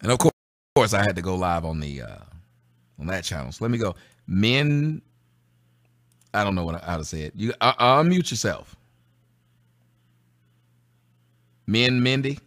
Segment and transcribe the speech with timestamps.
[0.00, 0.32] And of course,
[0.78, 2.18] course, I had to go live on the uh,
[3.00, 3.50] on that channel.
[3.50, 3.96] So let me go.
[4.28, 5.02] Men,
[6.32, 7.32] I don't know what how to say it.
[7.34, 8.76] You uh, unmute yourself.
[11.66, 12.38] Men, Mindy.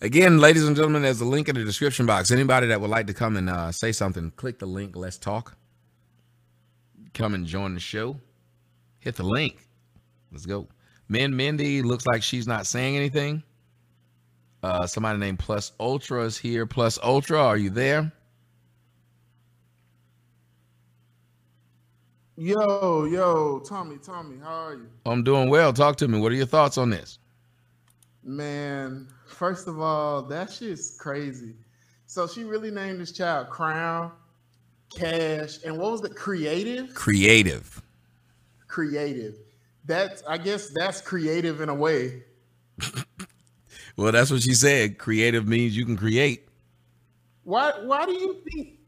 [0.00, 2.30] Again, ladies and gentlemen, there's a link in the description box.
[2.30, 4.96] Anybody that would like to come and uh, say something, click the link.
[4.96, 5.56] Let's talk.
[7.12, 8.16] Come and join the show.
[8.98, 9.68] Hit the link.
[10.32, 10.66] Let's go.
[11.08, 13.42] Men Mindy looks like she's not saying anything.
[14.62, 16.66] Uh, somebody named Plus Ultra is here.
[16.66, 18.12] Plus Ultra, are you there?
[22.36, 24.88] Yo, yo, Tommy, Tommy, how are you?
[25.04, 25.72] I'm doing well.
[25.72, 26.18] Talk to me.
[26.18, 27.18] What are your thoughts on this?
[28.24, 31.54] Man, first of all, that shit's crazy.
[32.06, 34.12] So she really named this child Crown,
[34.94, 36.14] Cash, and what was it?
[36.14, 36.92] Creative?
[36.94, 37.82] Creative.
[38.66, 39.36] Creative.
[39.84, 42.22] That's I guess that's creative in a way.
[43.96, 44.98] well, that's what she said.
[44.98, 46.46] Creative means you can create.
[47.44, 48.78] Why why do you think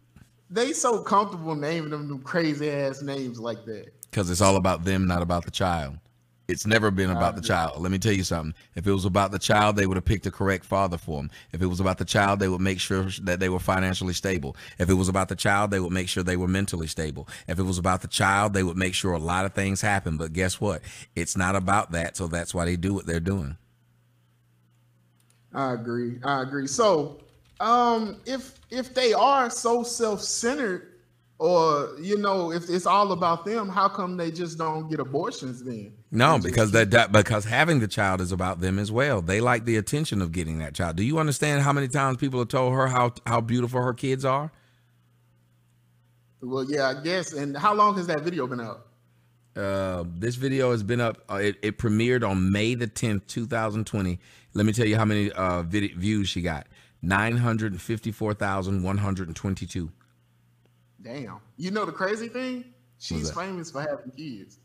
[0.51, 3.93] they so comfortable naming them new crazy ass names like that?
[4.11, 5.99] Because it's all about them, not about the child.
[6.47, 7.81] It's never been about the child.
[7.81, 8.55] Let me tell you something.
[8.75, 11.31] If it was about the child, they would have picked the correct father for him.
[11.53, 14.55] If it was about the child, they would make sure that they were financially stable.
[14.79, 17.29] If it was about the child, they would make sure they were mentally stable.
[17.49, 20.19] If it was about the child, they would make sure a lot of things happen.
[20.19, 20.83] But guess what?
[21.17, 22.17] It's not about that.
[22.17, 23.57] So that's why they do what they're doing.
[25.55, 26.19] I agree.
[26.25, 26.67] I agree.
[26.67, 27.21] So,
[27.61, 30.94] um, if if they are so self-centered,
[31.45, 35.63] or you know if it's all about them how come they just don't get abortions
[35.63, 35.93] then?
[36.11, 39.21] No because that, that because having the child is about them as well.
[39.21, 40.97] They like the attention of getting that child.
[40.97, 44.25] Do you understand how many times people have told her how how beautiful her kids
[44.25, 44.53] are?
[46.41, 47.35] Well yeah i guess.
[47.35, 48.89] And how long has that video been up?
[49.55, 54.19] Uh, this video has been up uh, it, it, premiered on may the 10th 2020
[54.55, 56.67] let me tell you how many uh, video, views she got.
[57.03, 59.91] 954122
[61.05, 61.39] Damn.
[61.59, 62.65] You know the crazy thing?
[62.99, 64.59] She's famous for having kids.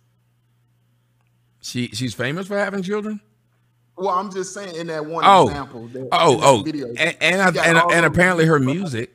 [1.62, 3.20] She she's famous for having children.
[3.98, 5.50] Well, I'm just saying in that one oh.
[5.50, 5.88] example.
[5.90, 9.14] That, oh, oh, video, and and, and, and apparently her music.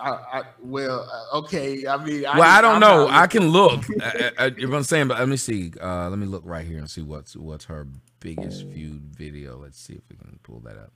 [0.00, 1.84] I, I, well, uh, okay.
[1.84, 3.08] I mean, well, I, I don't I'm know.
[3.08, 3.82] I can look.
[4.00, 5.72] I, I, if I'm saying, but let me see.
[5.82, 7.88] Uh, let me look right here and see what's what's her
[8.20, 9.58] biggest viewed video.
[9.58, 10.92] Let's see if we can pull that up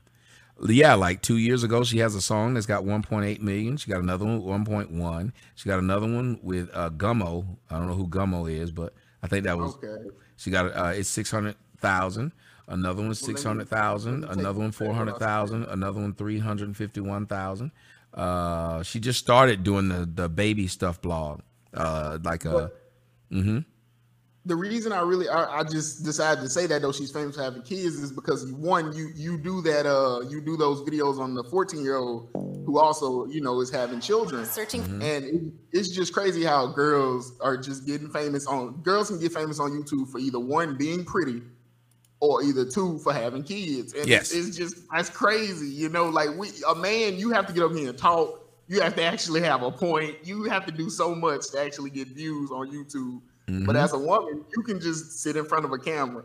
[0.67, 3.77] yeah, like two years ago, she has a song that's got 1.8 million.
[3.77, 5.33] She got another one 1.1.
[5.55, 7.47] She got another one with uh, Gummo.
[7.71, 9.75] I don't know who Gummo is, but I think that was.
[9.77, 10.11] Okay.
[10.37, 12.33] She got uh, it's 600,000.
[12.67, 14.25] Another one 600,000.
[14.25, 15.65] Another one 400,000.
[15.65, 17.71] Another one 351,000.
[18.15, 21.41] Uh, she just started doing the the baby stuff blog,
[21.75, 22.71] uh, like a.
[23.31, 23.59] Mm-hmm
[24.49, 27.43] the reason I really I, I, just decided to say that though she's famous for
[27.43, 31.35] having kids is because one you you do that uh you do those videos on
[31.35, 32.31] the 14 year old
[32.65, 34.47] who also you know is having children.
[34.47, 35.03] Searching mm-hmm.
[35.03, 39.33] and it, it's just crazy how girls are just getting famous on girls can get
[39.33, 41.43] famous on YouTube for either one being pretty
[42.21, 43.93] or either two for having kids.
[43.93, 44.33] And yes.
[44.33, 47.63] it's, it's just that's crazy you know like we a man you have to get
[47.63, 48.47] up here and talk.
[48.67, 50.17] You have to actually have a point.
[50.25, 53.65] You have to do so much to actually get views on YouTube Mm-hmm.
[53.65, 56.25] But as a woman, you can just sit in front of a camera.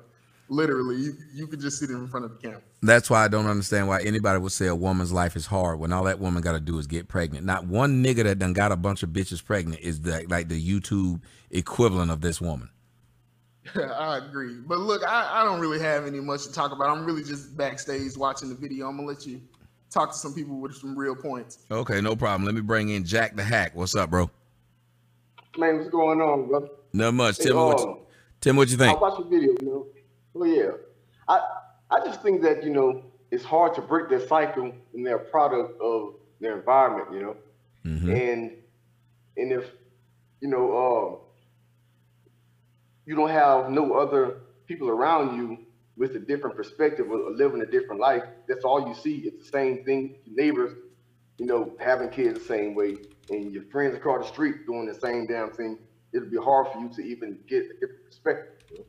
[0.50, 2.62] Literally, you, you can just sit in front of the camera.
[2.82, 5.94] That's why I don't understand why anybody would say a woman's life is hard when
[5.94, 7.46] all that woman got to do is get pregnant.
[7.46, 10.62] Not one nigga that done got a bunch of bitches pregnant is the, like the
[10.62, 12.70] YouTube equivalent of this woman.
[13.76, 14.56] I agree.
[14.68, 16.90] But look, I, I don't really have any much to talk about.
[16.90, 18.90] I'm really just backstage watching the video.
[18.90, 19.42] I'm gonna let you
[19.90, 21.60] talk to some people with some real points.
[21.72, 22.46] Okay, no problem.
[22.46, 23.72] Let me bring in Jack the Hack.
[23.76, 24.30] What's up, bro?
[25.58, 26.68] Man, what's going on, brother?
[26.94, 27.40] Not much.
[27.40, 28.00] Tim, what you, um,
[28.40, 28.96] Tim, what you think?
[28.96, 29.88] I watched the video, you know.
[30.34, 30.72] Well, yeah.
[31.28, 31.42] I
[31.90, 35.26] I just think that, you know, it's hard to break their cycle and they're a
[35.26, 37.36] product of their environment, you know.
[37.86, 38.12] Mm-hmm.
[38.12, 38.52] And
[39.38, 39.72] and if,
[40.40, 41.18] you know, um,
[43.06, 45.58] you don't have no other people around you
[45.98, 49.18] with a different perspective or living a different life, that's all you see.
[49.26, 50.16] It's the same thing.
[50.26, 50.76] Your neighbors,
[51.40, 52.98] you know, having kids the same way,
[53.32, 55.80] and your friends across the street doing the same damn thing
[56.14, 58.86] it'll be hard for you to even get a different perspective.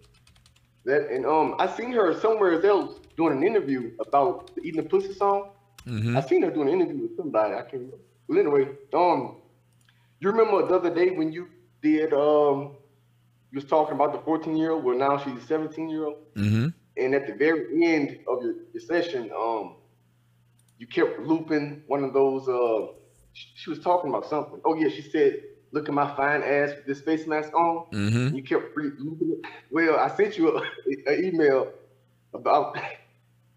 [0.85, 4.89] That and um, I seen her somewhere else doing an interview about the eating the
[4.89, 5.51] pussy song.
[5.87, 6.17] Mm-hmm.
[6.17, 7.55] I seen her doing an interview with somebody.
[7.55, 7.97] I can't remember.
[8.29, 9.37] But anyway, um,
[10.21, 11.49] you remember the other day when you
[11.83, 12.77] did um,
[13.51, 14.85] you was talking about the 14 year old.
[14.85, 16.35] Well, now she's a 17 year old.
[16.35, 16.69] Mm-hmm.
[16.97, 19.77] And at the very end of your, your session, um,
[20.79, 22.49] you kept looping one of those.
[22.49, 22.93] Uh,
[23.33, 24.61] she, she was talking about something.
[24.65, 25.41] Oh yeah, she said
[25.75, 27.87] look at my fine ass with this face mask on.
[27.93, 28.37] Mm-hmm.
[28.37, 30.65] You kept re- looking at, well, I sent you an
[31.25, 31.73] email
[32.33, 32.79] about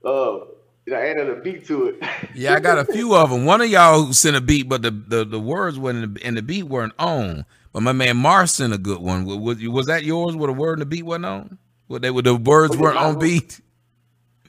[0.03, 0.39] uh
[0.85, 2.03] you know, added a beat to it.
[2.33, 3.45] yeah, I got a few of them.
[3.45, 6.41] One of y'all who sent a beat, but the the, the words weren't in the,
[6.41, 7.45] beat weren't on.
[7.71, 9.25] But my man Mars sent a good one.
[9.25, 10.35] Was, was that yours?
[10.35, 11.57] Where the word and the beat wasn't on?
[11.87, 13.61] What they were the words oh, yeah, weren't on beat.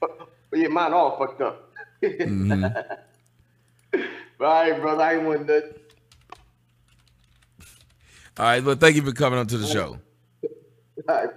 [0.01, 1.71] Well yeah, mine all fucked up.
[2.03, 2.65] mm-hmm.
[3.95, 4.01] all
[4.41, 5.88] right, brother, I ain't want that.
[8.39, 9.99] All right, well, thank you for coming on to the show.
[11.09, 11.29] Right.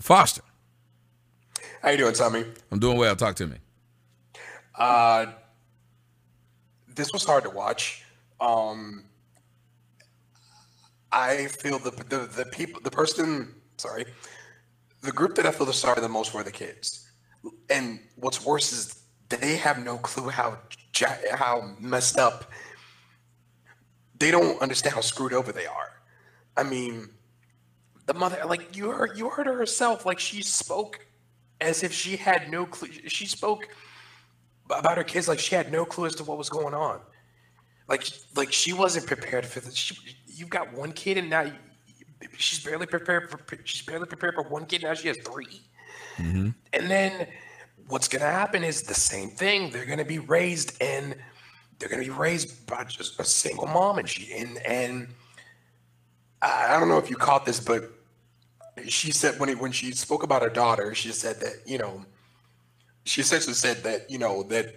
[0.00, 0.42] Foster.
[1.82, 2.44] How you doing, Tommy?
[2.72, 3.14] I'm doing well.
[3.14, 3.58] Talk to me.
[4.74, 5.26] Uh,
[6.88, 8.02] this was hard to watch.
[8.40, 9.04] Um,
[11.12, 14.04] I feel the, the the people, the person, sorry,
[15.02, 17.10] the group that I feel the sorry the most for the kids.
[17.68, 20.58] And what's worse is they have no clue how
[21.32, 22.50] how messed up.
[24.18, 26.02] They don't understand how screwed over they are.
[26.56, 27.08] I mean,
[28.06, 31.06] the mother, like you heard, you heard her herself, like she spoke
[31.60, 32.88] as if she had no clue.
[33.06, 33.68] She spoke
[34.68, 37.00] about her kids like she had no clue as to what was going on.
[37.88, 39.74] Like, like she wasn't prepared for this.
[39.74, 39.96] She,
[40.40, 41.50] you've got one kid, and now
[42.36, 43.38] she's barely prepared for.
[43.64, 44.82] She's barely prepared for one kid.
[44.82, 45.44] Now she has 3
[46.16, 46.48] mm-hmm.
[46.72, 47.28] And then
[47.88, 49.70] what's going to happen is the same thing.
[49.70, 51.14] They're going to be raised and
[51.78, 55.08] they're going to be raised by just a single mom, and she and and
[56.42, 57.90] I don't know if you caught this, but
[58.86, 62.04] she said when when she spoke about her daughter, she said that you know,
[63.04, 64.74] she essentially said that you know that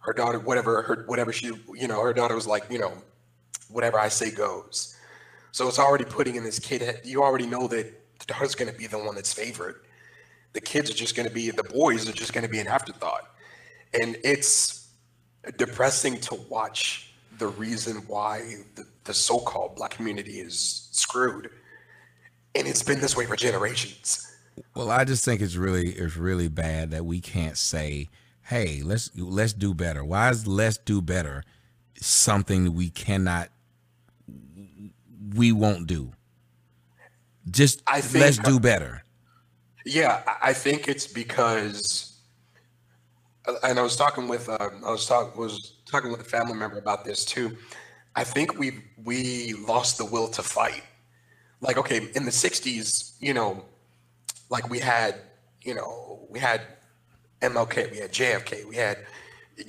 [0.00, 2.92] her daughter, whatever her whatever she you know, her daughter was like you know,
[3.68, 4.96] whatever I say goes.
[5.52, 7.00] So it's already putting in this kid.
[7.04, 9.80] You already know that the daughter's going to be the one that's favored.
[10.52, 12.68] The kids are just going to be the boys are just going to be an
[12.68, 13.28] afterthought,
[13.92, 14.88] and it's
[15.56, 21.50] depressing to watch the reason why the, the so-called black community is screwed
[22.54, 24.30] and it's been this way for generations.
[24.74, 28.08] Well, I just think it's really it's really bad that we can't say,
[28.42, 31.42] "Hey, let's let's do better." Why is let's do better
[32.00, 33.48] something we cannot
[35.34, 36.12] we won't do?
[37.50, 39.02] Just I think, let's do better.
[39.84, 42.18] Yeah, I think it's because
[43.62, 46.78] and I was talking with uh, I was talking was talking with a family member
[46.78, 47.56] about this too.
[48.16, 50.82] I think we we lost the will to fight
[51.64, 53.64] like okay in the 60s you know
[54.50, 55.16] like we had
[55.62, 56.60] you know we had
[57.40, 58.98] mlk we had jfk we had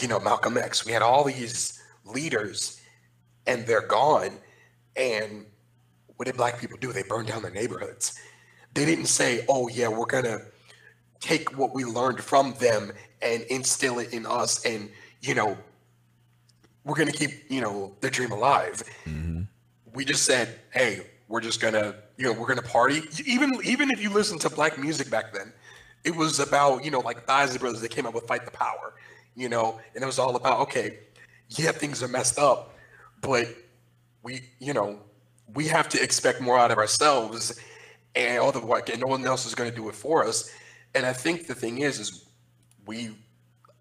[0.02, 2.82] you know malcolm x we had all these leaders
[3.48, 4.32] and they're gone
[4.96, 5.46] and
[6.18, 6.92] what did black people do?
[6.92, 8.20] They burned down their neighborhoods.
[8.74, 10.40] They didn't say oh yeah we're gonna
[11.20, 12.92] take what we learned from them
[13.22, 14.90] and instill it in us and
[15.22, 15.58] you know
[16.84, 18.84] we're gonna keep you know the dream alive.
[19.06, 19.44] Mm-hmm.
[19.94, 23.04] we just said hey we're just gonna you know we're gonna party.
[23.26, 25.54] Even even if you listen to black music back then
[26.06, 28.52] it was about you know like the Isley Brothers they came up with fight the
[28.52, 28.94] power
[29.36, 31.00] you know and it was all about okay
[31.50, 32.76] yeah things are messed up
[33.22, 33.48] but
[34.24, 35.00] we you know
[35.54, 37.60] we have to expect more out of ourselves
[38.16, 40.52] and all the work and no one else is going to do it for us
[40.94, 42.26] and i think the thing is is
[42.86, 43.10] we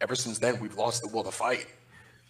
[0.00, 1.66] ever since then we've lost the will to fight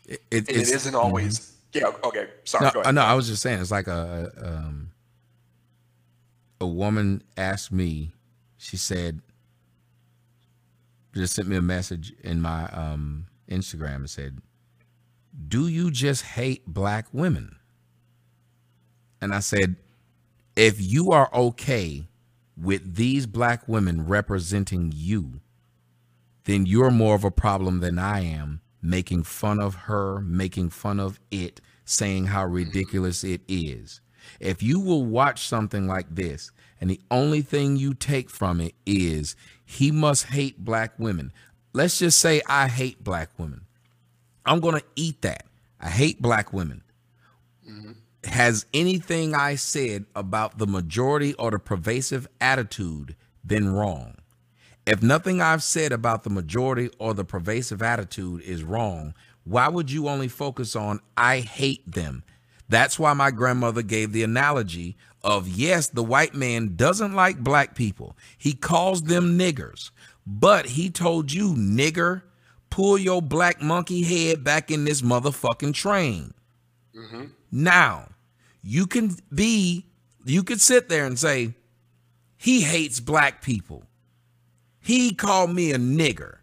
[0.06, 1.78] it, it, it isn't always mm-hmm.
[1.78, 4.90] yeah okay sorry no, no i was just saying it's like a um
[6.64, 8.12] a woman asked me,
[8.56, 9.20] she said,
[11.14, 14.38] just sent me a message in my um, Instagram and said,
[15.46, 17.56] Do you just hate black women?
[19.24, 19.76] And I said,
[20.54, 22.06] If you are okay
[22.58, 25.40] with these black women representing you,
[26.44, 31.00] then you're more of a problem than I am, making fun of her, making fun
[31.00, 34.02] of it, saying how ridiculous it is.
[34.40, 38.74] If you will watch something like this and the only thing you take from it
[38.84, 41.32] is he must hate black women,
[41.72, 43.62] let's just say I hate black women.
[44.44, 45.46] I'm going to eat that.
[45.80, 46.82] I hate black women.
[47.66, 47.92] Mm-hmm.
[48.24, 53.16] Has anything I said about the majority or the pervasive attitude
[53.46, 54.16] been wrong?
[54.86, 59.14] If nothing I've said about the majority or the pervasive attitude is wrong,
[59.44, 62.22] why would you only focus on I hate them?
[62.68, 67.74] That's why my grandmother gave the analogy of yes, the white man doesn't like black
[67.74, 68.16] people.
[68.36, 69.90] He calls them niggers.
[70.26, 72.22] But he told you, nigger,
[72.70, 76.32] pull your black monkey head back in this motherfucking train.
[76.96, 77.24] Mm-hmm.
[77.52, 78.08] Now,
[78.64, 79.86] you can be,
[80.24, 81.54] you could sit there and say,
[82.36, 83.84] he hates black people.
[84.80, 86.38] He called me a nigger.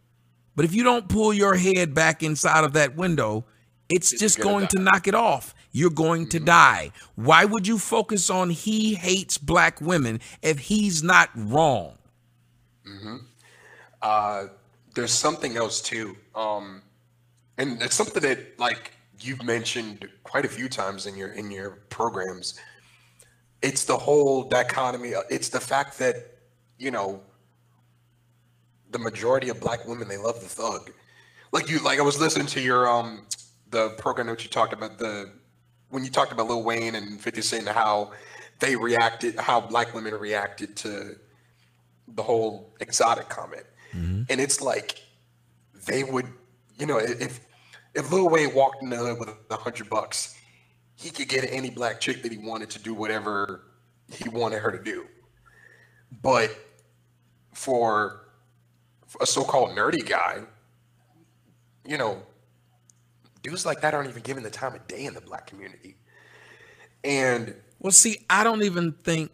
[0.56, 3.46] But if you don't pull your head back inside of that window,
[3.90, 4.70] it's, it's just going die.
[4.70, 5.56] to knock it off.
[5.72, 6.46] You're going to mm-hmm.
[6.46, 6.92] die.
[7.16, 11.98] Why would you focus on he hates black women if he's not wrong?
[12.88, 13.18] Mm-hmm.
[14.02, 14.44] Uh,
[14.94, 16.18] there's something else too.
[16.36, 16.82] Um,
[17.58, 18.92] and it's something that like
[19.24, 22.60] you've mentioned quite a few times in your in your programs.
[23.62, 25.14] It's the whole dichotomy.
[25.30, 26.38] It's the fact that
[26.78, 27.22] you know
[28.92, 30.92] the majority of black women they love the thug.
[31.52, 33.28] Like you, like I was listening to your um
[33.70, 35.32] the program that you talked about the
[35.90, 38.12] when you talked about Lil Wayne and 50 Cent and how
[38.60, 41.18] they reacted, how black women reacted to
[42.08, 43.66] the whole exotic comment.
[43.94, 44.24] Mm-hmm.
[44.30, 45.02] And it's like
[45.86, 46.28] they would,
[46.78, 47.42] you know, if
[47.94, 50.36] if Lil Wayne walked in the hood with a hundred bucks,
[50.96, 53.64] he could get any black chick that he wanted to do whatever
[54.12, 55.06] he wanted her to do.
[56.22, 56.56] But
[57.54, 58.28] for
[59.20, 60.44] a so-called nerdy guy,
[61.86, 62.22] you know,
[63.42, 65.96] dudes like that aren't even given the time of day in the black community.
[67.04, 69.32] And well, see, I don't even think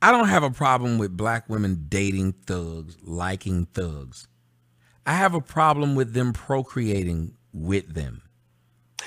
[0.00, 4.28] I don't have a problem with black women dating thugs, liking thugs.
[5.04, 8.22] I have a problem with them procreating with them.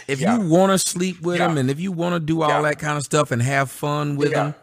[0.08, 0.38] If yeah.
[0.38, 1.48] you want to sleep with yeah.
[1.48, 2.62] them and if you want to do all yeah.
[2.64, 4.56] that kind of stuff and have fun with them,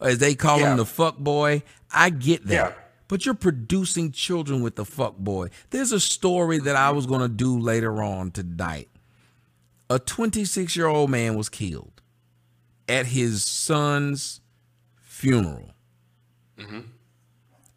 [0.00, 1.62] as they call him the fuck boy,
[1.92, 2.76] I get that.
[3.08, 5.50] But you're producing children with the fuck boy.
[5.70, 8.88] There's a story that I was going to do later on tonight.
[9.90, 12.00] A 26 year old man was killed
[12.88, 14.40] at his son's
[14.96, 15.70] funeral.
[16.58, 16.80] Mm-hmm.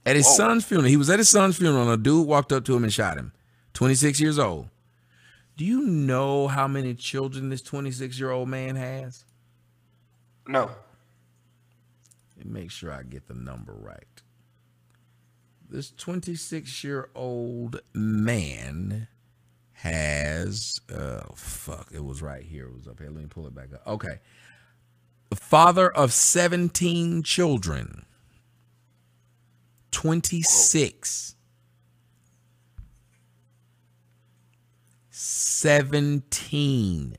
[0.06, 0.36] At his Whoa.
[0.36, 2.84] son's funeral, he was at his son's funeral, and a dude walked up to him
[2.84, 3.34] and shot him.
[3.74, 4.70] 26 years old.
[5.58, 9.26] Do you know how many children this 26 year old man has?
[10.48, 10.70] No.
[12.40, 14.06] And Make sure I get the number right.
[15.68, 19.08] This 26 year old man
[19.74, 22.68] has, oh, fuck, it was right here.
[22.68, 23.10] It was up here.
[23.10, 23.86] Let me pull it back up.
[23.88, 24.20] Okay.
[25.34, 28.06] Father of 17 children.
[29.90, 31.36] 26.
[35.60, 37.16] 17.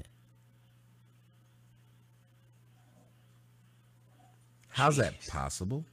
[4.68, 5.85] How's that possible?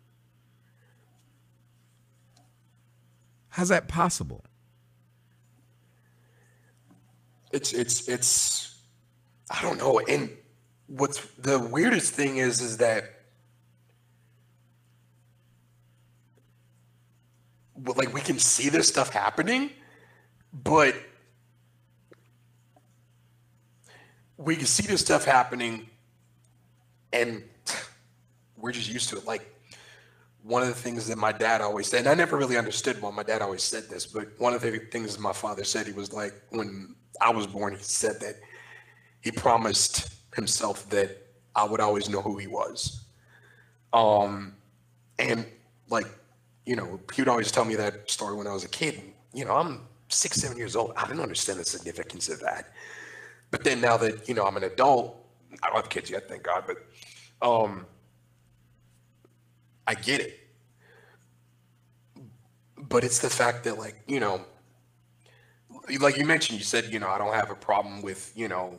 [3.49, 4.43] How's that possible?
[7.51, 8.77] It's it's it's
[9.49, 9.99] I don't know.
[10.07, 10.29] And
[10.85, 13.05] what's the weirdest thing is is that
[17.95, 19.71] like we can see this stuff happening,
[20.53, 20.95] but
[24.37, 25.89] we can see this stuff happening
[27.13, 27.43] and
[28.57, 29.25] we're just used to it.
[29.25, 29.53] Like
[30.43, 33.11] one of the things that my dad always said, and I never really understood why
[33.11, 36.13] my dad always said this, but one of the things my father said, he was
[36.13, 38.35] like, when I was born, he said that
[39.21, 41.17] he promised himself that
[41.55, 43.05] I would always know who he was.
[43.93, 44.55] Um,
[45.17, 45.45] and
[45.89, 46.07] like
[46.65, 49.01] you know, he would always tell me that story when I was a kid.
[49.33, 50.93] You know, I'm six, seven years old.
[50.97, 52.71] I didn't understand the significance of that.
[53.55, 55.15] But then now that, you know, I'm an adult,
[55.63, 56.75] I don't have kids yet, thank God, but
[57.41, 57.85] um,
[59.87, 60.41] I get it.
[62.77, 64.41] But it's the fact that, like, you know,
[66.01, 68.75] like you mentioned, you said, you know, I don't have a problem with, you know,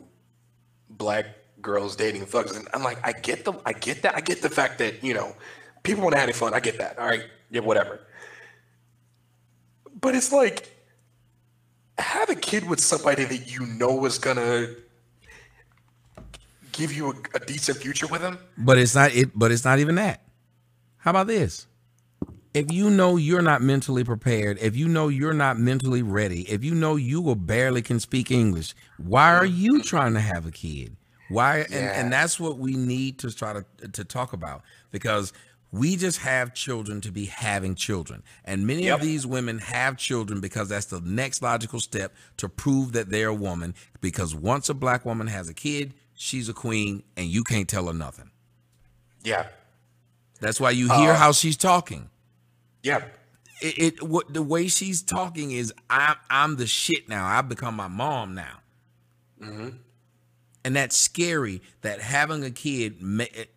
[0.91, 1.25] black
[1.59, 2.55] girls dating thugs.
[2.55, 4.15] And I'm like, I get the, I get that.
[4.15, 5.35] I get the fact that, you know,
[5.81, 6.53] people want to have fun.
[6.53, 6.99] I get that.
[6.99, 8.01] All right yeah, whatever.
[9.99, 10.76] But it's like
[11.97, 14.67] have a kid with somebody that you know is gonna
[16.71, 18.37] give you a, a decent future with him.
[18.57, 19.37] But it's not it.
[19.37, 20.21] But it's not even that.
[20.97, 21.67] How about this?
[22.53, 26.63] If you know you're not mentally prepared, if you know you're not mentally ready, if
[26.63, 29.81] you know you will barely can speak English, why are you mm-hmm.
[29.81, 30.95] trying to have a kid?
[31.29, 31.59] Why?
[31.69, 31.77] Yeah.
[31.77, 35.33] And, and that's what we need to try to to talk about because
[35.71, 38.23] we just have children to be having children.
[38.45, 38.95] And many yep.
[38.95, 43.27] of these women have children because that's the next logical step to prove that they're
[43.27, 43.75] a woman.
[43.99, 47.87] Because once a black woman has a kid, she's a queen and you can't tell
[47.87, 48.31] her nothing.
[49.23, 49.47] Yeah.
[50.39, 52.09] That's why you hear uh, how she's talking.
[52.83, 53.03] Yeah.
[53.61, 57.25] It, it what the way she's talking is I'm I'm the shit now.
[57.25, 58.59] I've become my mom now.
[59.41, 59.69] Mm-hmm.
[60.63, 63.01] And that's scary that having a kid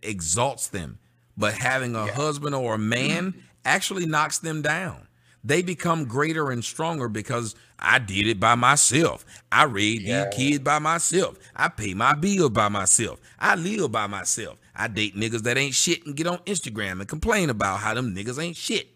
[0.03, 0.99] exalts them
[1.41, 2.13] but having a yeah.
[2.13, 5.09] husband or a man actually knocks them down.
[5.43, 9.25] they become greater and stronger because I did it by myself.
[9.51, 10.27] I raised yeah.
[10.27, 11.39] these kids by myself.
[11.57, 13.19] I pay my bills by myself.
[13.39, 14.59] I live by myself.
[14.77, 18.15] I date niggas that ain't shit and get on Instagram and complain about how them
[18.15, 18.89] niggas ain't shit.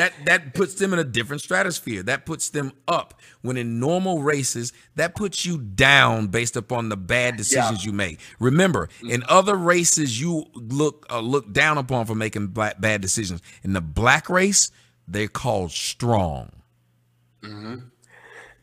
[0.00, 2.02] That that puts them in a different stratosphere.
[2.02, 3.20] That puts them up.
[3.42, 7.90] When in normal races, that puts you down based upon the bad decisions yeah.
[7.90, 8.18] you make.
[8.38, 9.10] Remember, mm-hmm.
[9.10, 13.42] in other races, you look uh, look down upon for making black, bad decisions.
[13.62, 14.70] In the black race,
[15.06, 16.50] they're called strong.
[17.42, 17.80] Mm-hmm.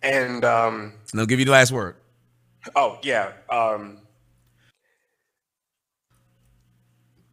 [0.01, 1.97] And um, and they'll give you the last word.
[2.75, 3.33] Oh yeah.
[3.51, 3.99] Um,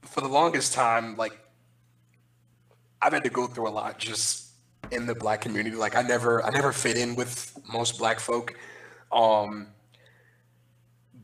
[0.02, 1.38] for the longest time, like
[3.04, 4.46] I've had to go through a lot just
[4.90, 5.76] in the black community.
[5.76, 8.54] Like I never I never fit in with most black folk.
[9.12, 9.68] Um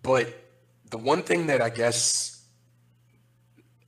[0.02, 0.26] but
[0.90, 2.44] the one thing that I guess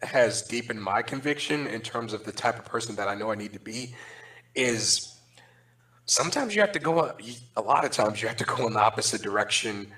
[0.00, 3.34] has deepened my conviction in terms of the type of person that I know I
[3.34, 3.94] need to be
[4.54, 5.14] is
[6.06, 7.14] sometimes you have to go
[7.56, 9.92] a lot of times you have to go in the opposite direction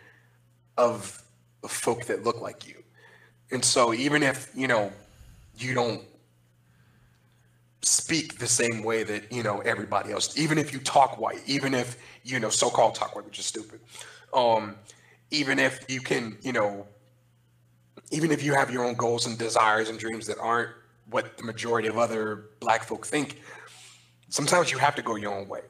[0.76, 1.22] of
[1.68, 2.82] folk that look like you.
[3.52, 4.92] And so even if, you know,
[5.56, 6.02] you don't
[7.84, 11.74] speak the same way that you know everybody else even if you talk white even
[11.74, 13.80] if you know so-called talk white which is stupid
[14.32, 14.74] um
[15.30, 16.86] even if you can you know
[18.10, 20.70] even if you have your own goals and desires and dreams that aren't
[21.10, 23.40] what the majority of other black folk think
[24.28, 25.60] sometimes you have to go your own way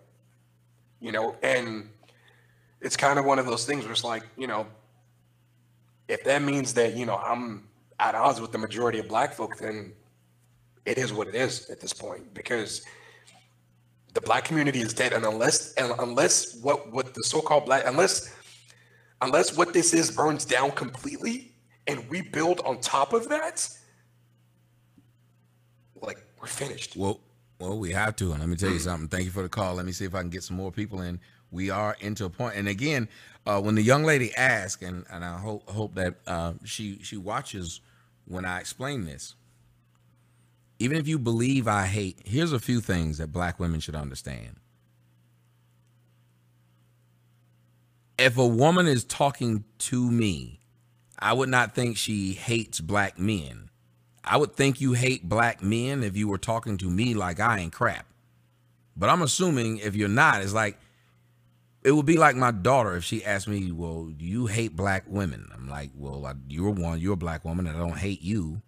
[1.01, 1.37] you know?
[1.43, 1.91] And
[2.85, 4.67] it's kind of one of those things where it's like you know
[6.07, 7.67] if that means that you know i'm
[7.99, 9.93] at odds with the majority of black folk then
[10.87, 12.83] it is what it is at this point because
[14.13, 18.35] the black community is dead and unless and unless what what the so-called black unless
[19.23, 21.53] unless what this is burns down completely
[21.87, 23.69] and we build on top of that
[26.01, 26.97] like we're finished.
[26.97, 27.21] Well
[27.59, 29.09] well we have to and let me tell you something.
[29.09, 29.75] Thank you for the call.
[29.75, 31.19] Let me see if i can get some more people in.
[31.51, 33.09] We are into a point and again
[33.47, 37.17] uh, when the young lady asked and, and i hope hope that uh, she she
[37.17, 37.81] watches
[38.27, 39.35] when i explain this
[40.79, 44.57] even if you believe I hate, here's a few things that black women should understand.
[48.19, 50.61] If a woman is talking to me,
[51.19, 53.71] I would not think she hates black men.
[54.25, 57.61] I would think you hate black men if you were talking to me like I
[57.61, 58.07] ain't crap.
[58.97, 60.79] But I'm assuming if you're not, it's like
[61.85, 65.05] it would be like my daughter if she asked me, "Well, do you hate black
[65.07, 67.01] women?" I'm like, "Well, I, you're one.
[67.01, 67.67] You're a black woman.
[67.67, 68.63] And I don't hate you."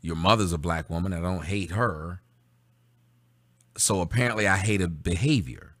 [0.00, 1.12] Your mother's a black woman.
[1.12, 2.22] I don't hate her.
[3.76, 5.74] So apparently I hate a behavior.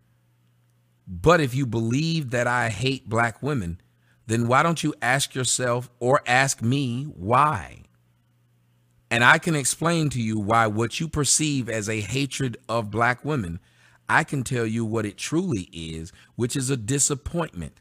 [1.06, 3.80] But if you believe that I hate black women,
[4.26, 7.82] then why don't you ask yourself or ask me why?
[9.10, 13.24] And I can explain to you why what you perceive as a hatred of black
[13.24, 13.58] women,
[14.08, 17.80] I can tell you what it truly is, which is a disappointment.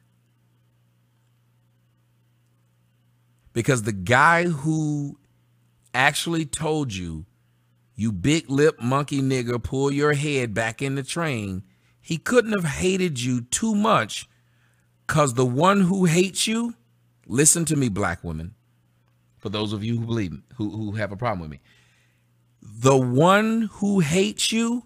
[3.53, 5.19] Because the guy who
[5.93, 7.25] actually told you,
[7.95, 11.63] you big lip monkey nigger, pull your head back in the train,
[12.01, 14.27] he couldn't have hated you too much
[15.05, 16.75] because the one who hates you,
[17.27, 18.55] listen to me, black women,
[19.37, 21.59] for those of you who believe who, who have a problem with me.
[22.61, 24.83] The one who hates you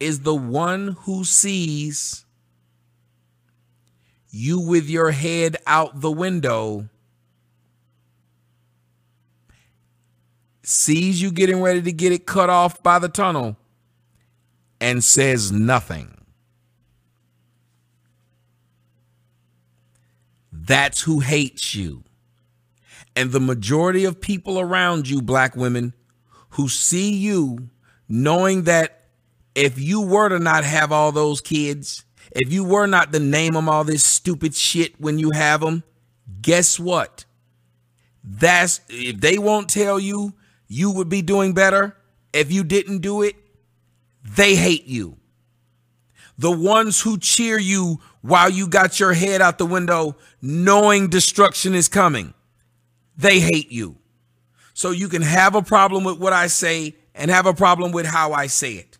[0.00, 2.24] is the one who sees
[4.30, 6.88] you with your head out the window
[10.66, 13.56] sees you getting ready to get it cut off by the tunnel
[14.80, 16.14] and says nothing.
[20.52, 22.04] That's who hates you.
[23.16, 25.94] And the majority of people around you, black women,
[26.50, 27.68] who see you
[28.08, 29.04] knowing that
[29.54, 33.54] if you were to not have all those kids, if you were not to name
[33.54, 35.84] them all this stupid shit when you have them,
[36.40, 37.24] guess what?
[38.24, 40.32] That's if they won't tell you
[40.66, 41.96] you would be doing better
[42.32, 43.36] if you didn't do it,
[44.24, 45.16] they hate you.
[46.36, 51.74] The ones who cheer you while you got your head out the window knowing destruction
[51.74, 52.34] is coming,
[53.16, 53.96] they hate you.
[54.72, 58.06] So you can have a problem with what I say and have a problem with
[58.06, 58.98] how I say it.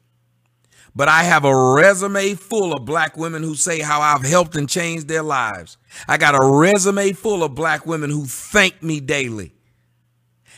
[0.94, 4.68] But I have a resume full of black women who say how I've helped and
[4.68, 5.76] changed their lives.
[6.06, 9.53] I got a resume full of black women who thank me daily.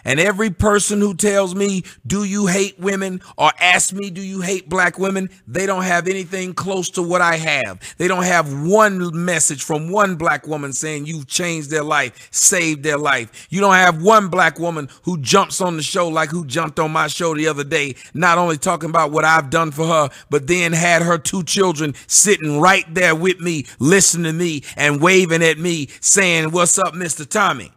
[0.06, 4.40] And every person who tells me, do you hate women or ask me, do you
[4.40, 5.28] hate black women?
[5.48, 7.80] They don't have anything close to what I have.
[7.98, 12.84] They don't have one message from one black woman saying you've changed their life, saved
[12.84, 13.48] their life.
[13.50, 16.92] You don't have one black woman who jumps on the show like who jumped on
[16.92, 20.46] my show the other day, not only talking about what I've done for her, but
[20.46, 25.42] then had her two children sitting right there with me, listening to me and waving
[25.42, 27.28] at me saying, what's up, Mr.
[27.28, 27.72] Tommy?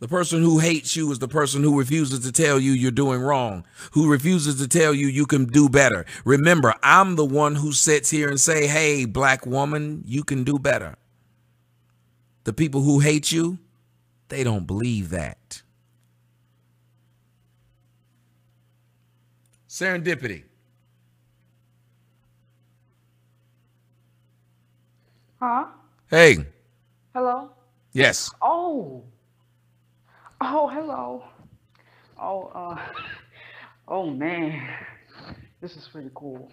[0.00, 3.20] The person who hates you is the person who refuses to tell you you're doing
[3.20, 6.06] wrong, who refuses to tell you you can do better.
[6.24, 10.58] Remember, I'm the one who sits here and say, "Hey, black woman, you can do
[10.58, 10.94] better."
[12.44, 13.58] The people who hate you,
[14.28, 15.62] they don't believe that.
[19.68, 20.44] Serendipity.
[25.40, 25.66] Huh?
[26.08, 26.46] Hey.
[27.14, 27.50] Hello?
[27.92, 28.30] Yes.
[28.40, 29.04] Oh.
[30.40, 31.24] Oh, hello.
[32.20, 32.78] Oh, uh,
[33.88, 34.68] oh man,
[35.60, 36.50] this is pretty cool.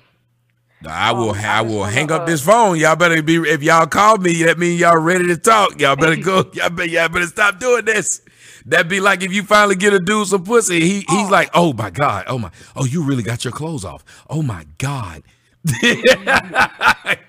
[0.87, 1.31] I will.
[1.31, 2.79] Um, I, I will hang up uh, this phone.
[2.79, 3.35] Y'all better be.
[3.37, 5.79] If y'all call me, that means y'all ready to talk.
[5.79, 6.49] Y'all better go.
[6.53, 6.89] Y'all better.
[6.89, 8.21] Y'all better stop doing this.
[8.65, 10.81] That'd be like if you finally get a dude some pussy.
[10.81, 11.29] He he's oh.
[11.31, 14.03] like, oh my god, oh my, oh you really got your clothes off.
[14.29, 15.23] Oh my god.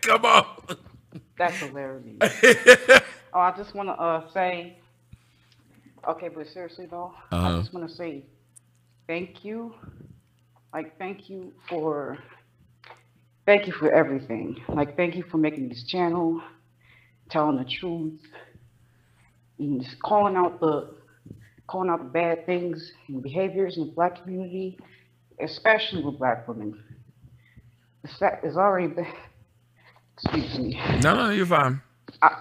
[0.03, 0.47] Come on.
[1.39, 2.17] That's hilarious.
[3.35, 4.79] oh, I just want to uh, say
[6.09, 7.49] Okay, but seriously though, uh-huh.
[7.49, 8.25] I just want to say
[9.07, 9.75] thank you.
[10.73, 12.19] Like, thank you for,
[13.47, 14.59] thank you for everything.
[14.69, 16.43] Like, thank you for making this channel,
[17.31, 18.21] telling the truth,
[19.59, 20.95] and just calling out the,
[21.67, 24.79] calling out the bad things and behaviors in the black community,
[25.41, 26.79] especially with black women.
[28.05, 29.07] It's, it's already been,
[30.13, 30.79] excuse me.
[31.03, 31.81] No, no, you're fine.
[32.21, 32.39] I,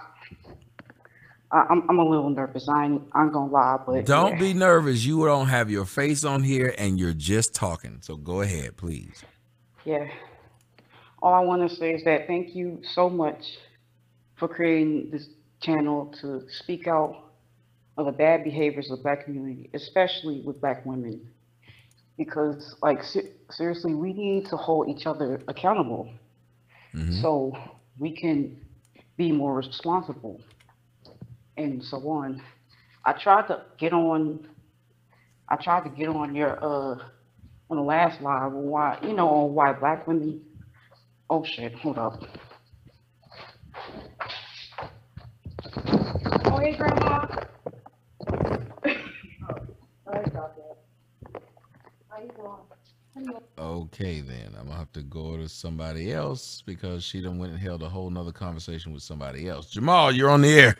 [1.52, 2.68] I'm, I'm a little nervous.
[2.68, 4.40] I ain't, I'm gonna lie, but don't yeah.
[4.40, 5.04] be nervous.
[5.04, 7.98] You don't have your face on here, and you're just talking.
[8.00, 9.24] So go ahead, please.
[9.84, 10.08] Yeah.
[11.22, 13.58] All I want to say is that thank you so much
[14.34, 15.28] for creating this
[15.60, 17.30] channel to speak out
[17.96, 21.28] of the bad behaviors of the black community, especially with black women.
[22.18, 23.02] Because, like,
[23.50, 26.10] seriously, we need to hold each other accountable
[26.94, 27.20] mm-hmm.
[27.20, 27.56] so
[27.98, 28.58] we can
[29.16, 30.40] be more responsible
[31.56, 32.42] and so on.
[33.04, 34.48] I tried to get on.
[35.48, 36.98] I tried to get on your uh
[37.70, 40.42] on the last live why you know on why black women.
[41.30, 41.74] Oh shit!
[41.76, 42.22] Hold up.
[46.46, 47.26] Oh hey grandma.
[50.04, 50.54] Sorry about.
[52.10, 52.56] How you doing?
[53.58, 57.60] Okay, then I'm gonna have to go to somebody else because she done went and
[57.60, 59.70] held a whole nother conversation with somebody else.
[59.70, 60.76] Jamal, you're on the air.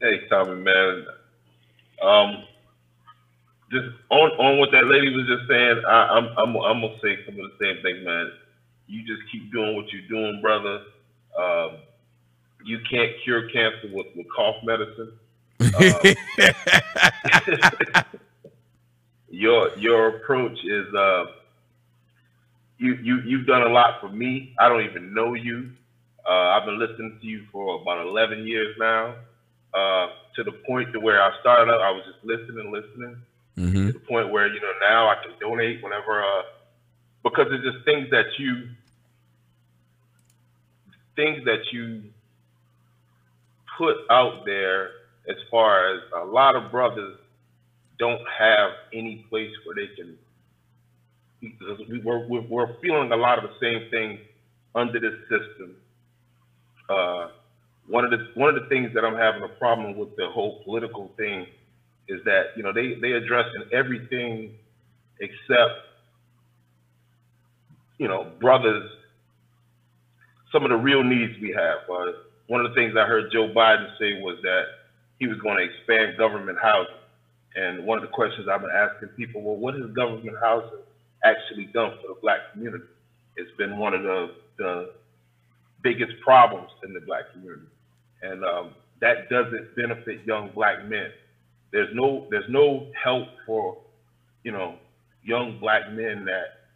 [0.00, 1.06] Hey, Tommy, man.
[2.02, 2.44] Um,
[3.70, 7.18] just on on what that lady was just saying, I, I'm I'm I'm gonna say
[7.24, 8.32] some of the same thing, man.
[8.86, 10.82] You just keep doing what you're doing, brother.
[11.38, 11.78] Um,
[12.64, 15.12] you can't cure cancer with, with cough medicine.
[15.76, 16.14] Um,
[19.30, 21.24] your your approach is uh,
[22.78, 24.54] you you you've done a lot for me.
[24.58, 25.70] I don't even know you.
[26.28, 29.14] Uh, I've been listening to you for about 11 years now.
[29.76, 33.16] Uh, to the point to where I started out, I was just listening, listening.
[33.58, 33.86] Mm-hmm.
[33.88, 36.42] To the point where you know now I can donate whenever, uh,
[37.22, 38.68] because it's just things that you,
[41.14, 42.04] things that you
[43.76, 44.90] put out there.
[45.28, 47.18] As far as a lot of brothers
[47.98, 50.16] don't have any place where they can.
[51.88, 54.20] We, we're, we're feeling a lot of the same thing
[54.74, 55.74] under this system.
[56.88, 57.28] Uh,
[57.88, 60.62] one of the one of the things that I'm having a problem with the whole
[60.64, 61.46] political thing
[62.08, 64.54] is that you know they they addressing everything
[65.20, 65.72] except
[67.98, 68.90] you know brothers
[70.52, 71.78] some of the real needs we have.
[71.90, 72.12] Uh,
[72.48, 74.62] one of the things I heard Joe Biden say was that
[75.18, 76.94] he was going to expand government housing.
[77.56, 80.80] And one of the questions I've been asking people, well, what has government housing
[81.24, 82.84] actually done for the black community?
[83.36, 84.92] It's been one of the, the
[85.82, 87.66] biggest problems in the black community
[88.22, 91.10] and um, that doesn't benefit young black men.
[91.72, 93.78] There's no there's no help for
[94.44, 94.76] you know
[95.24, 96.66] young black men that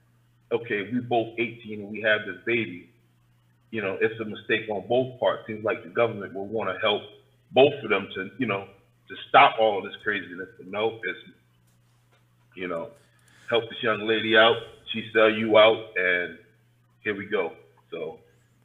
[0.53, 2.89] okay we both 18 and we have this baby.
[3.71, 5.43] You know it's a mistake on both parts.
[5.47, 7.03] Seems like the government will want to help
[7.53, 8.67] both of them to you know
[9.09, 10.49] to stop all of this craziness.
[10.59, 11.19] But no, it's
[12.57, 12.91] you know
[13.49, 14.57] help this young lady out.
[14.93, 16.39] She sell you out, and
[17.03, 17.53] here we go.
[17.91, 18.19] So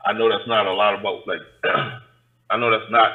[0.05, 1.41] I know that's not a lot about like
[2.49, 3.12] I know that's not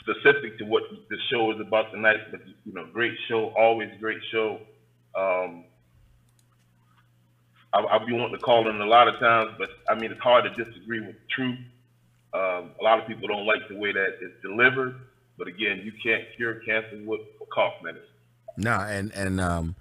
[0.00, 4.18] specific to what the show is about tonight, but you know, great show, always great
[4.32, 4.60] show.
[5.14, 5.64] Um,
[7.72, 10.20] I, I'll be wanting to call in a lot of times, but I mean, it's
[10.20, 11.58] hard to disagree with truth.
[12.32, 14.96] Um, a lot of people don't like the way that it's delivered,
[15.36, 17.20] but again, you can't cure cancer with
[17.52, 18.06] cough medicine.
[18.56, 19.76] No, and and um,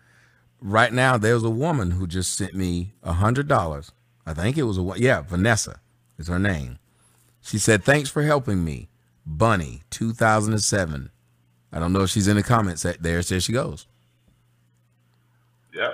[0.61, 3.91] right now there's a woman who just sent me a hundred dollars.
[4.25, 5.79] I think it was a yeah, Vanessa
[6.17, 6.79] is her name.
[7.47, 8.89] She said, "Thanks for helping me."
[9.25, 11.09] Bunny, 2007.
[11.71, 12.95] I don't know if she's in the comments there.
[12.99, 13.87] There she goes.
[15.73, 15.93] Yeah.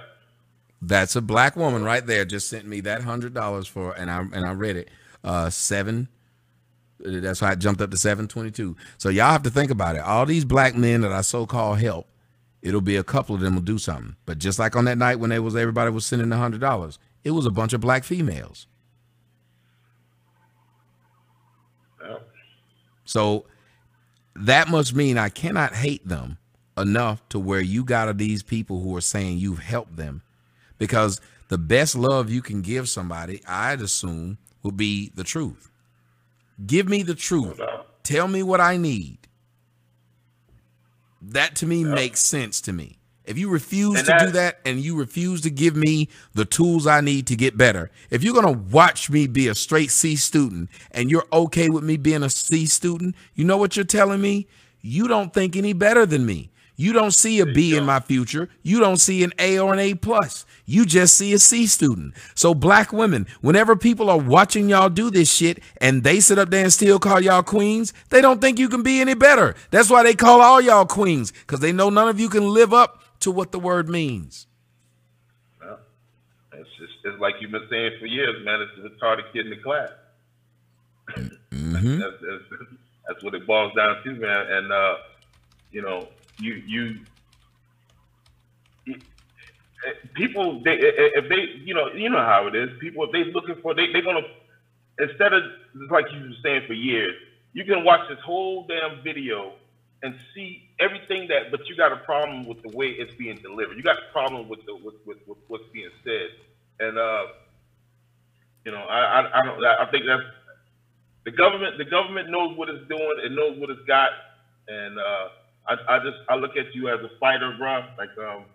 [0.82, 2.26] That's a black woman right there.
[2.26, 4.89] Just sent me that hundred dollars for, and I and I read it.
[5.24, 6.10] Uh, seven.
[7.00, 8.76] That's why I jumped up to seven twenty two.
[8.98, 10.02] So y'all have to think about it.
[10.02, 12.08] All these black men that I so called help,
[12.62, 14.16] it'll be a couple of them will do something.
[14.26, 17.00] But just like on that night when they was everybody was sending a hundred dollars,
[17.24, 18.68] it was a bunch of black females.
[23.06, 23.46] So
[24.36, 26.38] that must mean I cannot hate them
[26.78, 30.24] enough to where you got to these people who are saying you've helped them
[30.78, 35.70] because the best love you can give somebody, I'd assume, would be the truth.
[36.66, 37.60] Give me the truth.
[38.04, 39.20] Tell me what I need.
[41.22, 42.98] That to me makes sense to me.
[43.26, 46.86] If you refuse and to do that and you refuse to give me the tools
[46.86, 50.16] I need to get better, if you're going to watch me be a straight C
[50.16, 54.22] student and you're okay with me being a C student, you know what you're telling
[54.22, 54.48] me?
[54.82, 56.50] You don't think any better than me.
[56.76, 58.50] You don't see a B in my future.
[58.64, 60.46] You don't see an A or an A plus.
[60.66, 62.16] You just see a C student.
[62.34, 66.50] So black women, whenever people are watching y'all do this shit and they sit up
[66.50, 69.56] there and still call y'all queens, they don't think you can be any better.
[69.70, 72.74] That's why they call all y'all queens because they know none of you can live
[72.74, 74.48] up to what the word means.
[75.62, 75.80] Well,
[76.52, 78.62] it's just it's like you've been saying for years, man.
[78.62, 79.90] It's the retarded kid in the class.
[81.08, 82.00] Mm-hmm.
[82.00, 82.72] that's, that's,
[83.08, 84.52] that's, what it boils down to, man.
[84.52, 84.96] And uh,
[85.72, 86.10] you know,
[86.40, 87.00] you you
[90.16, 92.70] people they if they you know you know how it is.
[92.82, 94.28] People if they looking for they they're gonna
[95.00, 95.44] instead of
[95.90, 97.16] like you've been saying for years,
[97.54, 99.54] you can watch this whole damn video
[100.04, 103.78] and see everything that, but you got a problem with the way it's being delivered.
[103.78, 106.30] You got a problem with the with, with, with what's being said,
[106.82, 107.26] and uh,
[108.66, 110.24] you know, I, I I don't I think that's
[111.26, 111.78] the government.
[111.78, 113.16] The government knows what it's doing.
[113.24, 114.12] It knows what it's got,
[114.70, 115.30] and uh,
[115.68, 117.82] I I just I look at you as a fighter, bro.
[117.98, 118.46] Like um,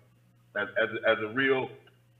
[0.57, 1.69] as as as a real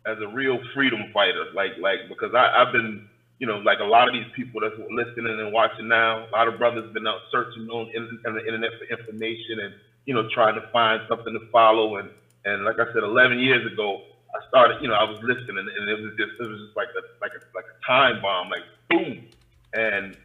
[0.07, 1.47] as a real freedom fighter.
[1.55, 4.75] Like like because I I've been you know, like a lot of these people that's
[4.91, 7.89] listening and watching now, a lot of brothers been out searching on,
[8.27, 9.75] on the internet for information and
[10.07, 11.97] you know trying to find something to follow.
[11.97, 12.11] And
[12.45, 14.03] and like I said, 11 years ago,
[14.35, 16.89] I started, you know, I was listening and it was just it was just like
[16.97, 19.27] a like a like a time bomb, like boom.
[19.75, 20.17] And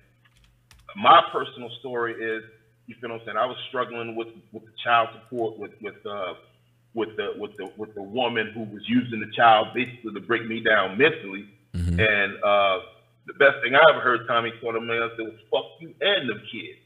[0.95, 2.43] my personal story is,
[2.87, 3.37] you feel what I'm saying?
[3.37, 6.33] I was struggling with with the child support, with with uh
[6.93, 10.47] with the with the with the woman who was using the child basically to break
[10.47, 11.47] me down mentally.
[11.75, 11.99] Mm-hmm.
[11.99, 12.79] And uh
[13.27, 16.79] the best thing I ever heard Tommy man say was "fuck you and them kids,"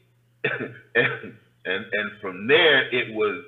[0.94, 3.44] and and and from there it was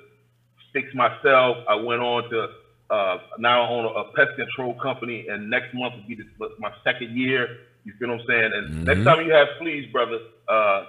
[0.73, 1.57] fix myself.
[1.69, 2.47] I went on to
[2.89, 6.27] uh, now I own a, a, pest control company, and next month will be this,
[6.59, 7.59] my second year.
[7.85, 8.51] You feel what I'm saying?
[8.53, 8.83] And mm-hmm.
[8.83, 10.85] next time you have fleas, brother, uh,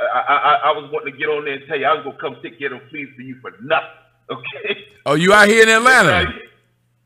[0.00, 2.18] I, I, I was wanting to get on there and tell you I was gonna
[2.18, 3.88] come take get them fleas for you for nothing.
[4.30, 4.86] Okay.
[5.04, 6.32] Oh, you out here in Atlanta?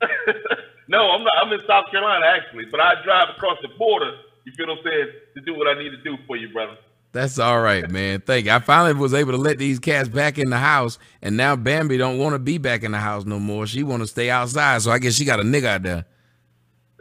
[0.89, 1.33] no, I'm not.
[1.43, 4.13] I'm in South Carolina actually, but I drive across the border
[4.49, 5.09] you feel what I'm saying?
[5.35, 6.77] To do what I need to do for you, brother.
[7.13, 8.21] That's all right, man.
[8.21, 8.53] Thank you.
[8.53, 11.97] I finally was able to let these cats back in the house, and now Bambi
[11.97, 13.67] don't want to be back in the house no more.
[13.67, 16.05] She want to stay outside, so I guess she got a nigga out there.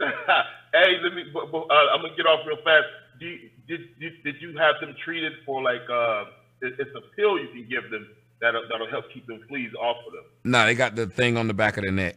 [0.00, 1.24] hey, let me.
[1.34, 2.86] Uh, I'm gonna get off real fast.
[3.20, 5.88] You, did, did did you have them treated for like?
[5.90, 6.24] Uh,
[6.60, 8.08] it's a pill you can give them
[8.40, 10.24] that'll that'll help keep them fleas off of them.
[10.44, 12.16] Nah, they got the thing on the back of the neck.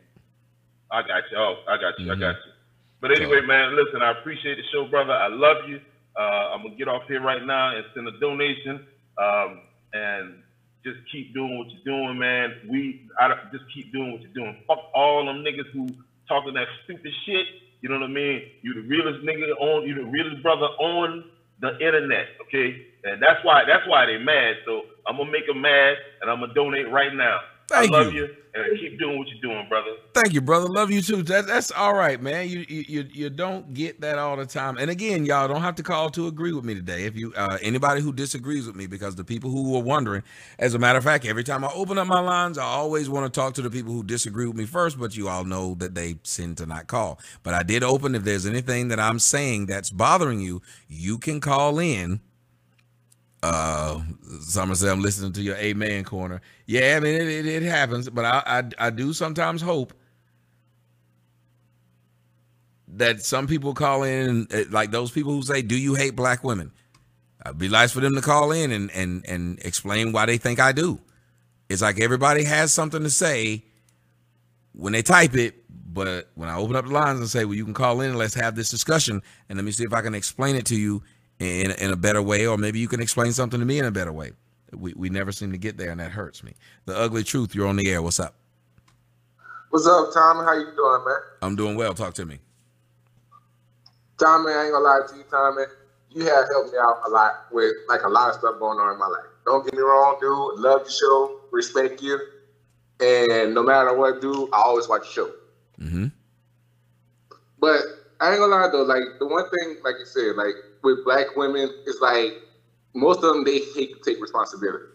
[0.91, 1.37] I got you.
[1.37, 2.05] Oh, I got you.
[2.05, 2.23] Mm-hmm.
[2.23, 2.50] I got you.
[3.01, 5.13] But anyway, man, listen, I appreciate the show, brother.
[5.13, 5.81] I love you.
[6.19, 8.81] Uh, I'm gonna get off here right now and send a donation,
[9.21, 9.61] um,
[9.93, 10.35] and
[10.85, 12.55] just keep doing what you're doing, man.
[12.69, 14.55] We, I just keep doing what you're doing.
[14.67, 15.87] Fuck all them niggas who
[16.27, 17.47] talking that stupid shit.
[17.81, 18.41] You know what I mean?
[18.63, 21.23] You the realest nigga on, you the realest brother on
[21.61, 22.27] the internet.
[22.41, 24.57] Okay, and that's why that's why they mad.
[24.65, 27.39] So I'm gonna make them mad, and I'm gonna donate right now.
[27.71, 28.23] Thank I love you.
[28.23, 28.35] you.
[28.53, 29.91] and keep doing what you're doing, brother.
[30.13, 30.67] Thank you, brother.
[30.67, 31.23] Love you too.
[31.23, 32.49] That, that's all right, man.
[32.49, 34.77] You, you you don't get that all the time.
[34.77, 37.05] And again, y'all don't have to call to agree with me today.
[37.05, 40.23] If you uh, anybody who disagrees with me, because the people who are wondering,
[40.59, 43.31] as a matter of fact, every time I open up my lines, I always want
[43.31, 44.99] to talk to the people who disagree with me first.
[44.99, 47.19] But you all know that they tend to not call.
[47.43, 48.15] But I did open.
[48.15, 52.19] If there's anything that I'm saying that's bothering you, you can call in
[53.43, 54.01] Uh,
[54.41, 58.09] Summer said, "I'm listening to your amen corner." Yeah, I mean it, it, it happens,
[58.09, 58.43] but I,
[58.79, 59.93] I I do sometimes hope
[62.87, 66.43] that some people call in, eh, like those people who say, "Do you hate black
[66.43, 66.71] women?"
[67.45, 70.59] It'd be nice for them to call in and and and explain why they think
[70.59, 70.99] I do.
[71.69, 73.63] It's like everybody has something to say
[74.73, 77.65] when they type it, but when I open up the lines and say, "Well, you
[77.65, 80.15] can call in and let's have this discussion," and let me see if I can
[80.15, 81.03] explain it to you
[81.41, 83.91] in in a better way, or maybe you can explain something to me in a
[83.91, 84.31] better way.
[84.71, 86.53] We we never seem to get there, and that hurts me.
[86.85, 87.55] The ugly truth.
[87.55, 88.01] You're on the air.
[88.01, 88.35] What's up?
[89.71, 90.45] What's up, Tommy?
[90.45, 91.15] How you doing, man?
[91.41, 91.93] I'm doing well.
[91.93, 92.39] Talk to me.
[94.19, 95.63] Tommy, I ain't gonna lie to you, Tommy.
[96.11, 98.93] You have helped me out a lot with like a lot of stuff going on
[98.93, 99.25] in my life.
[99.45, 100.59] Don't get me wrong, dude.
[100.59, 102.19] Love the show, respect you,
[102.99, 105.31] and no matter what, dude, I always watch the show.
[105.79, 106.07] Mm-hmm.
[107.59, 107.81] But
[108.19, 111.35] I ain't gonna lie though, like the one thing, like you said, like with black
[111.35, 112.33] women, it's like
[112.93, 114.85] most of them they hate to take responsibility.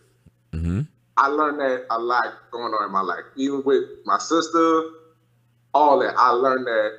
[0.52, 0.82] Mm-hmm.
[1.16, 4.82] I learned that a lot going on in my life, even with my sister,
[5.72, 6.14] all that.
[6.16, 6.90] I learned that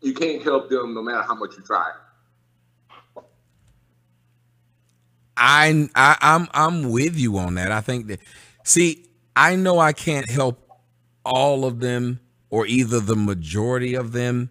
[0.00, 1.90] you can't help them no matter how much you try.
[5.36, 7.72] I, I I'm I'm with you on that.
[7.72, 8.20] I think that
[8.62, 10.68] see, I know I can't help
[11.24, 14.50] all of them or either the majority of them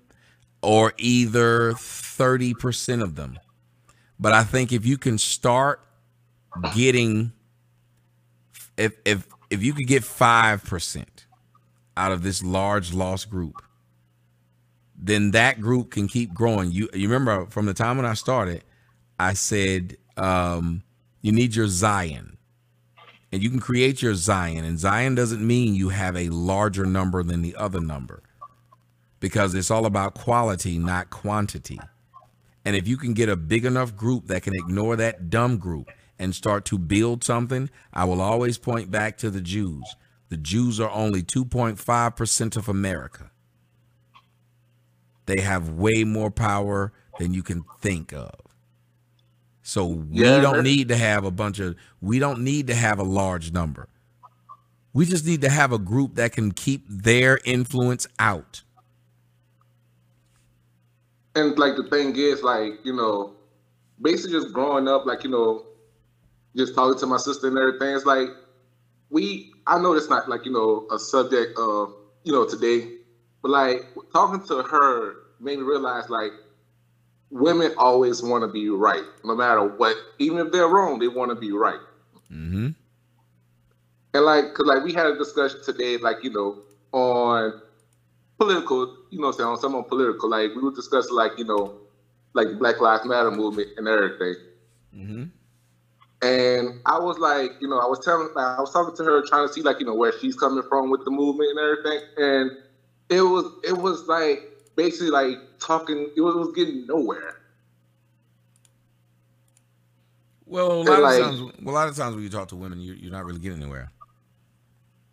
[0.62, 3.39] or either 30% of them.
[4.19, 5.82] But I think if you can start
[6.75, 7.32] getting
[8.79, 11.05] if if if you could get 5%
[11.97, 13.62] out of this large lost group,
[14.95, 16.71] then that group can keep growing.
[16.71, 18.63] You you remember from the time when I started,
[19.19, 20.84] I said um,
[21.21, 22.38] you need your Zion,
[23.32, 24.63] and you can create your Zion.
[24.65, 28.23] And Zion doesn't mean you have a larger number than the other number,
[29.19, 31.79] because it's all about quality, not quantity.
[32.69, 35.89] And if you can get a big enough group that can ignore that dumb group
[36.19, 39.95] and start to build something, I will always point back to the Jews.
[40.29, 43.32] The Jews are only 2.5% of America.
[45.25, 48.36] They have way more power than you can think of.
[49.63, 52.99] So we yeah, don't need to have a bunch of we don't need to have
[52.99, 53.89] a large number.
[54.93, 58.62] We just need to have a group that can keep their influence out.
[61.39, 63.36] And like the thing is, like, you know,
[64.02, 65.65] basically just growing up, like, you know,
[66.56, 68.28] just talking to my sister and everything, it's like
[69.10, 72.91] we I know it's not like, you know, a subject of, you know, today,
[73.41, 76.32] but like talking to her made me realize like
[77.30, 79.95] women always want to be right, no matter what.
[80.17, 81.80] Even if they're wrong, they want to be right.
[82.32, 82.69] Mm-hmm.
[84.13, 87.62] And like, cause like we had a discussion today, like you know, on
[88.39, 91.75] political, you know, saying on some on political, like we were discussing, like you know,
[92.34, 94.36] like Black Lives Matter movement and everything.
[94.95, 95.23] Mm-hmm.
[96.21, 99.25] And I was like, you know, I was telling, like, I was talking to her,
[99.25, 102.02] trying to see, like, you know, where she's coming from with the movement and everything.
[102.17, 102.52] And
[103.10, 106.10] it was, it was like basically like talking.
[106.17, 107.36] It was, it was getting nowhere.
[110.45, 112.82] Well, a lot of times, well, a lot of times when you talk to women,
[112.82, 113.91] you're, you're not really getting anywhere.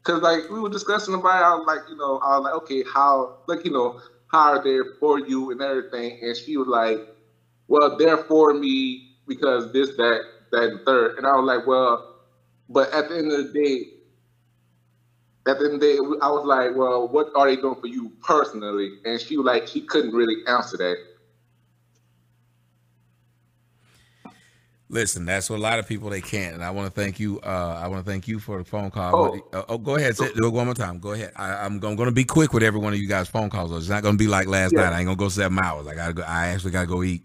[0.07, 3.31] Cause like we were discussing about, was like, you know, I was like, okay, how,
[3.49, 3.93] like, you know,
[4.29, 6.17] how are they for you and everything?
[6.23, 7.03] And she was like,
[7.69, 11.13] well, they're for me because this, that, that, and third.
[11.17, 12.01] And I was like, well,
[12.69, 13.87] but at the end of the day,
[15.49, 17.89] at the end of the day, I was like, well, what are they doing for
[17.89, 18.93] you personally?
[19.05, 20.99] And she was like, she couldn't really answer that.
[24.97, 27.39] Listen, that's what a lot of people they can't, and I want to thank you.
[27.41, 29.15] Uh, I want to thank you for the phone call.
[29.15, 31.01] Oh, uh, oh go ahead, say, do it one more time.
[31.01, 31.33] Go ahead.
[31.37, 33.77] I, am going to be quick with every one of you guys' phone calls.
[33.77, 34.85] It's not going to be like last yeah.
[34.85, 34.95] night.
[34.95, 35.87] I ain't going to go seven hours.
[35.87, 36.23] I got to go.
[36.23, 37.25] I actually got to go eat.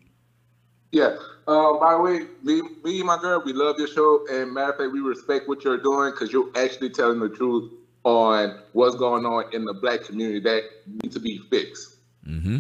[0.91, 1.15] Yeah.
[1.47, 4.77] Uh, by the way, me, me my girl, we love your show, and matter of
[4.77, 7.71] fact, we respect what you're doing because you're actually telling the truth
[8.03, 10.63] on what's going on in the black community that
[11.01, 11.99] needs to be fixed.
[12.27, 12.59] Mm-hmm.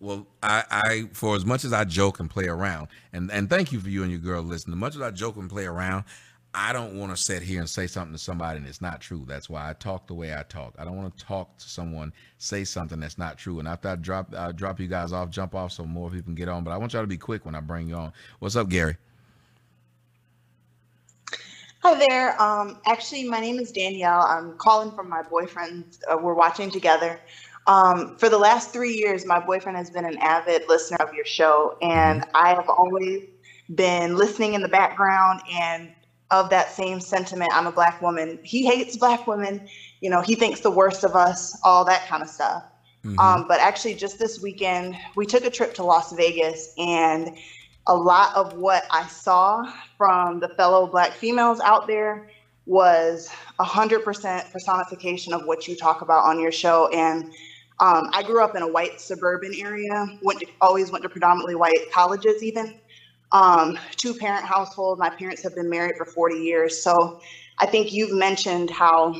[0.00, 3.72] Well, I, I, for as much as I joke and play around, and and thank
[3.72, 4.74] you for you and your girl listening.
[4.74, 6.04] As much as I joke and play around,
[6.54, 9.24] I don't want to sit here and say something to somebody and it's not true.
[9.26, 10.74] That's why I talk the way I talk.
[10.78, 13.58] I don't want to talk to someone, say something that's not true.
[13.58, 16.34] And after I drop, I drop you guys off, jump off, so more people can
[16.34, 16.64] get on.
[16.64, 18.12] But I want y'all to be quick when I bring you on.
[18.38, 18.96] What's up, Gary?
[21.80, 22.40] Hi there.
[22.42, 24.22] Um, actually, my name is Danielle.
[24.22, 25.98] I'm calling from my boyfriend.
[26.10, 27.20] Uh, we're watching together.
[27.68, 31.26] Um, for the last three years, my boyfriend has been an avid listener of your
[31.26, 32.30] show, and mm-hmm.
[32.34, 33.24] I have always
[33.74, 35.92] been listening in the background and
[36.30, 37.50] of that same sentiment.
[37.54, 38.38] I'm a black woman.
[38.42, 39.68] He hates black women.
[40.00, 42.64] You know, he thinks the worst of us, all that kind of stuff.
[43.04, 43.18] Mm-hmm.
[43.18, 47.36] Um, but actually, just this weekend, we took a trip to Las Vegas, and
[47.86, 52.30] a lot of what I saw from the fellow Black females out there
[52.64, 56.88] was 100% personification of what you talk about on your show.
[56.88, 57.32] And
[57.80, 61.54] um, I grew up in a white suburban area, went to, always went to predominantly
[61.54, 62.80] white colleges, even.
[63.30, 64.98] Um, two parent household.
[64.98, 66.82] My parents have been married for 40 years.
[66.82, 67.20] So
[67.58, 69.14] I think you've mentioned how,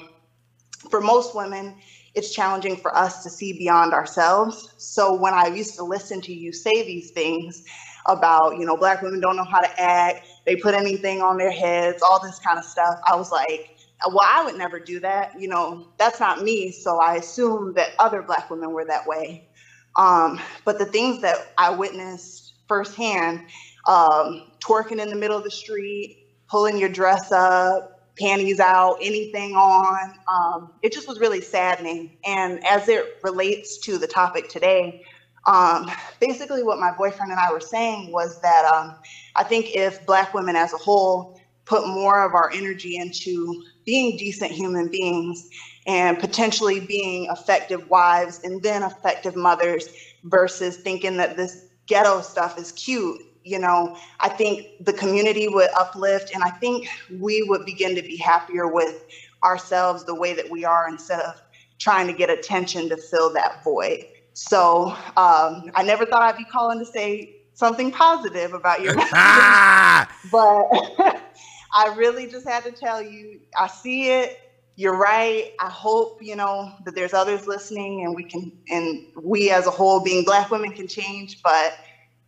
[0.90, 1.76] for most women,
[2.14, 4.72] it's challenging for us to see beyond ourselves.
[4.78, 7.62] So when I used to listen to you say these things
[8.06, 11.52] about, you know, black women don't know how to act, they put anything on their
[11.52, 15.40] heads, all this kind of stuff, I was like, well, I would never do that.
[15.40, 16.70] You know, that's not me.
[16.70, 19.48] So I assume that other black women were that way.
[19.96, 23.40] Um, but the things that I witnessed firsthand,
[23.86, 26.18] um, twerking in the middle of the street,
[26.48, 30.14] pulling your dress up, panties out, anything on.
[30.30, 32.18] Um, it just was really saddening.
[32.24, 35.04] And as it relates to the topic today,
[35.46, 35.90] um,
[36.20, 38.96] basically what my boyfriend and I were saying was that um,
[39.36, 44.14] I think if Black women as a whole put more of our energy into being
[44.16, 45.46] decent human beings
[45.86, 49.88] and potentially being effective wives and then effective mothers
[50.24, 53.16] versus thinking that this ghetto stuff is cute
[53.48, 53.88] you know,
[54.20, 58.68] I think the community would uplift and I think we would begin to be happier
[58.68, 58.94] with
[59.42, 61.32] ourselves the way that we are instead of
[61.78, 63.98] trying to get attention to fill that void.
[64.34, 68.94] So um, I never thought I'd be calling to say something positive about your
[70.30, 71.18] but
[71.74, 74.40] I really just had to tell you, I see it.
[74.76, 75.52] You're right.
[75.60, 79.70] I hope you know that there's others listening, and we can, and we as a
[79.70, 81.42] whole, being Black women, can change.
[81.42, 81.76] But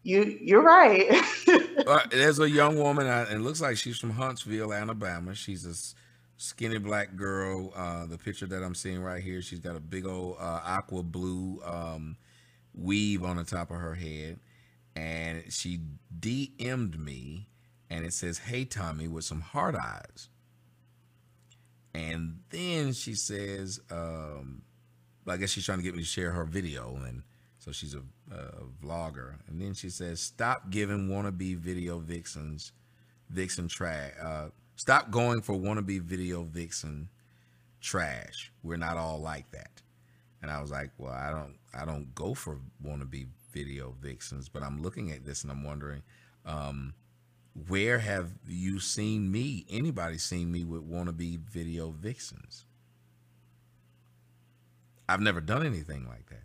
[0.02, 1.10] you you're right.
[2.10, 5.34] there's a young woman, uh, it looks like she's from Huntsville, Alabama.
[5.34, 5.74] She's a
[6.40, 7.72] skinny black girl.
[7.74, 11.02] Uh, the picture that I'm seeing right here, she's got a big old uh, aqua
[11.02, 12.16] blue um,
[12.74, 14.40] weave on the top of her head,
[14.96, 15.80] and she
[16.18, 17.46] DM'd me,
[17.90, 20.28] and it says, "Hey Tommy," with some hard eyes.
[21.92, 24.62] And then she says, um,
[25.26, 27.22] I guess she's trying to get me to share her video, and
[27.58, 29.34] so she's a, a vlogger.
[29.48, 32.72] And then she says, "Stop giving wannabe video vixens,
[33.28, 34.12] vixen trash.
[34.20, 37.08] Uh, stop going for wannabe video vixen
[37.80, 38.52] trash.
[38.62, 39.82] We're not all like that."
[40.42, 44.62] And I was like, "Well, I don't, I don't go for wannabe video vixens, but
[44.62, 46.02] I'm looking at this and I'm wondering."
[46.46, 46.94] Um,
[47.54, 49.66] where have you seen me?
[49.68, 52.64] Anybody seen me with wannabe video vixens?
[55.08, 56.44] I've never done anything like that.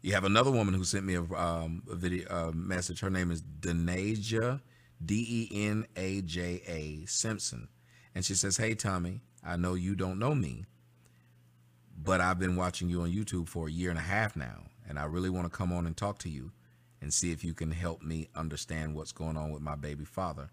[0.00, 3.00] You have another woman who sent me a, um, a video message.
[3.00, 4.60] Her name is Denaja,
[5.04, 7.68] D E N A J A Simpson.
[8.14, 10.64] And she says, Hey, Tommy, I know you don't know me,
[12.02, 14.64] but I've been watching you on YouTube for a year and a half now.
[14.88, 16.52] And I really want to come on and talk to you
[17.06, 20.50] and see if you can help me understand what's going on with my baby father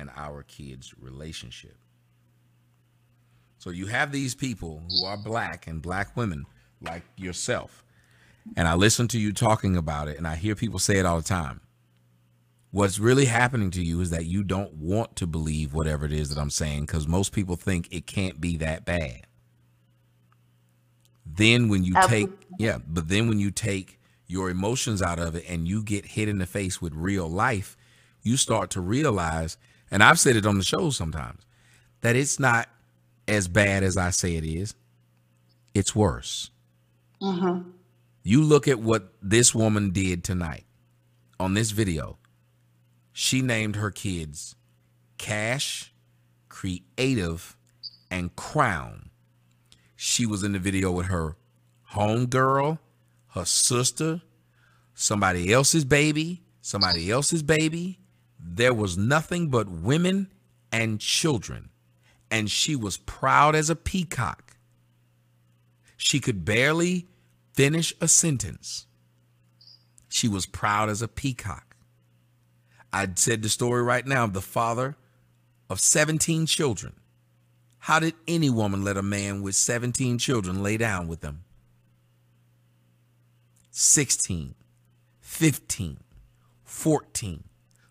[0.00, 1.76] and our kids' relationship.
[3.58, 6.46] So you have these people who are black and black women
[6.80, 7.84] like yourself
[8.56, 11.18] and I listen to you talking about it and I hear people say it all
[11.18, 11.60] the time.
[12.72, 16.28] What's really happening to you is that you don't want to believe whatever it is
[16.30, 19.28] that I'm saying because most people think it can't be that bad.
[21.24, 25.44] Then when you take, yeah, but then when you take your emotions out of it
[25.48, 27.76] and you get hit in the face with real life,
[28.22, 29.56] you start to realize,
[29.90, 31.42] and I've said it on the show sometimes,
[32.00, 32.68] that it's not
[33.28, 34.74] as bad as I say it is.
[35.74, 36.50] It's worse.
[37.20, 37.70] Mm-hmm.
[38.22, 40.64] You look at what this woman did tonight
[41.38, 42.18] on this video.
[43.12, 44.56] She named her kids
[45.18, 45.92] Cash,
[46.48, 47.56] Creative,
[48.10, 49.10] and Crown.
[49.96, 51.36] She was in the video with her
[51.92, 52.78] homegirl,
[53.34, 54.22] her sister,
[54.94, 57.98] somebody else's baby, somebody else's baby.
[58.38, 60.28] There was nothing but women
[60.70, 61.70] and children.
[62.30, 64.56] And she was proud as a peacock.
[65.96, 67.06] She could barely
[67.54, 68.86] finish a sentence.
[70.08, 71.76] She was proud as a peacock.
[72.92, 74.96] I said the story right now of the father
[75.68, 76.94] of 17 children.
[77.78, 81.44] How did any woman let a man with 17 children lay down with them?
[83.76, 84.54] 16,
[85.20, 85.98] 15,
[86.62, 87.44] 14,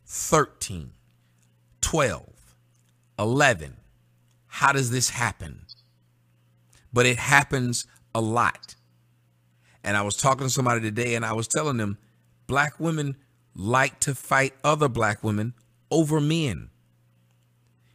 [0.06, 0.92] 13,
[1.82, 2.30] 12,
[3.20, 3.78] 11.
[4.48, 5.66] How does this happen?
[6.94, 8.76] But it happens a lot.
[9.84, 11.98] And I was talking to somebody today and I was telling them
[12.48, 13.18] black women
[13.54, 15.54] like to fight other black women
[15.92, 16.70] over men.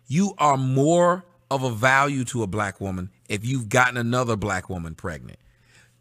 [0.07, 4.69] You are more of a value to a black woman if you've gotten another black
[4.69, 5.39] woman pregnant.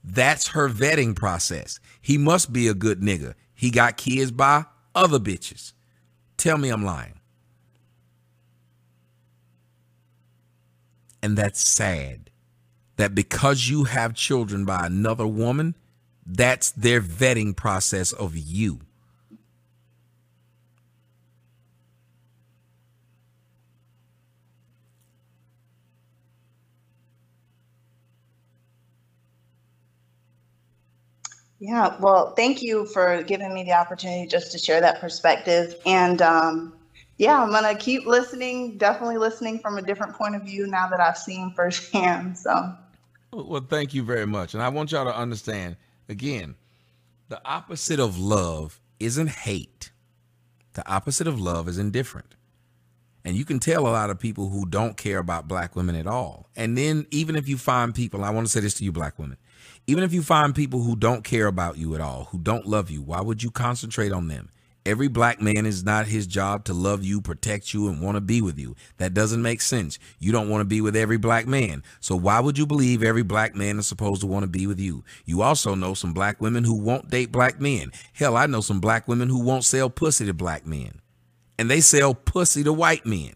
[0.09, 1.79] That's her vetting process.
[2.01, 3.33] He must be a good nigga.
[3.53, 5.73] he got kids by other bitches.
[6.37, 7.19] Tell me I'm lying.
[11.21, 12.29] And that's sad
[12.95, 15.75] that because you have children by another woman,
[16.25, 18.79] that's their vetting process of you.
[31.59, 35.75] Yeah, well, thank you for giving me the opportunity just to share that perspective.
[35.85, 36.73] And um,
[37.17, 38.77] yeah, I'm gonna keep listening.
[38.77, 42.37] Definitely listening from a different point of view now that I've seen firsthand.
[42.47, 42.73] So.
[43.33, 45.75] Well, thank you very much, and I want y'all to understand
[46.07, 46.55] again,
[47.29, 49.91] the opposite of love isn't hate.
[50.73, 52.35] The opposite of love is indifferent.
[53.25, 56.07] And you can tell a lot of people who don't care about black women at
[56.07, 56.49] all.
[56.55, 59.19] And then even if you find people, I want to say this to you, black
[59.19, 59.37] women,
[59.87, 62.91] even if you find people who don't care about you at all, who don't love
[62.91, 64.49] you, why would you concentrate on them?
[64.85, 68.21] Every black man is not his job to love you, protect you, and want to
[68.21, 68.75] be with you.
[68.97, 69.99] That doesn't make sense.
[70.19, 71.83] You don't want to be with every black man.
[71.99, 74.79] So why would you believe every black man is supposed to want to be with
[74.79, 75.03] you?
[75.25, 77.91] You also know some black women who won't date black men.
[78.13, 81.01] Hell, I know some black women who won't sell pussy to black men.
[81.59, 83.33] And they sell pussy to white men.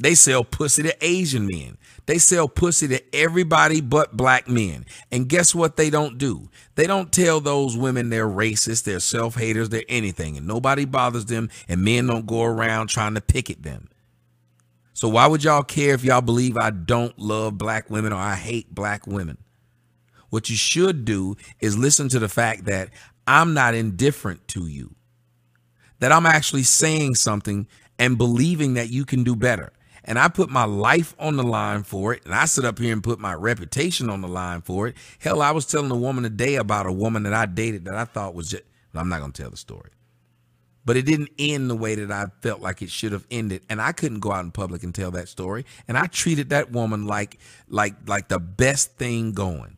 [0.00, 1.76] They sell pussy to Asian men.
[2.06, 4.84] They sell pussy to everybody but black men.
[5.10, 6.50] And guess what they don't do?
[6.74, 10.36] They don't tell those women they're racist, they're self haters, they're anything.
[10.36, 13.88] And nobody bothers them, and men don't go around trying to picket them.
[14.92, 18.34] So why would y'all care if y'all believe I don't love black women or I
[18.34, 19.38] hate black women?
[20.28, 22.90] What you should do is listen to the fact that
[23.26, 24.94] I'm not indifferent to you,
[26.00, 27.66] that I'm actually saying something
[27.98, 29.72] and believing that you can do better
[30.04, 32.92] and I put my life on the line for it, and I sit up here
[32.92, 34.96] and put my reputation on the line for it.
[35.18, 38.04] Hell, I was telling a woman today about a woman that I dated that I
[38.04, 39.90] thought was just, I'm not going to tell the story.
[40.84, 43.80] But it didn't end the way that I felt like it should have ended, and
[43.80, 45.66] I couldn't go out in public and tell that story.
[45.86, 47.38] And I treated that woman like
[47.68, 49.76] like like the best thing going.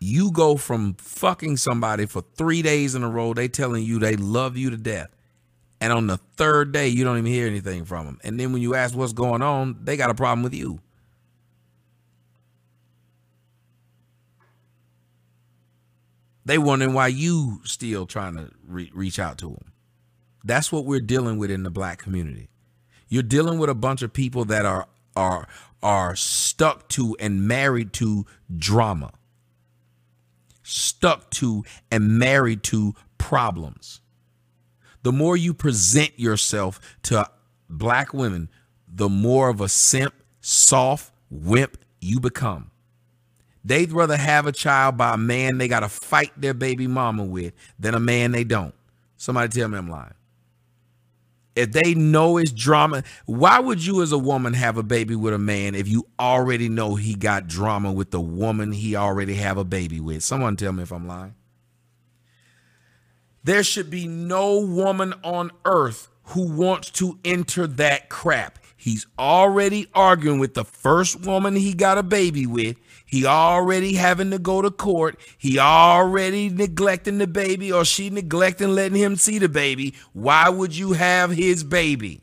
[0.00, 4.16] You go from fucking somebody for three days in a row, they telling you they
[4.16, 5.13] love you to death
[5.84, 8.18] and on the third day, you don't even hear anything from them.
[8.24, 10.80] And then when you ask what's going on, they got a problem with you.
[16.46, 19.72] They wondering why you still trying to re- reach out to them.
[20.42, 22.48] That's what we're dealing with in the black community.
[23.08, 25.46] You're dealing with a bunch of people that are are
[25.82, 28.24] are stuck to and married to
[28.56, 29.12] drama.
[30.62, 34.00] Stuck to and married to problems
[35.04, 37.28] the more you present yourself to
[37.68, 38.48] black women,
[38.88, 42.70] the more of a simp, soft wimp you become.
[43.62, 47.22] They'd rather have a child by a man they got to fight their baby mama
[47.22, 48.74] with than a man they don't.
[49.18, 50.14] Somebody tell me I'm lying.
[51.54, 55.34] If they know it's drama, why would you as a woman have a baby with
[55.34, 59.58] a man if you already know he got drama with the woman he already have
[59.58, 60.24] a baby with?
[60.24, 61.34] Someone tell me if I'm lying.
[63.44, 68.58] There should be no woman on earth who wants to enter that crap.
[68.76, 72.76] He's already arguing with the first woman he got a baby with.
[73.04, 75.18] He already having to go to court.
[75.38, 79.94] He already neglecting the baby or she neglecting letting him see the baby.
[80.12, 82.22] Why would you have his baby?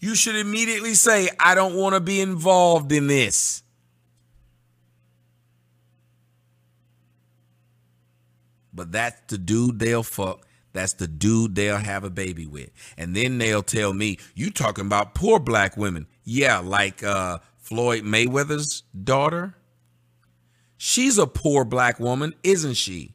[0.00, 3.62] You should immediately say, I don't want to be involved in this.
[8.76, 10.46] But that's the dude they'll fuck.
[10.72, 12.70] That's the dude they'll have a baby with.
[12.98, 16.06] And then they'll tell me, you talking about poor black women.
[16.22, 19.54] Yeah, like uh, Floyd Mayweather's daughter.
[20.76, 23.14] She's a poor black woman, isn't she?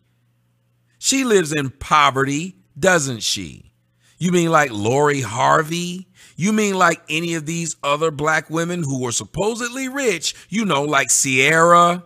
[0.98, 3.72] She lives in poverty, doesn't she?
[4.18, 6.08] You mean like Lori Harvey?
[6.36, 10.84] You mean like any of these other black women who were supposedly rich, you know,
[10.84, 12.04] like Ciara,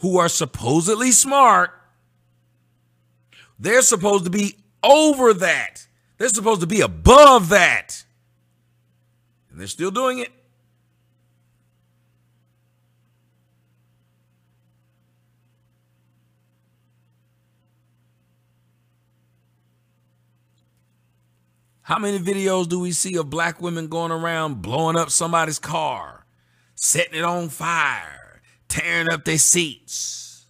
[0.00, 1.70] who are supposedly smart,
[3.58, 5.86] they're supposed to be over that.
[6.18, 8.04] They're supposed to be above that.
[9.50, 10.30] And they're still doing it.
[21.82, 26.24] How many videos do we see of black women going around blowing up somebody's car,
[26.76, 28.29] setting it on fire?
[28.70, 30.46] Tearing up their seats.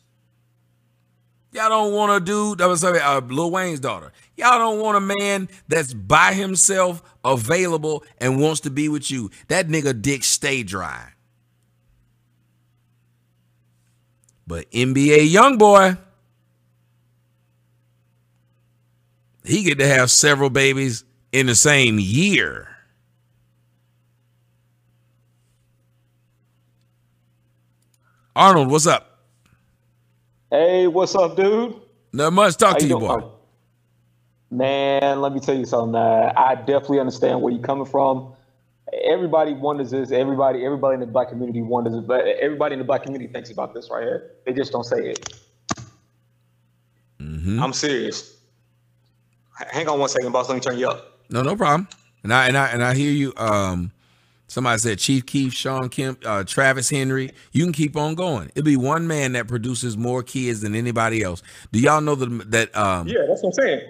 [1.52, 4.12] Y'all don't want a dude that was uh, Lil Wayne's daughter.
[4.36, 9.30] Y'all don't want a man that's by himself, available, and wants to be with you.
[9.48, 11.08] That nigga dick stay dry.
[14.46, 15.98] But NBA YoungBoy,
[19.44, 22.68] he get to have several babies in the same year.
[28.40, 29.18] Arnold, what's up?
[30.50, 31.78] Hey, what's up, dude?
[32.14, 32.56] Not much.
[32.56, 33.22] Talk How to you, boy.
[34.50, 35.94] Man, let me tell you something.
[35.94, 38.32] Uh, I definitely understand where you're coming from.
[39.04, 40.10] Everybody wonders this.
[40.10, 42.06] Everybody, everybody in the black community wonders it.
[42.06, 44.30] But everybody in the black community thinks about this right here.
[44.46, 45.34] They just don't say it.
[47.20, 47.62] Mm-hmm.
[47.62, 48.38] I'm serious.
[49.70, 50.48] Hang on one second, boss.
[50.48, 51.20] Let me turn you up.
[51.28, 51.88] No, no problem.
[52.22, 53.34] And I and I and I hear you.
[53.36, 53.92] Um,
[54.50, 57.30] Somebody said Chief Keef, Sean Kemp, uh, Travis Henry.
[57.52, 58.50] You can keep on going.
[58.56, 61.40] It'll be one man that produces more kids than anybody else.
[61.70, 62.50] Do y'all know that?
[62.50, 63.80] that um, yeah, that's what I'm saying.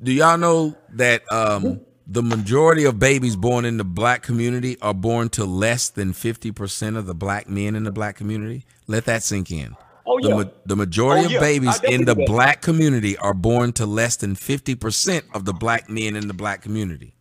[0.00, 4.94] Do y'all know that um, the majority of babies born in the black community are
[4.94, 8.64] born to less than 50% of the black men in the black community?
[8.86, 9.76] Let that sink in.
[10.06, 10.28] Oh, yeah.
[10.28, 11.36] The, ma- the majority oh, yeah.
[11.38, 15.90] of babies in the black community are born to less than 50% of the black
[15.90, 17.16] men in the black community.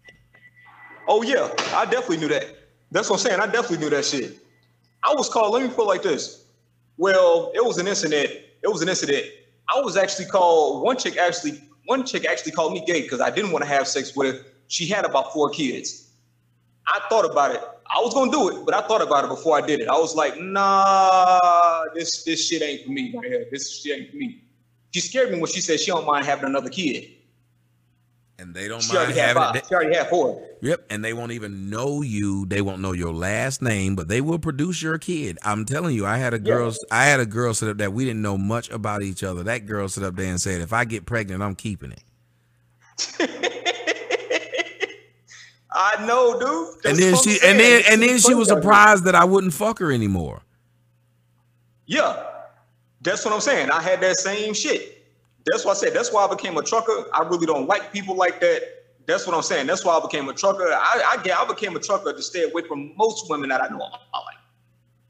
[1.08, 1.52] Oh, yeah.
[1.74, 2.66] I definitely knew that.
[2.92, 3.40] That's what I'm saying.
[3.40, 4.38] I definitely knew that shit.
[5.04, 5.54] I was called.
[5.54, 6.46] Let me put it like this.
[6.98, 8.30] Well, it was an incident.
[8.64, 9.26] It was an incident.
[9.74, 10.84] I was actually called.
[10.84, 11.62] One chick actually.
[11.86, 14.42] One chick actually called me gay because I didn't want to have sex with her.
[14.68, 16.10] She had about four kids.
[16.88, 17.62] I thought about it.
[17.90, 19.88] I was gonna do it, but I thought about it before I did it.
[19.88, 23.46] I was like, nah, this this shit ain't for me, man.
[23.52, 24.44] This shit ain't for me.
[24.94, 27.16] She scared me when she said she don't mind having another kid
[28.40, 29.66] and they don't she mind having it.
[29.68, 30.44] She already had four.
[30.62, 32.46] Yep, and they won't even know you.
[32.46, 35.38] They won't know your last name, but they will produce your kid.
[35.44, 36.70] I'm telling you, I had a girl.
[36.70, 36.76] Yeah.
[36.92, 39.44] I had a girl set up that we didn't know much about each other.
[39.44, 42.04] That girl set up there and said, "If I get pregnant, I'm keeping it."
[45.72, 46.84] I know, dude.
[46.84, 49.78] That's and then she, and then, and then she was surprised that I wouldn't fuck
[49.80, 50.42] her anymore.
[51.86, 52.24] Yeah,
[53.02, 53.70] that's what I'm saying.
[53.70, 54.97] I had that same shit.
[55.50, 57.06] That's why I said that's why I became a trucker.
[57.14, 58.62] I really don't like people like that.
[59.06, 59.68] That's what I'm saying.
[59.68, 60.66] That's why I became a trucker.
[60.66, 63.68] I, I get I became a trucker to stay away from most women that I
[63.70, 64.38] know I like.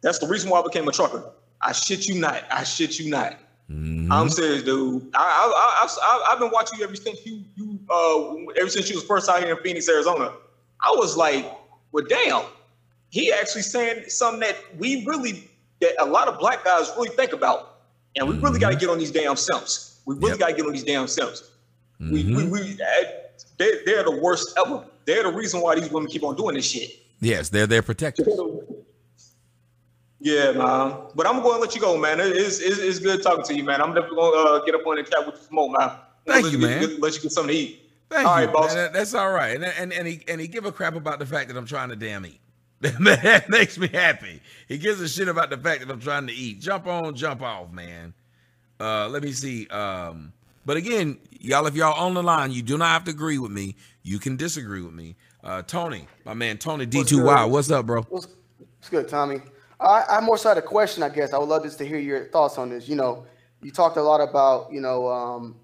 [0.02, 1.32] That's the reason why I became a trucker.
[1.62, 2.44] I shit you not.
[2.52, 3.38] I shit you not.
[3.70, 4.12] Mm-hmm.
[4.12, 5.10] I'm serious, dude.
[5.14, 8.96] I, I, I, have been watching you ever since you, you, uh, ever since you
[8.96, 10.32] was first out here in Phoenix, Arizona.
[10.82, 11.46] I was like,
[11.92, 12.44] well, damn.
[13.10, 15.50] He actually saying something that we really,
[15.82, 17.80] that a lot of black guys really think about,
[18.16, 18.60] and we really mm-hmm.
[18.62, 19.97] got to get on these damn simps.
[20.08, 20.40] We really yep.
[20.40, 21.52] got to get on these damn selves.
[22.02, 22.14] Mm-hmm.
[22.14, 22.52] We, we, mm-hmm.
[22.52, 22.80] we
[23.58, 24.86] they, they're the worst ever.
[25.06, 26.92] They're the reason why these women keep on doing this shit.
[27.20, 28.28] Yes, they're their protectors.
[30.20, 30.96] Yeah, man.
[31.14, 32.20] But I'm going to let you go, man.
[32.20, 33.82] It's, it's, it's good talking to you, man.
[33.82, 35.92] I'm definitely going to uh, get up on and chat with you some more, man.
[36.26, 36.82] Thank you, man.
[36.82, 37.92] Get, let you get something to eat.
[38.10, 38.74] Thank all you, right, boss.
[38.74, 38.92] Man.
[38.94, 39.56] That's all right.
[39.56, 41.90] And, and and he and he give a crap about the fact that I'm trying
[41.90, 42.42] to damn eat.
[42.82, 44.42] that makes me happy.
[44.68, 46.62] He gives a shit about the fact that I'm trying to eat.
[46.62, 48.14] Jump on, jump off, man.
[48.80, 49.68] Uh, let me see.
[49.68, 50.34] Um,
[50.66, 53.52] but again, y'all, if y'all on the line, you do not have to agree with
[53.52, 53.76] me.
[54.04, 55.16] You can disagree with me.
[55.44, 58.02] Uh, Tony, my man, Tony D2Y, what's up, bro?
[58.04, 59.42] What's, what's good, Tommy?
[59.80, 61.34] I, I more so had a question, I guess.
[61.34, 62.90] I would love just to hear your thoughts on this.
[62.90, 63.26] You know,
[63.62, 65.56] you talked a lot about, you know, um,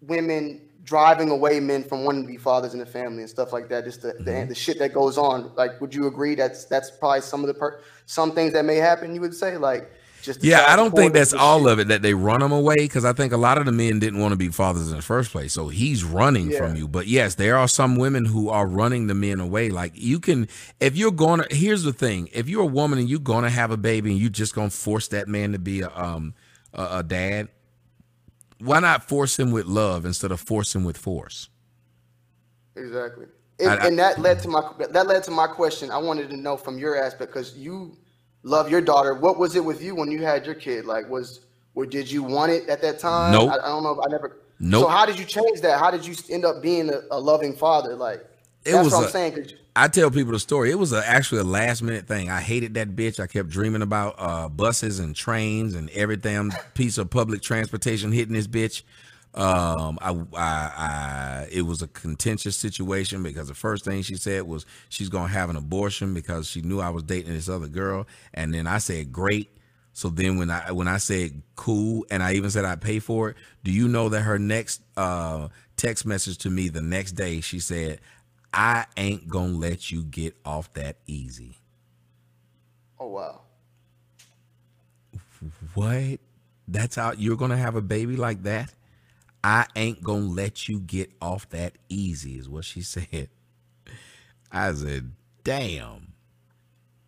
[0.00, 3.68] women driving away men from wanting to be fathers in the family and stuff like
[3.68, 3.84] that.
[3.84, 4.24] Just the, mm-hmm.
[4.24, 5.52] the, the shit that goes on.
[5.54, 8.76] Like, would you agree that's that's probably some of the per- some things that may
[8.76, 9.14] happen?
[9.14, 9.90] You would say, like,
[10.22, 11.72] just yeah, I don't think that's all shit.
[11.72, 13.98] of it that they run him away because I think a lot of the men
[13.98, 15.52] didn't want to be fathers in the first place.
[15.52, 16.58] So he's running yeah.
[16.58, 16.88] from you.
[16.88, 19.70] But yes, there are some women who are running the men away.
[19.70, 20.48] Like you can,
[20.80, 23.50] if you're going to, here's the thing: if you're a woman and you're going to
[23.50, 26.34] have a baby and you're just going to force that man to be a um
[26.74, 27.48] a, a dad,
[28.58, 31.48] why not force him with love instead of force him with force?
[32.76, 33.26] Exactly.
[33.60, 35.90] And, I, and that led to my that led to my question.
[35.90, 37.96] I wanted to know from your aspect because you
[38.42, 39.14] love your daughter.
[39.14, 40.84] What was it with you when you had your kid?
[40.84, 41.40] Like, was
[41.74, 43.32] or did you want it at that time?
[43.32, 43.52] Nope.
[43.52, 44.02] I, I don't know.
[44.04, 44.38] I never.
[44.58, 44.82] Nope.
[44.82, 45.78] So how did you change that?
[45.78, 47.94] How did you end up being a, a loving father?
[47.94, 48.26] Like,
[48.64, 49.50] it that's was what I'm a, saying.
[49.76, 50.72] I tell people the story.
[50.72, 52.30] It was a, actually a last minute thing.
[52.30, 53.20] I hated that bitch.
[53.20, 58.34] I kept dreaming about uh, buses and trains and everything piece of public transportation hitting
[58.34, 58.82] this bitch.
[59.38, 64.42] Um, I, I, I, it was a contentious situation because the first thing she said
[64.42, 68.08] was she's gonna have an abortion because she knew I was dating this other girl,
[68.34, 69.56] and then I said great.
[69.92, 73.30] So then when I when I said cool, and I even said I'd pay for
[73.30, 77.40] it, do you know that her next uh, text message to me the next day
[77.40, 78.00] she said,
[78.52, 81.58] "I ain't gonna let you get off that easy."
[82.98, 83.42] Oh wow.
[85.74, 86.18] What?
[86.66, 88.72] That's how you're gonna have a baby like that.
[89.42, 93.28] I ain't gonna let you get off that easy, is what she said.
[94.50, 95.12] I said,
[95.44, 96.12] damn.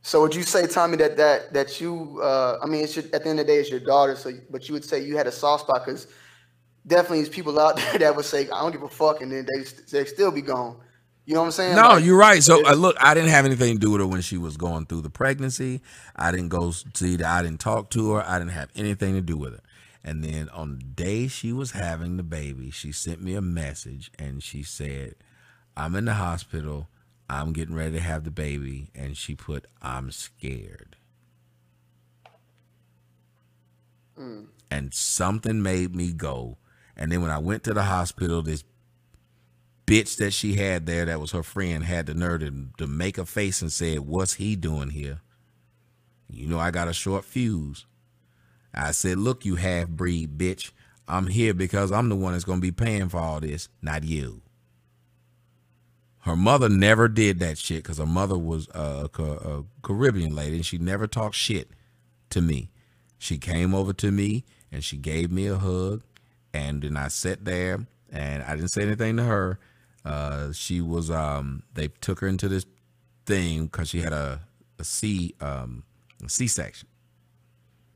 [0.03, 2.21] So would you say, Tommy, that that that you?
[2.23, 4.17] Uh, I mean, it's your, at the end of the day, it's your daughter.
[4.17, 6.07] So, but you would say you had a soft spot because
[6.87, 9.47] definitely there's people out there that would say, "I don't give a fuck," and then
[9.55, 10.77] they they still be gone.
[11.27, 11.77] You know what I'm saying?
[11.77, 12.43] No, like, you're right.
[12.43, 14.87] So uh, look, I didn't have anything to do with her when she was going
[14.87, 15.83] through the pregnancy.
[16.17, 17.27] I didn't go see that.
[17.27, 18.25] I didn't talk to her.
[18.27, 19.61] I didn't have anything to do with her.
[20.03, 24.11] And then on the day she was having the baby, she sent me a message
[24.19, 25.15] and she said,
[25.77, 26.89] I'm in the hospital.
[27.29, 28.91] I'm getting ready to have the baby.
[28.95, 30.97] And she put, I'm scared.
[34.19, 34.47] Mm.
[34.71, 36.57] And something made me go.
[36.97, 38.65] And then when I went to the hospital, this
[39.87, 43.19] bitch that she had there that was her friend had the nerve to, to make
[43.19, 45.21] a face and said, What's he doing here?
[46.29, 47.87] You know, I got a short fuse.
[48.75, 50.71] I said, Look, you half breed bitch.
[51.09, 54.05] I'm here because I'm the one that's going to be paying for all this, not
[54.05, 54.43] you.
[56.21, 60.67] Her mother never did that shit because her mother was a, a, Caribbean lady and
[60.67, 61.71] she never talked shit
[62.29, 62.71] to me.
[63.19, 66.03] She came over to me and she gave me a hug.
[66.53, 69.59] And then I sat there and I didn't say anything to her.
[70.05, 72.67] Uh, she was, um, they took her into this
[73.25, 74.43] thing because she had a,
[74.79, 75.85] a C, um,
[76.25, 76.90] a C section.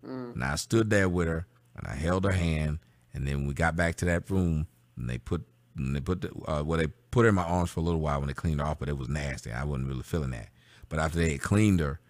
[0.07, 0.35] Mm.
[0.35, 1.47] And I stood there with her
[1.77, 2.79] and I held her hand.
[3.13, 5.45] And then we got back to that room and they put
[5.77, 8.01] and they put the, uh, well they put her in my arms for a little
[8.01, 9.53] while when they cleaned her off, but it was nasty.
[9.53, 10.49] I wasn't really feeling that.
[10.89, 12.01] But after they had cleaned her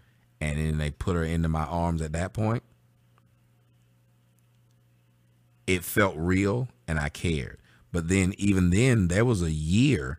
[0.40, 2.62] and then they put her into my arms at that point,
[5.66, 7.58] it felt real and I cared.
[7.92, 10.18] But then even then there was a year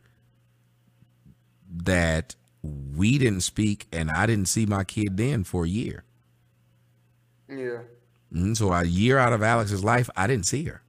[1.70, 6.04] that we didn't speak and I didn't see my kid then for a year.
[7.50, 7.80] Yeah.
[8.34, 8.54] Mm-hmm.
[8.54, 10.82] So a year out of Alex's life, I didn't see her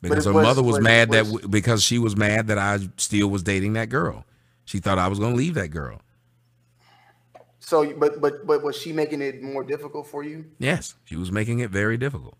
[0.00, 3.28] because her was, mother was mad was, that because she was mad that I still
[3.28, 4.24] was dating that girl.
[4.64, 6.00] She thought I was going to leave that girl.
[7.60, 10.44] So, but but but was she making it more difficult for you?
[10.58, 12.36] Yes, she was making it very difficult,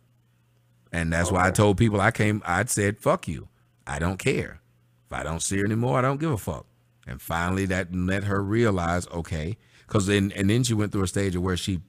[0.93, 1.37] and that's okay.
[1.37, 2.43] why I told people I came.
[2.45, 3.49] I said, "Fuck you,
[3.87, 4.61] I don't care.
[5.07, 6.67] If I don't see her anymore, I don't give a fuck."
[7.09, 9.57] And finally, that let her realize, okay,
[9.87, 11.81] because then and then she went through a stage of where she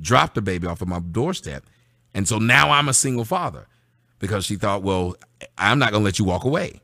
[0.00, 1.64] dropped the baby off of my doorstep.
[2.14, 3.66] And so now I'm a single father
[4.18, 5.16] because she thought, well,
[5.56, 6.80] I'm not going to let you walk away.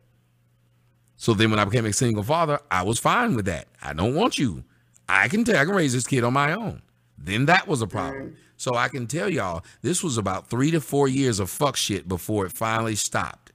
[1.17, 3.69] So then when I became a single father, I was fine with that.
[3.83, 4.65] I don't want you.
[5.09, 6.83] I can tell I can raise this kid on my own.
[7.19, 8.37] Then that was a problem.
[8.57, 12.09] So I can tell y'all this was about three to four years of fuck shit
[12.09, 13.53] before it finally stopped.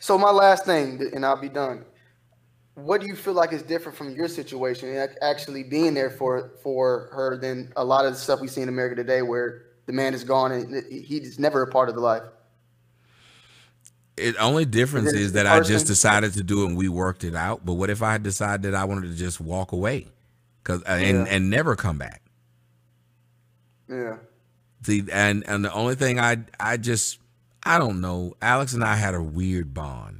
[0.00, 1.84] So my last thing, and I'll be done
[2.78, 6.52] what do you feel like is different from your situation and actually being there for
[6.62, 9.92] for her than a lot of the stuff we see in America today, where the
[9.92, 12.22] man is gone and he's never a part of the life?
[14.16, 17.22] It only difference is, is that I just decided to do it and we worked
[17.22, 17.64] it out.
[17.64, 20.06] But what if I decided that I wanted to just walk away,
[20.64, 21.32] cause uh, and yeah.
[21.34, 22.22] and never come back?
[23.88, 24.16] Yeah.
[24.82, 27.18] See, and and the only thing I I just
[27.62, 28.34] I don't know.
[28.42, 30.17] Alex and I had a weird bond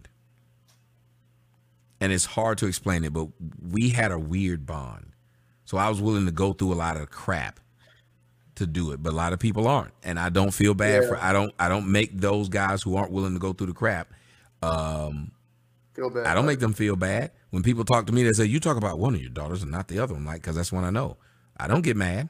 [2.01, 3.29] and it's hard to explain it, but
[3.61, 5.13] we had a weird bond.
[5.65, 7.61] So I was willing to go through a lot of crap
[8.55, 11.09] to do it, but a lot of people aren't, and I don't feel bad yeah.
[11.09, 13.73] for I don't I don't make those guys who aren't willing to go through the
[13.73, 14.13] crap.
[14.63, 15.33] Um,
[15.95, 16.27] feel bad.
[16.27, 18.23] I don't make them feel bad when people talk to me.
[18.23, 20.43] They say you talk about one of your daughters and not the other one, like
[20.43, 21.17] because that's one I know.
[21.57, 22.29] I don't get mad.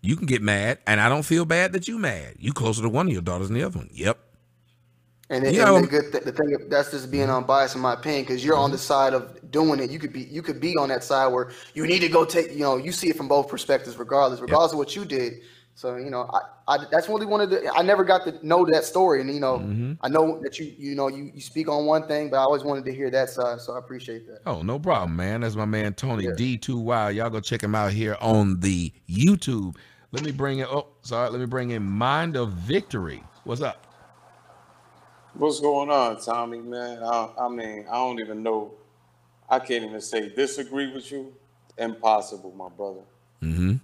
[0.00, 2.36] You can get mad, and I don't feel bad that you mad.
[2.38, 3.90] You closer to one of your daughters than the other one.
[3.92, 4.18] Yep,
[5.30, 8.22] and, it, and the good th- the thing that's just being unbiased in my opinion
[8.22, 9.90] because you're on the side of doing it.
[9.90, 12.52] You could be you could be on that side where you need to go take
[12.52, 14.74] you know you see it from both perspectives regardless regardless yep.
[14.74, 15.40] of what you did.
[15.74, 18.64] So you know I, I that's really one of the I never got to know
[18.66, 19.92] that story and you know mm-hmm.
[20.00, 22.64] I know that you you know you, you speak on one thing but I always
[22.64, 24.40] wanted to hear that side so I appreciate that.
[24.46, 26.30] Oh no problem man that's my man Tony yeah.
[26.30, 29.76] D2Y y'all go check him out here on the YouTube.
[30.10, 33.22] Let me bring it oh sorry let me bring in Mind of Victory.
[33.44, 33.87] What's up?
[35.38, 37.00] What's going on, Tommy, man?
[37.00, 38.72] I, I mean, I don't even know.
[39.48, 41.32] I can't even say disagree with you.
[41.78, 43.02] Impossible, my brother.
[43.40, 43.74] Mm-hmm.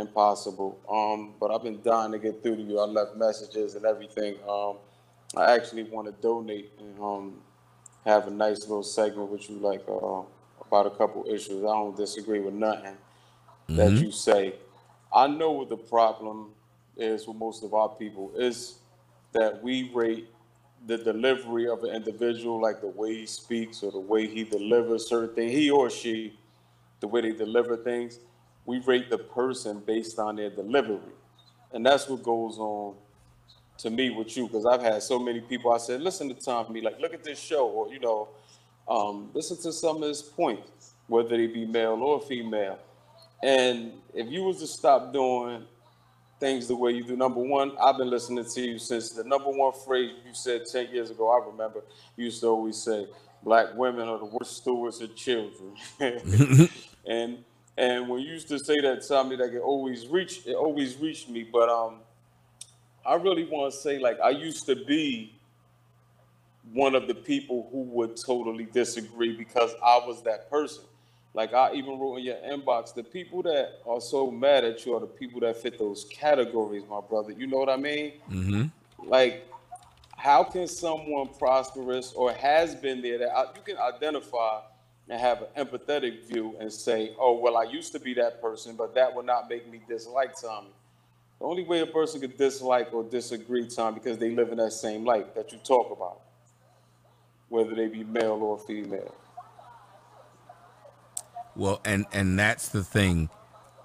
[0.00, 0.80] Impossible.
[0.90, 2.78] Um, but I've been dying to get through to you.
[2.78, 4.36] I left messages and everything.
[4.48, 4.76] Um,
[5.36, 7.34] I actually want to donate and um,
[8.06, 10.22] have a nice little segment with you, like uh,
[10.66, 11.64] about a couple issues.
[11.64, 12.96] I don't disagree with nothing
[13.68, 13.76] mm-hmm.
[13.76, 14.54] that you say.
[15.14, 16.52] I know what the problem
[16.96, 18.78] is with most of our people is
[19.32, 20.28] that we rate
[20.86, 25.08] the delivery of an individual, like the way he speaks or the way he delivers
[25.08, 26.38] certain things, he or she,
[27.00, 28.18] the way they deliver things,
[28.66, 30.98] we rate the person based on their delivery.
[31.72, 32.94] and that's what goes on
[33.78, 35.72] to me with you because I've had so many people.
[35.72, 38.28] I said, listen to Tommy, like look at this show, or you know,
[38.88, 42.78] um, listen to some of his points, whether they be male or female.
[43.42, 45.64] And if you was to stop doing
[46.44, 49.50] things the way you do, number one, I've been listening to you since the number
[49.50, 51.30] one phrase you said 10 years ago.
[51.30, 51.82] I remember
[52.16, 53.08] you used to always say,
[53.42, 55.76] Black women are the worst stewards of children.
[57.06, 57.44] and
[57.78, 61.28] and when you used to say that, Tommy, like it always reached it always reached
[61.30, 61.44] me.
[61.50, 62.00] But um
[63.06, 65.34] I really want to say, like, I used to be
[66.72, 70.84] one of the people who would totally disagree because I was that person.
[71.34, 74.94] Like I even wrote in your inbox, the people that are so mad at you
[74.94, 77.32] are the people that fit those categories, my brother.
[77.32, 78.12] You know what I mean?
[78.30, 79.08] Mm-hmm.
[79.08, 79.44] Like,
[80.16, 84.60] how can someone prosperous or has been there that you can identify
[85.08, 88.76] and have an empathetic view and say, "Oh, well, I used to be that person,
[88.76, 90.70] but that will not make me dislike Tommy."
[91.40, 94.72] The only way a person could dislike or disagree, Tom, because they live in that
[94.72, 96.20] same life that you talk about,
[97.48, 99.14] whether they be male or female.
[101.56, 103.28] Well, and and that's the thing.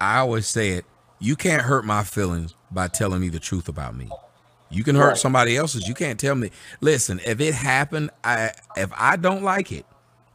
[0.00, 0.84] I always say it.
[1.18, 4.08] You can't hurt my feelings by telling me the truth about me.
[4.70, 5.88] You can hurt somebody else's.
[5.88, 6.50] You can't tell me.
[6.80, 9.84] Listen, if it happened, I if I don't like it,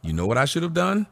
[0.02, 1.08] you know what I should have done?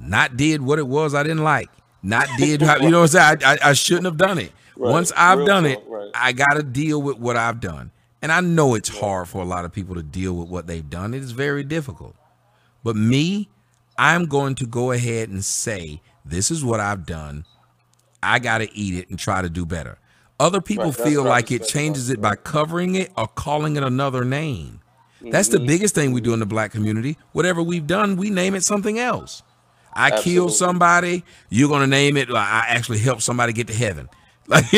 [0.00, 1.70] Not did what it was I didn't like.
[2.02, 3.44] Not did you know what I'm saying?
[3.44, 4.52] I, I, I shouldn't have done it.
[4.76, 4.90] Right.
[4.90, 6.10] Once I've Real done talk, it, right.
[6.14, 7.90] I got to deal with what I've done.
[8.20, 10.88] And I know it's hard for a lot of people to deal with what they've
[10.88, 11.14] done.
[11.14, 12.16] It is very difficult.
[12.82, 13.48] But me,
[13.96, 17.44] I'm going to go ahead and say, this is what I've done.
[18.22, 19.98] I got to eat it and try to do better.
[20.40, 24.24] Other people right, feel like it changes it by covering it or calling it another
[24.24, 24.80] name.
[25.20, 25.30] Mm-hmm.
[25.30, 25.66] That's the mm-hmm.
[25.66, 27.16] biggest thing we do in the black community.
[27.32, 29.42] Whatever we've done, we name it something else.
[29.92, 30.32] I Absolutely.
[30.32, 34.08] killed somebody, you're going to name it, I actually helped somebody get to heaven.
[34.46, 34.72] Like,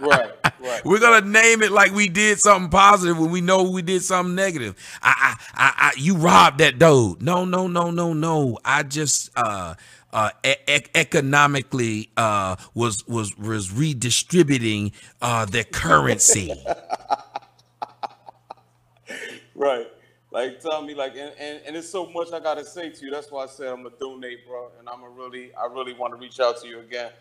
[0.00, 0.84] right, right.
[0.84, 4.34] We're gonna name it like we did something positive when we know we did something
[4.34, 4.76] negative.
[5.02, 7.22] I, I, I, I you robbed that dude.
[7.22, 8.58] No, no, no, no, no.
[8.64, 9.74] I just uh,
[10.12, 14.92] uh, e- economically uh, was was was redistributing
[15.22, 16.52] uh, the currency.
[19.54, 19.86] right.
[20.30, 23.10] Like tell me, like, and, and, and it's so much I gotta say to you.
[23.10, 24.70] That's why I said I'm gonna donate, bro.
[24.78, 27.12] And I'm gonna really, I really want to reach out to you again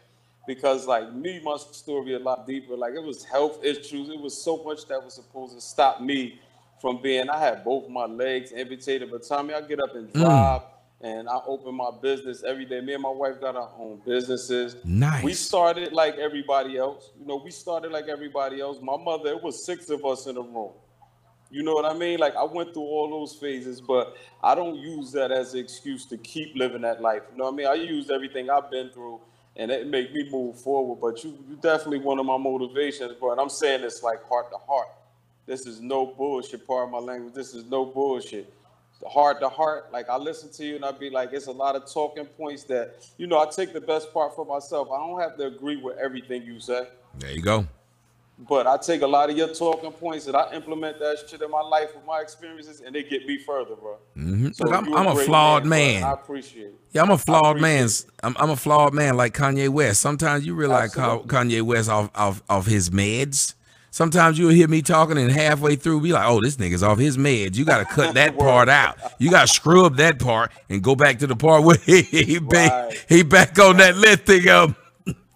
[0.47, 2.75] because like me, my story a lot deeper.
[2.75, 4.09] Like it was health issues.
[4.09, 6.39] It was so much that was supposed to stop me
[6.81, 7.29] from being.
[7.29, 10.13] I had both my legs amputated, but Tommy, I get up and mm.
[10.13, 10.61] drive.
[10.61, 10.65] Mm.
[10.99, 12.81] And I open my business every day.
[12.81, 14.77] Me and my wife got our own businesses.
[14.83, 15.23] Nice.
[15.23, 17.11] We started like everybody else.
[17.19, 18.79] You know, we started like everybody else.
[18.81, 20.71] My mother, it was six of us in the room.
[21.51, 22.17] You know what I mean?
[22.17, 26.03] Like I went through all those phases, but I don't use that as an excuse
[26.07, 27.21] to keep living that life.
[27.31, 27.67] You know what I mean?
[27.67, 29.21] I used everything I've been through
[29.58, 30.99] and it make me move forward.
[31.01, 34.58] But you, you definitely one of my motivations, but I'm saying this like heart to
[34.58, 34.88] heart.
[35.45, 36.66] This is no bullshit.
[36.66, 37.34] Part of my language.
[37.34, 38.53] This is no bullshit.
[39.08, 41.76] Heart to heart, like I listen to you and I be like, it's a lot
[41.76, 43.38] of talking points that you know.
[43.38, 44.89] I take the best part for myself.
[44.91, 46.88] I don't have to agree with everything you say.
[47.20, 47.68] There you go.
[48.39, 51.49] But I take a lot of your talking points and I implement that shit in
[51.49, 53.97] my life with my experiences, and they get me further, bro.
[54.15, 54.51] Mm-hmm.
[54.51, 56.01] So Look, I'm, I'm a, a flawed man.
[56.01, 56.03] man.
[56.03, 56.79] I appreciate it.
[56.91, 57.89] Yeah, I'm a flawed man.
[58.21, 60.01] I'm, I'm, a flawed man like Kanye West.
[60.01, 61.29] Sometimes you realize Absolutely.
[61.29, 63.55] Kanye West off, off off his meds.
[63.89, 67.17] Sometimes you'll hear me talking and halfway through be like, "Oh, this nigga's off his
[67.17, 68.99] meds." You got to cut that part out.
[69.17, 72.03] You got to screw up that part and go back to the part where he
[72.03, 73.05] he, right.
[73.09, 74.75] he back on that lithium.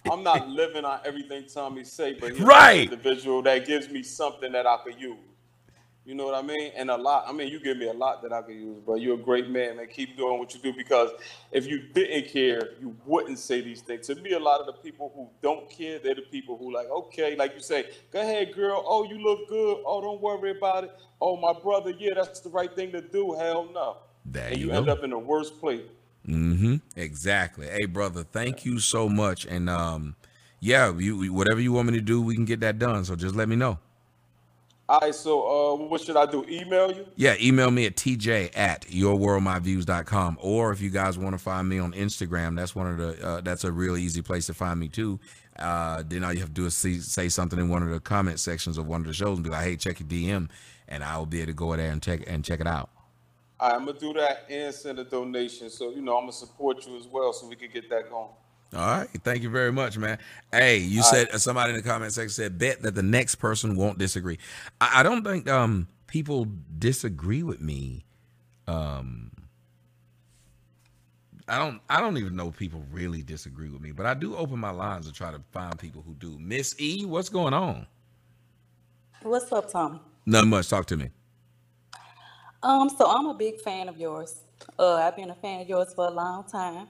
[0.10, 2.88] I'm not living on everything Tommy say, but he's right.
[2.88, 5.18] an individual that gives me something that I could use.
[6.04, 6.72] You know what I mean?
[6.76, 7.26] And a lot.
[7.28, 9.48] I mean, you give me a lot that I could use, but you're a great
[9.48, 9.86] man, man.
[9.88, 11.12] Keep doing what you do because
[11.52, 14.08] if you didn't care, you wouldn't say these things.
[14.08, 16.90] To me, a lot of the people who don't care, they're the people who like,
[16.90, 18.84] okay, like you say, go ahead, girl.
[18.86, 19.84] Oh, you look good.
[19.86, 20.92] Oh, don't worry about it.
[21.22, 23.34] Oh, my brother, yeah, that's the right thing to do.
[23.34, 23.98] Hell no.
[24.26, 25.84] There and you, you end up in the worst place.
[26.28, 26.76] Mm-hmm.
[26.96, 27.68] Exactly.
[27.68, 29.46] Hey, brother, thank you so much.
[29.46, 30.16] And um,
[30.60, 33.06] yeah, you whatever you want me to do, we can get that done.
[33.06, 33.80] So just let me know.
[34.92, 36.46] All right, so uh, what should I do?
[36.50, 37.06] Email you?
[37.16, 40.38] Yeah, email me at tj at yourworldmyviews.com.
[40.42, 43.42] Or if you guys want to find me on Instagram, that's one of the uh,
[43.42, 45.18] that's a real easy place to find me too.
[45.58, 48.02] Uh, then all you have to do is see, say something in one of the
[48.02, 50.50] comment sections of one of the shows and be like, "Hey, check your DM,"
[50.90, 52.90] and I will be able to go there and check and check it out.
[53.70, 55.70] Right, I'm gonna do that and send a donation.
[55.70, 58.30] So you know, I'm gonna support you as well, so we can get that going.
[58.74, 59.10] All right.
[59.24, 60.20] Thank you very much, man.
[60.52, 61.42] Hey, you All said right.
[61.42, 64.40] somebody in the comment section said bet that the next person won't disagree.
[64.80, 66.48] I, I don't think um people
[66.80, 68.06] disagree with me.
[68.68, 69.32] Um
[71.48, 74.36] I don't I don't even know if people really disagree with me, but I do
[74.38, 76.38] open my lines to try to find people who do.
[76.40, 77.88] Miss E, what's going on?
[79.24, 80.02] What's up, Tom?
[80.26, 80.70] Not much.
[80.70, 81.10] Talk to me.
[82.64, 84.42] Um, so I'm a big fan of yours.
[84.78, 86.88] Uh, I've been a fan of yours for a long time,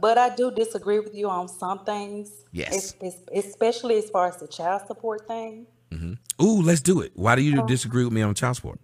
[0.00, 2.44] but I do disagree with you on some things.
[2.52, 2.74] Yes.
[2.74, 5.66] Es- es- especially as far as the child support thing.
[5.90, 6.44] Mm-hmm.
[6.44, 7.12] Ooh, let's do it.
[7.14, 8.80] Why do you Um, disagree with me on child support?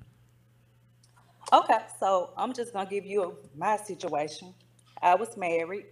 [1.53, 4.55] Okay, so I'm just gonna give you my situation.
[5.03, 5.87] I was married.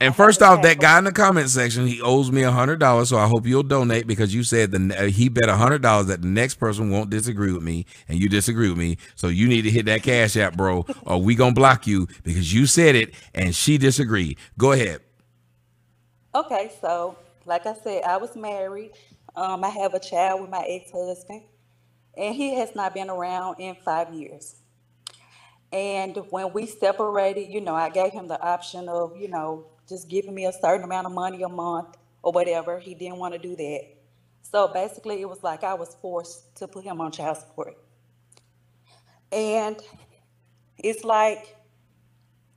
[0.00, 3.08] And first off, that guy in the comment section, he owes me a hundred dollars,
[3.08, 6.08] so I hope you'll donate because you said the uh, he bet a hundred dollars
[6.08, 8.98] that the next person won't disagree with me, and you disagree with me.
[9.14, 12.52] So you need to hit that cash app, bro, or we gonna block you because
[12.52, 14.38] you said it and she disagreed.
[14.58, 15.00] Go ahead.
[16.34, 17.16] Okay, so
[17.46, 18.90] like I said, I was married.
[19.36, 21.42] Um, I have a child with my ex-husband,
[22.16, 24.56] and he has not been around in five years.
[25.72, 30.08] And when we separated, you know, I gave him the option of, you know, just
[30.08, 32.78] giving me a certain amount of money a month or whatever.
[32.80, 33.82] He didn't want to do that.
[34.42, 37.74] So basically, it was like I was forced to put him on child support.
[39.32, 39.76] And
[40.78, 41.56] it's like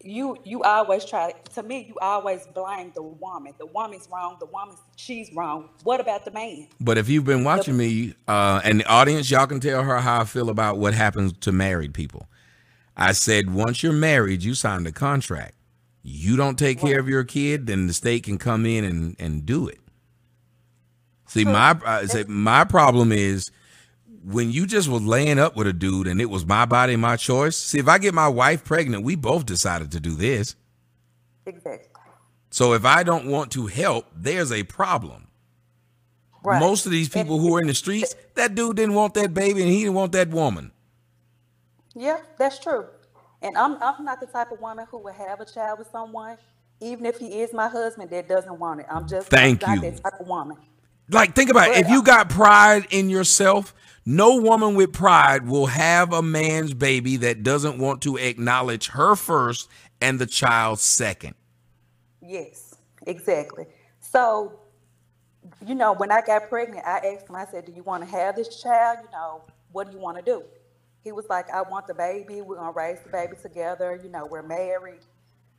[0.01, 4.45] you you always try to me you always blame the woman the woman's wrong the
[4.47, 8.81] woman she's wrong what about the man But if you've been watching me, uh, and
[8.81, 12.27] the audience, y'all can tell her how I feel about what happens to married people.
[12.97, 15.55] I said once you're married, you signed a contract.
[16.09, 19.45] You don't take care of your kid, then the state can come in and, and
[19.45, 19.79] do it.
[21.27, 23.51] See, my uh, I said my problem is
[24.23, 27.17] when you just was laying up with a dude and it was my body, my
[27.17, 27.57] choice.
[27.57, 30.55] See, if I get my wife pregnant, we both decided to do this.
[31.45, 31.89] exactly
[32.51, 35.27] So if I don't want to help, there's a problem.
[36.41, 36.61] Right.
[36.61, 39.61] Most of these people who are in the streets, that dude didn't want that baby
[39.61, 40.71] and he didn't want that woman.
[41.93, 42.85] yeah that's true
[43.47, 46.37] and i'm i'm not the type of woman who would have a child with someone
[46.81, 49.81] even if he is my husband that doesn't want it i'm just Thank not you.
[49.81, 50.57] that type of woman
[51.09, 51.77] Like, think about it.
[51.77, 53.73] If you got pride in yourself,
[54.05, 59.15] no woman with pride will have a man's baby that doesn't want to acknowledge her
[59.15, 59.69] first
[60.01, 61.35] and the child second.
[62.21, 62.75] Yes,
[63.07, 63.67] exactly.
[64.01, 64.59] So,
[65.65, 68.09] you know, when I got pregnant, I asked him, I said, Do you want to
[68.09, 68.99] have this child?
[69.03, 70.43] You know, what do you want to do?
[71.07, 72.41] He was like, I want the baby.
[72.41, 73.97] We're going to raise the baby together.
[74.03, 74.99] You know, we're married,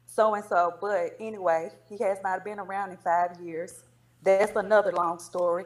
[0.05, 0.75] so and so.
[0.79, 3.83] But anyway, he has not been around in five years.
[4.23, 5.65] That's another long story.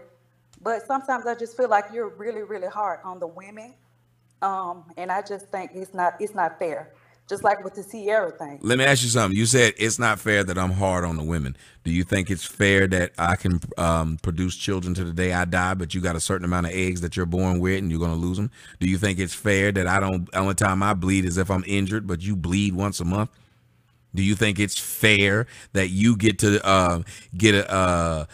[0.63, 3.75] But sometimes I just feel like you're really, really hard on the women.
[4.41, 6.93] Um, and I just think it's not it's not fair.
[7.29, 8.59] Just like with the Sierra thing.
[8.63, 9.39] Let me ask you something.
[9.39, 11.57] You said it's not fair that I'm hard on the women.
[11.85, 15.45] Do you think it's fair that I can um, produce children to the day I
[15.45, 18.01] die, but you got a certain amount of eggs that you're born with and you're
[18.01, 18.51] going to lose them?
[18.81, 21.65] Do you think it's fair that I don't, only time I bleed is if I'm
[21.67, 23.31] injured, but you bleed once a month?
[24.15, 27.03] Do you think it's fair that you get to uh,
[27.37, 28.29] get a, a,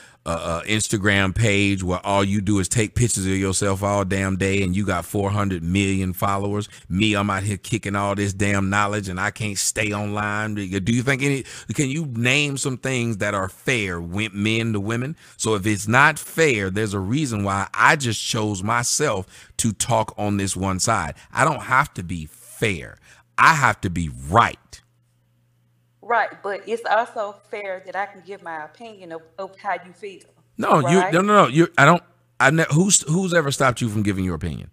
[0.66, 4.76] Instagram page where all you do is take pictures of yourself all damn day and
[4.76, 6.68] you got 400 million followers?
[6.88, 10.54] Me, I'm out here kicking all this damn knowledge and I can't stay online.
[10.54, 11.44] Do you think any?
[11.74, 15.16] Can you name some things that are fair, men to women?
[15.36, 19.26] So if it's not fair, there's a reason why I just chose myself
[19.58, 21.14] to talk on this one side.
[21.32, 22.98] I don't have to be fair.
[23.38, 24.58] I have to be right.
[26.08, 29.92] Right, but it's also fair that I can give my opinion of, of how you
[29.92, 30.22] feel.
[30.58, 31.48] No, you no no no.
[31.48, 32.02] You I don't.
[32.40, 34.70] I ne- who's who's ever stopped you from giving your opinion?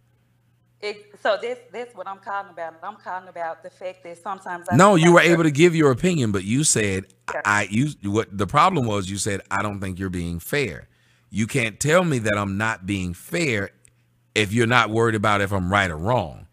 [0.81, 2.75] It, so that's that's what I'm calling about.
[2.83, 5.91] I'm calling about the fact that sometimes I No, you were able to give your
[5.91, 7.07] opinion, but you said
[7.45, 10.87] I you what the problem was you said I don't think you're being fair.
[11.31, 13.71] You can't tell me that I'm not being fair
[14.35, 16.44] if you're not worried about if I'm right or wrong.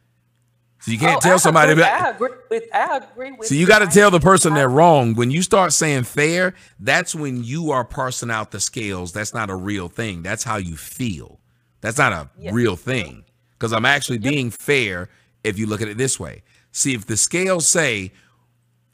[0.82, 3.54] So you can't Oh, tell I somebody agree, I agree with I agree with So
[3.54, 5.14] you got to tell the person they're wrong.
[5.14, 9.12] When you start saying fair, that's when you are parsing out the scales.
[9.12, 10.22] That's not a real thing.
[10.22, 11.38] That's how you feel.
[11.82, 12.50] That's not a Yeah.
[12.52, 13.24] real thing.
[13.52, 15.08] Because I'm actually being fair
[15.44, 16.42] if you look at it this way.
[16.72, 18.12] See, if the scales say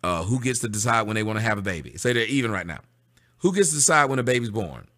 [0.04, 2.50] uh, who gets to decide when they want to have a baby, say they're even
[2.50, 2.80] right now.
[3.38, 4.88] Who gets to decide when a baby's born?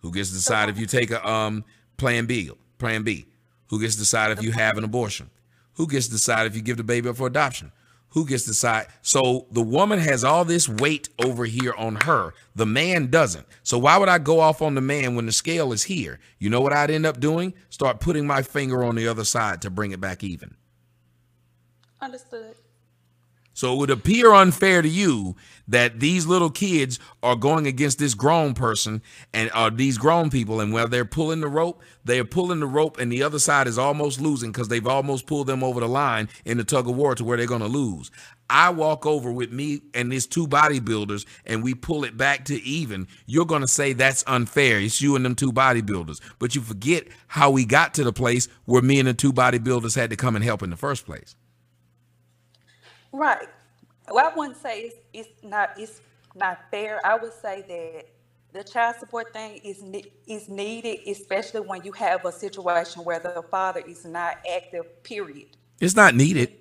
[0.00, 1.64] Who gets to decide if you take a um,
[1.98, 2.50] plan B?
[2.78, 3.26] Plan B.
[3.68, 5.28] Who gets to decide if you have an abortion?
[5.78, 7.70] Who gets to decide if you give the baby up for adoption?
[8.10, 8.88] Who gets to decide?
[9.00, 12.34] So the woman has all this weight over here on her.
[12.56, 13.46] The man doesn't.
[13.62, 16.18] So why would I go off on the man when the scale is here?
[16.40, 17.54] You know what I'd end up doing?
[17.70, 20.56] Start putting my finger on the other side to bring it back even.
[22.00, 22.56] Understood.
[23.52, 25.36] So it would appear unfair to you
[25.68, 29.02] that these little kids are going against this grown person
[29.32, 32.60] and are uh, these grown people, and while they're pulling the rope, they are pulling
[32.60, 35.80] the rope, and the other side is almost losing because they've almost pulled them over
[35.80, 38.10] the line in the tug of war to where they're going to lose.
[38.50, 42.54] I walk over with me and these two bodybuilders and we pull it back to
[42.62, 44.80] even, you're going to say that's unfair.
[44.80, 46.20] It's you and them two bodybuilders.
[46.38, 49.96] But you forget how we got to the place where me and the two bodybuilders
[49.96, 51.36] had to come and help in the first place.
[53.12, 53.48] Right.
[54.12, 56.00] Well, I wouldn't say it's, it's not it's
[56.34, 57.04] not fair.
[57.04, 58.06] I would say that
[58.52, 59.82] the child support thing is
[60.26, 65.02] is needed, especially when you have a situation where the father is not active.
[65.02, 65.48] Period.
[65.80, 66.54] It's not needed.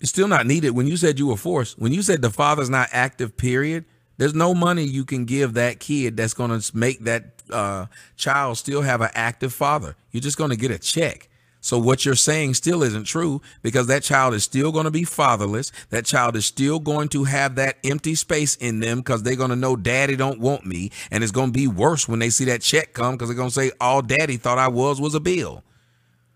[0.00, 0.70] It's still not needed.
[0.70, 3.36] When you said you were forced, when you said the father's not active.
[3.36, 3.84] Period.
[4.18, 7.86] There's no money you can give that kid that's going to make that uh,
[8.16, 9.94] child still have an active father.
[10.10, 11.28] You're just going to get a check.
[11.68, 15.04] So what you're saying still isn't true because that child is still going to be
[15.04, 15.70] fatherless.
[15.90, 19.50] That child is still going to have that empty space in them because they're going
[19.50, 20.90] to know daddy don't want me.
[21.10, 23.50] And it's going to be worse when they see that check come because they're going
[23.50, 25.62] to say all daddy thought I was was a bill.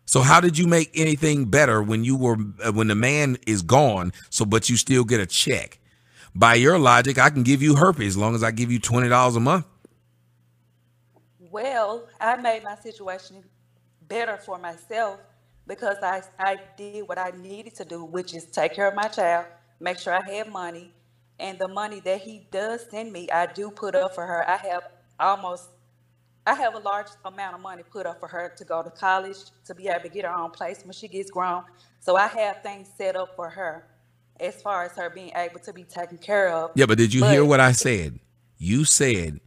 [0.04, 3.62] So how did you make anything better when you were uh, when the man is
[3.62, 4.12] gone?
[4.28, 5.78] So but you still get a check.
[6.34, 9.08] By your logic, I can give you herpes as long as I give you twenty
[9.08, 9.64] dollars a month.
[11.38, 13.42] Well, I made my situation
[14.08, 15.18] better for myself
[15.66, 19.08] because I, I did what I needed to do, which is take care of my
[19.08, 19.46] child,
[19.80, 20.92] make sure I have money,
[21.38, 24.48] and the money that he does send me, I do put up for her.
[24.48, 24.84] I have
[25.18, 25.70] almost,
[26.46, 29.38] I have a large amount of money put up for her to go to college,
[29.66, 31.64] to be able to get her own place when she gets grown.
[32.00, 33.86] So I have things set up for her
[34.40, 36.72] as far as her being able to be taken care of.
[36.74, 38.18] Yeah, but did you but, hear what I said?
[38.58, 39.40] You said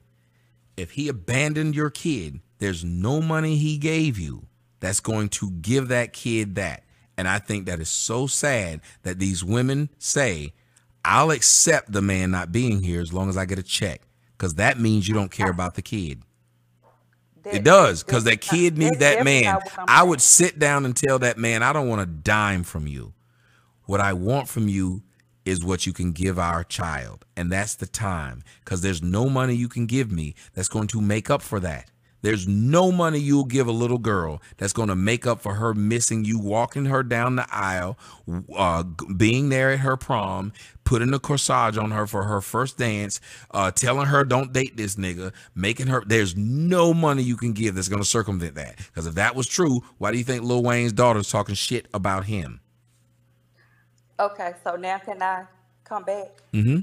[0.77, 4.47] if he abandoned your kid, there's no money he gave you
[4.79, 6.83] that's going to give that kid that.
[7.17, 10.53] And I think that is so sad that these women say,
[11.03, 14.01] I'll accept the man not being here as long as I get a check.
[14.37, 16.21] Because that means you don't care about the kid.
[17.45, 19.59] It does, because that kid need that man.
[19.87, 23.13] I would sit down and tell that man, I don't want a dime from you.
[23.85, 25.03] What I want from you
[25.45, 27.23] is what you can give our child.
[27.37, 28.43] And that's the time.
[28.63, 31.91] Because there's no money you can give me that's going to make up for that.
[32.21, 35.73] There's no money you'll give a little girl that's going to make up for her
[35.73, 37.97] missing you walking her down the aisle,
[38.55, 40.51] uh, being there at her prom,
[40.83, 44.95] putting a corsage on her for her first dance, uh, telling her don't date this
[44.95, 46.03] nigga, making her.
[46.05, 48.77] There's no money you can give that's going to circumvent that.
[48.77, 52.25] Because if that was true, why do you think Lil Wayne's daughter's talking shit about
[52.25, 52.59] him?
[54.19, 55.45] Okay, so now can I
[55.83, 56.41] come back?
[56.53, 56.79] Mm-hmm.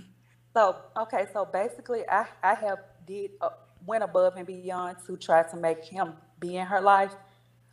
[0.54, 3.30] So okay, so basically, I I have did.
[3.40, 3.48] Uh,
[3.86, 7.14] went above and beyond to try to make him be in her life.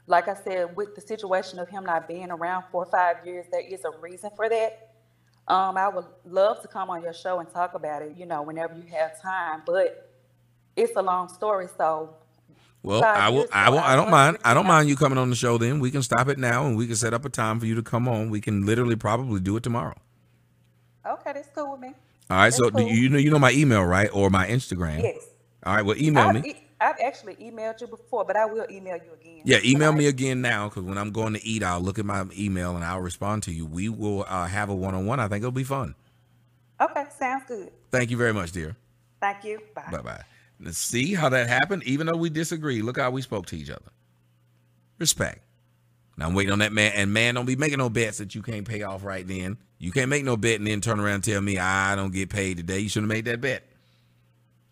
[0.07, 3.61] Like I said, with the situation of him not being around for five years, there
[3.61, 4.95] is a reason for that.
[5.47, 8.41] Um, I would love to come on your show and talk about it, you know,
[8.41, 10.11] whenever you have time, but
[10.75, 11.67] it's a long story.
[11.77, 12.15] So,
[12.83, 14.37] well, I will, I will, I don't mind.
[14.43, 15.79] I don't mind you coming on the show then.
[15.79, 17.83] We can stop it now and we can set up a time for you to
[17.83, 18.29] come on.
[18.29, 19.95] We can literally probably do it tomorrow.
[21.05, 21.87] Okay, that's cool with me.
[22.29, 22.45] All right.
[22.45, 22.81] That's so cool.
[22.81, 24.09] you know, you know my email, right?
[24.13, 25.01] Or my Instagram.
[25.01, 25.28] Yes.
[25.65, 25.85] All right.
[25.85, 26.55] Well, email I've, me.
[26.79, 29.41] I've actually emailed you before, but I will email you again.
[29.43, 32.25] Yeah, email me again now because when I'm going to eat, I'll look at my
[32.37, 33.65] email and I'll respond to you.
[33.65, 35.19] We will uh, have a one on one.
[35.19, 35.95] I think it'll be fun.
[36.79, 37.71] Okay, sounds good.
[37.91, 38.77] Thank you very much, dear.
[39.19, 39.59] Thank you.
[39.75, 39.89] Bye.
[39.91, 40.21] Bye bye.
[40.61, 41.83] Let's see how that happened.
[41.83, 43.91] Even though we disagree, look how we spoke to each other.
[44.97, 45.39] Respect.
[46.17, 46.91] Now I'm waiting on that man.
[46.95, 49.57] And man, don't be making no bets that you can't pay off right then.
[49.77, 52.29] You can't make no bet and then turn around and tell me I don't get
[52.29, 52.79] paid today.
[52.79, 53.68] You shouldn't have made that bet.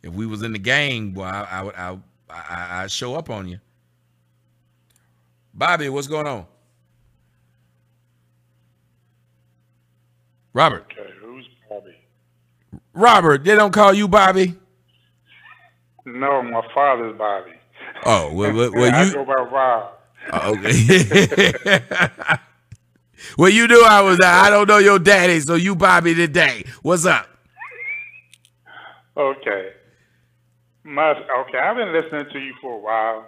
[0.07, 1.97] If we was in the game, well, I, I would I,
[2.29, 3.59] I I show up on you.
[5.53, 6.45] Bobby, what's going on?
[10.53, 10.85] Robert.
[10.91, 11.95] Okay, who's Bobby?
[12.93, 14.55] Robert, they don't call you Bobby.
[16.05, 17.51] No, my father's Bobby.
[18.05, 19.93] Oh, well, well, well I you go by Rob.
[20.31, 21.83] Oh, okay.
[23.37, 24.19] well, you knew I was.
[24.23, 26.63] I don't know your daddy, so you Bobby today.
[26.81, 27.27] What's up?
[29.17, 29.73] Okay.
[30.87, 33.27] My, okay, I've been listening to you for a while.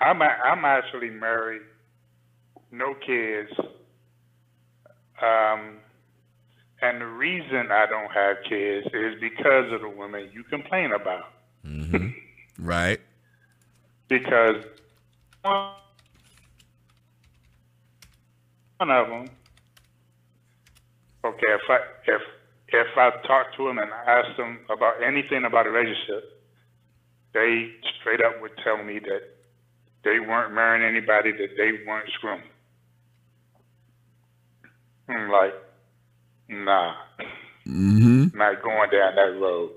[0.00, 1.60] I'm I'm actually married,
[2.72, 3.50] no kids.
[5.20, 5.80] Um,
[6.80, 11.30] and the reason I don't have kids is because of the women you complain about.
[11.66, 12.08] Mm-hmm.
[12.58, 13.00] right.
[14.08, 14.64] Because
[15.42, 15.74] one
[18.80, 19.28] of them,
[21.22, 22.22] okay, if I if
[22.68, 26.39] if I talk to them and ask them about anything about a relationship,
[27.32, 27.70] they
[28.00, 29.22] straight up would tell me that
[30.04, 32.42] they weren't marrying anybody that they weren't screwing.
[35.08, 35.54] I'm like,
[36.50, 36.94] Nah.
[37.66, 38.36] Mm-hmm.
[38.36, 39.70] Not going down that road.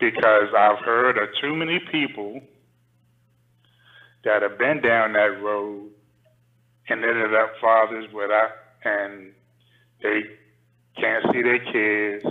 [0.00, 2.40] Because I've heard of too many people
[4.24, 5.90] that have been down that road
[6.88, 8.50] and ended up fathers without
[8.84, 9.32] and
[10.02, 10.22] they
[10.96, 12.24] can't see their kids,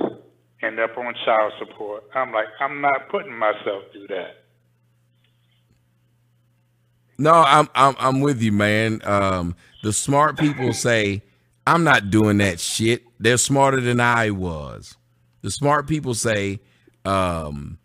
[0.62, 2.04] end up on child support.
[2.14, 4.39] I'm like, I'm not putting myself through that.
[7.20, 9.02] No, I'm I'm I'm with you, man.
[9.04, 11.22] Um, the smart people say
[11.68, 13.04] I'm not doing that shit.
[13.20, 14.96] They're smarter than I was.
[15.42, 16.62] The smart people say,
[17.06, 17.78] um,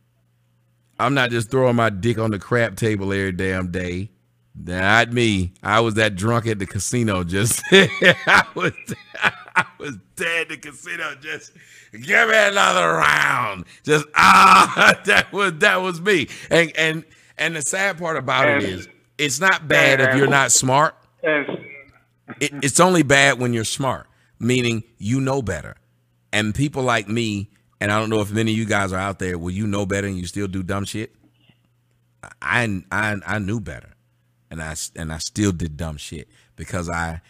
[0.99, 4.11] I'm not just throwing my dick on the crap table every damn day.
[4.55, 5.53] Not me.
[5.63, 7.25] I was that drunk at the casino.
[7.25, 8.73] Just I was
[9.57, 11.17] I was dead at the casino.
[11.21, 11.53] Just
[11.93, 13.65] give me another round.
[13.83, 16.29] Just ah, that was that was me.
[16.51, 17.05] And and
[17.37, 18.89] and the sad part about it is,
[19.19, 20.95] it's not bad if you're not smart.
[21.23, 24.07] It, it's only bad when you're smart,
[24.39, 25.77] meaning you know better.
[26.33, 27.51] And people like me,
[27.81, 29.87] and I don't know if many of you guys are out there, will you know
[29.87, 31.15] better and you still do dumb shit?
[32.41, 33.95] I I I knew better
[34.51, 37.21] and I and I still did dumb shit because I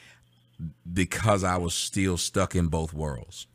[0.92, 3.46] because I was still stuck in both worlds.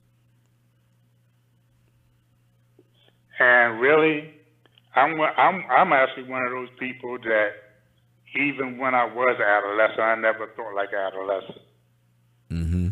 [3.40, 4.34] And really,
[4.96, 7.52] I'm I'm I'm actually one of those people that
[8.36, 11.62] even when I was adolescent, I never thought like adolescent.
[12.52, 12.90] Mm-hmm.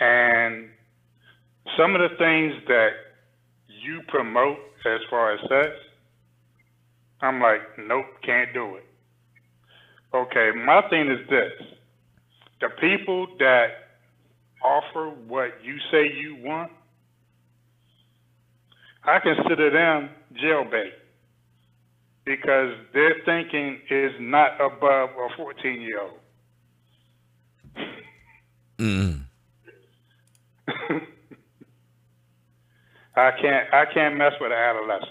[0.00, 0.68] And
[1.78, 2.90] some of the things that
[3.68, 5.70] you promote as far as sex,
[7.20, 8.84] I'm like, nope, can't do it.
[10.14, 11.52] Okay, my thing is this
[12.60, 13.66] the people that
[14.62, 16.70] offer what you say you want,
[19.04, 20.10] I consider them
[20.42, 20.92] jailbait
[22.24, 26.18] because their thinking is not above a 14 year old.
[28.78, 29.20] Mm.
[33.16, 35.10] I can't I can't mess with an adolescent.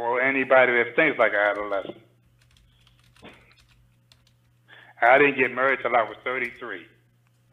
[0.00, 1.98] or anybody that thinks like an adolescent.
[5.02, 6.82] I didn't get married till I was 33,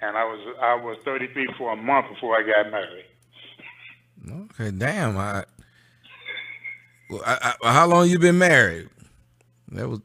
[0.02, 3.06] and I was I was 33 for a month before I got married.
[4.30, 5.18] Okay, damn.
[5.18, 5.46] I,
[7.10, 8.90] well, I, I, how long you been married?
[9.70, 10.00] That was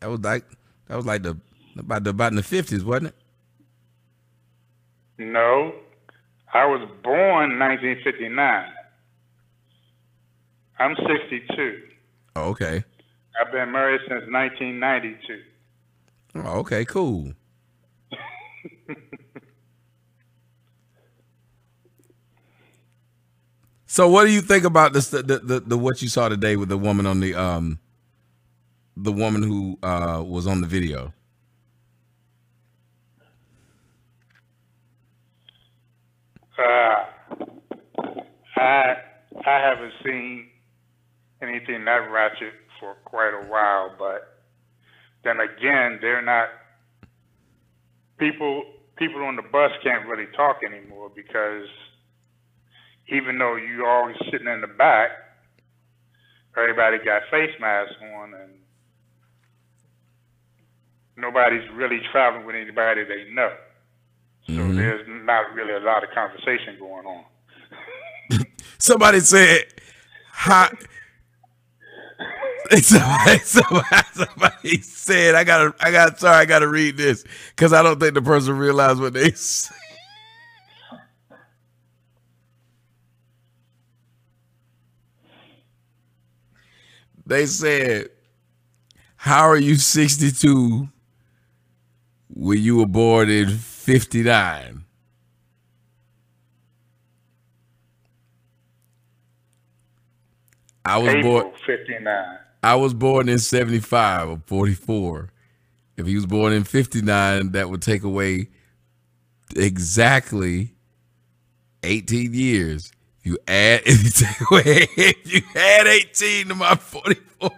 [0.00, 0.44] that was like
[0.88, 1.38] that was like the
[1.78, 3.14] about the about in the fifties, wasn't it?
[5.18, 5.72] No,
[6.52, 8.68] I was born 1959.
[10.78, 11.82] I'm 62.
[12.36, 12.84] Oh, okay.
[13.40, 15.40] I've been married since 1992.
[16.36, 17.32] Oh, okay, cool.
[23.96, 25.08] so, what do you think about this?
[25.08, 27.78] The, the, the, the what you saw today with the woman on the um,
[28.94, 31.14] the woman who uh was on the video.
[36.58, 37.06] Uh,
[38.56, 38.96] I
[39.46, 40.48] I haven't seen
[41.40, 44.42] anything that ratchet for quite a while, but
[45.24, 46.48] then again, they're not
[48.18, 48.62] people.
[48.98, 51.68] People on the bus can't really talk anymore because
[53.08, 55.10] even though you always sitting in the back,
[56.56, 58.52] everybody got face masks on and
[61.16, 63.52] nobody's really traveling with anybody they know.
[64.46, 64.76] So mm-hmm.
[64.76, 67.24] there's not really a lot of conversation going on.
[68.78, 69.64] Somebody said,
[70.30, 70.68] "How."
[72.80, 77.80] Somebody, somebody, somebody, said, "I gotta, I got, sorry, I gotta read this because I
[77.80, 79.76] don't think the person realized what they said."
[87.26, 88.10] They said,
[89.16, 90.88] "How are you 62
[92.28, 94.84] when you were born in 59?"
[100.84, 102.38] I was April born 59.
[102.62, 105.30] I was born in 75 or 44.
[105.96, 108.48] If he was born in 59, that would take away
[109.56, 110.74] exactly
[111.82, 112.92] 18 years.
[113.26, 117.50] You add if you add 18 to my 44.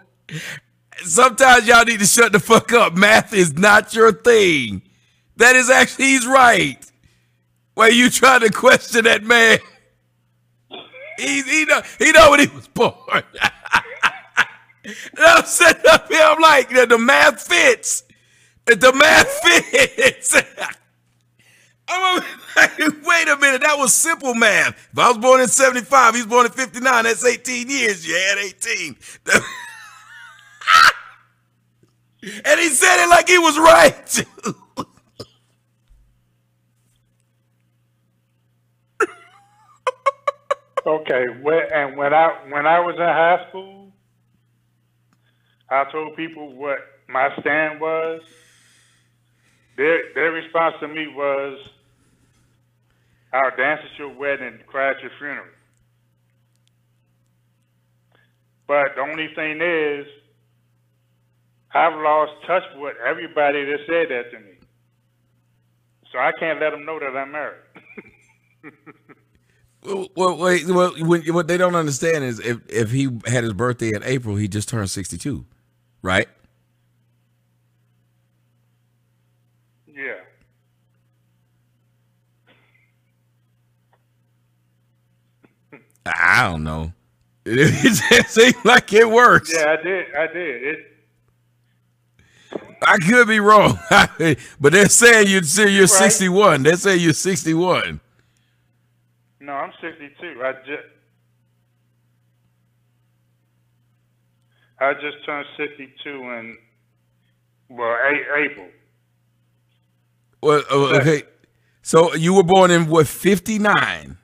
[1.03, 2.97] Sometimes y'all need to shut the fuck up.
[2.97, 4.81] Math is not your thing.
[5.37, 6.79] That is actually he's right.
[7.75, 9.59] Why you trying to question that man?
[11.19, 12.95] He, he know he know when he was born.
[13.13, 13.25] and
[15.19, 18.05] I'm sitting up here, I'm like, the math fits.
[18.65, 20.35] The math fits.
[21.89, 22.23] I'm
[22.79, 24.89] wait a minute, that was simple math.
[24.93, 28.07] If I was born in 75, he's born in 59, that's 18 years.
[28.07, 28.97] You had 18.
[32.45, 34.25] and he said it like he was right.
[40.87, 41.25] okay,
[41.75, 43.93] and when I when I was in high school,
[45.71, 46.79] I told people what
[47.09, 48.23] my stand was.
[49.77, 51.59] Their their response to me was
[53.33, 55.47] "I'll dance at your wedding and cry at your funeral."
[58.67, 60.07] But the only thing is,
[61.75, 64.53] I've lost touch with everybody that said that to me.
[66.13, 67.61] So I can't let them know that I'm married.
[70.17, 70.67] well, wait.
[70.67, 74.49] Well, what they don't understand is if if he had his birthday in April, he
[74.49, 75.45] just turned sixty two,
[76.03, 76.29] right?
[79.87, 80.15] Yeah.
[86.15, 86.93] I don't know.
[87.51, 89.53] It seems like it works.
[89.55, 90.15] Yeah, I did.
[90.15, 90.63] I did.
[90.65, 90.79] It
[92.83, 95.89] I could be wrong, but they're saying you're you're right.
[95.89, 96.63] 61.
[96.63, 98.01] They're saying you're 61.
[99.41, 100.43] No, I'm 62.
[100.45, 100.89] I just
[104.81, 106.57] I just turned 62 in
[107.69, 107.97] well
[108.37, 108.69] April.
[110.43, 111.25] Well, oh, okay.
[111.83, 114.17] So you were born in what 59?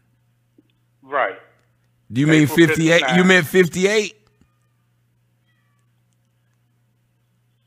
[1.03, 1.35] Right.
[2.15, 3.01] Do you April mean 58?
[3.01, 3.19] 59.
[3.19, 4.17] You meant 58?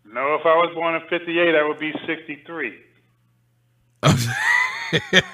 [0.05, 2.79] No, if I was born in '58, I would be 63.
[4.03, 4.19] my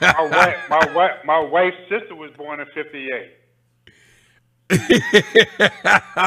[0.01, 3.37] wife, my wife, my wife's sister was born in '58.
[4.71, 4.99] okay.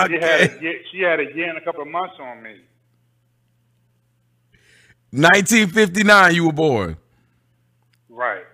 [0.06, 2.60] she, had a, she had a year and a couple of months on me.
[5.10, 6.96] 1959, you were born.
[8.08, 8.44] Right.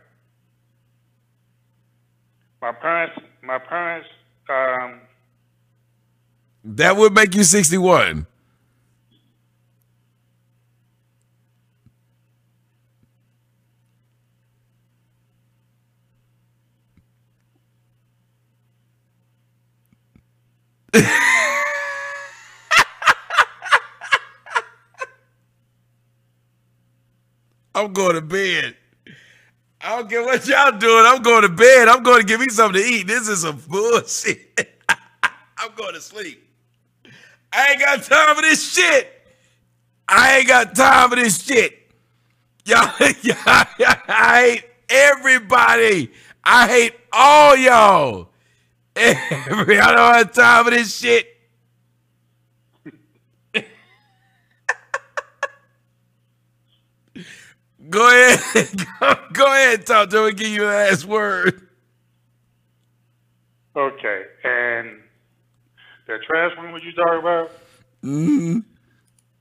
[2.62, 4.08] My parents, my parents.
[4.52, 5.00] Um,
[6.64, 8.26] that would make you 61.
[27.74, 28.76] I'm going to bed.
[29.84, 31.04] I don't care what y'all doing.
[31.06, 31.88] I'm going to bed.
[31.88, 33.06] I'm going to give me something to eat.
[33.08, 34.80] This is some bullshit.
[35.58, 36.48] I'm going to sleep.
[37.52, 39.08] I ain't got time for this shit.
[40.08, 41.90] I ain't got time for this shit.
[42.64, 42.92] Y'all,
[43.22, 46.12] y'all, I hate everybody.
[46.44, 48.28] I hate all y'all.
[48.94, 51.26] Every, I don't have time for this shit.
[57.92, 58.86] Go ahead.
[59.32, 60.32] Go, ahead, talk to me.
[60.32, 61.68] Give you the last word.
[63.76, 64.98] Okay, and
[66.06, 67.50] the transformer you talking about?
[68.02, 68.58] Mm-hmm.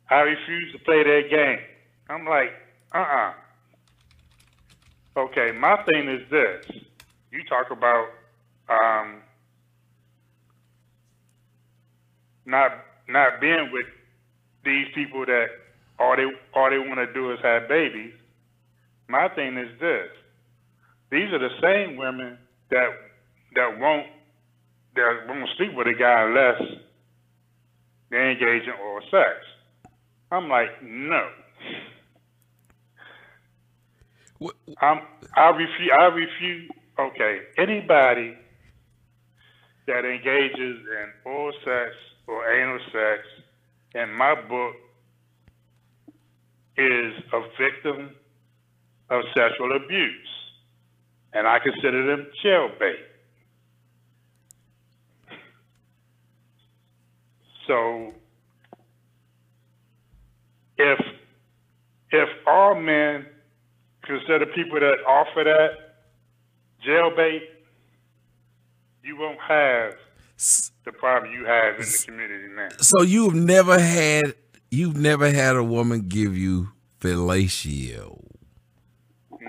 [0.09, 1.59] I refuse to play that game.
[2.09, 2.51] I'm like,
[2.93, 3.33] uh-uh.
[5.17, 6.65] Okay, my thing is this.
[7.31, 8.07] You talk about
[8.69, 9.21] um,
[12.45, 12.71] not
[13.07, 13.87] not being with
[14.63, 15.47] these people that
[15.99, 18.13] all they all they want to do is have babies.
[19.11, 20.09] My thing is this:
[21.11, 22.37] these are the same women
[22.69, 22.87] that
[23.55, 24.07] that won't
[24.95, 26.61] that won't sleep with a guy unless
[28.09, 29.45] they engage in oral sex.
[30.31, 31.29] I'm like, no.
[34.81, 35.01] I'm,
[35.35, 35.91] I refuse.
[35.99, 36.71] I refuse.
[36.99, 38.37] Okay, anybody
[39.87, 40.55] that engages
[40.85, 41.91] in oral sex
[42.27, 43.23] or anal sex,
[43.95, 44.75] in my book,
[46.77, 48.15] is a victim
[49.11, 50.27] of sexual abuse.
[51.33, 52.95] And I consider them jailbait.
[57.67, 58.13] So
[60.77, 60.99] if
[62.11, 63.25] if all men
[64.03, 65.69] consider people that offer that
[66.85, 67.41] jailbait,
[69.03, 69.93] you won't have
[70.83, 72.69] the problem you have in the community now.
[72.79, 74.35] So you've never had
[74.69, 76.69] you've never had a woman give you
[76.99, 78.30] fellatio.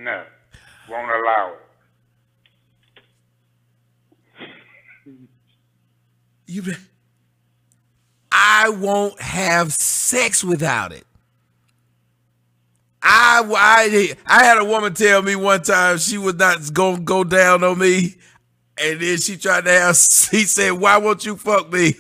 [0.03, 0.25] No,
[0.89, 1.61] won't allow it.
[6.47, 6.63] You,
[8.31, 11.07] I won't have sex without it.
[13.03, 17.03] I, I, I had a woman tell me one time she was not going to
[17.03, 18.15] go down on me.
[18.79, 19.97] And then she tried to have,
[20.31, 21.95] he said, why won't you fuck me?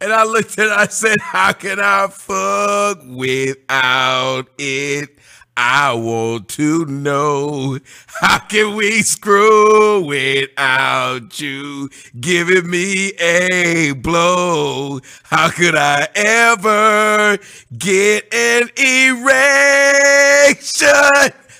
[0.00, 5.10] And I looked at her, I said, how can I fuck without it?
[5.56, 11.88] I want to know how can we screw without you
[12.20, 15.00] giving me a blow?
[15.24, 17.38] How could I ever
[17.76, 19.72] get an erection?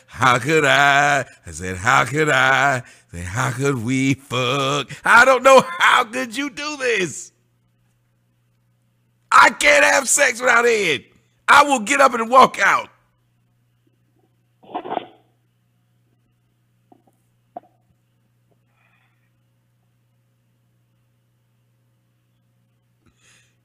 [0.08, 1.26] how could I?
[1.46, 2.82] I said, how could I?
[3.12, 4.90] Said, how could we fuck?
[5.04, 5.62] I don't know.
[5.78, 7.32] How could you do this?
[9.30, 11.04] I can't have sex without head.
[11.48, 12.88] I will get up and walk out.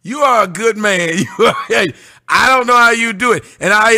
[0.04, 1.14] You are a good man.
[1.40, 3.44] I don't know how you do it.
[3.60, 3.92] And I,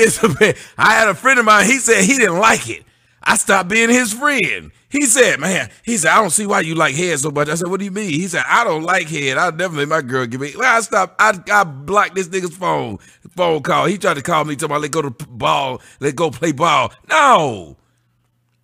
[0.78, 1.66] I had a friend of mine.
[1.66, 2.84] He said he didn't like it.
[3.22, 4.72] I stopped being his friend.
[4.90, 7.48] He said, man, he said, I don't see why you like head so much.
[7.48, 8.10] I said, what do you mean?
[8.10, 9.38] He said, I don't like head.
[9.38, 10.54] I'll never let my girl give me.
[10.56, 11.16] Well, I stopped.
[11.20, 12.98] I, I blocked this nigga's phone,
[13.36, 13.86] phone call.
[13.86, 16.92] He tried to call me, talking about, let go to ball, let go play ball.
[17.10, 17.78] No,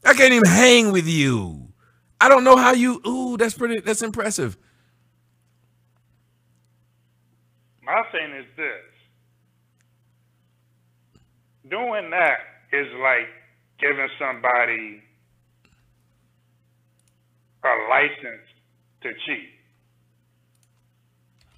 [0.03, 1.69] I can't even hang with you.
[2.21, 4.57] I don't know how you, ooh, that's pretty, that's impressive.
[7.89, 8.85] My thing is this
[11.71, 12.37] doing that
[12.71, 13.27] is like
[13.79, 15.01] giving somebody
[17.63, 18.45] a license
[19.01, 19.49] to cheat.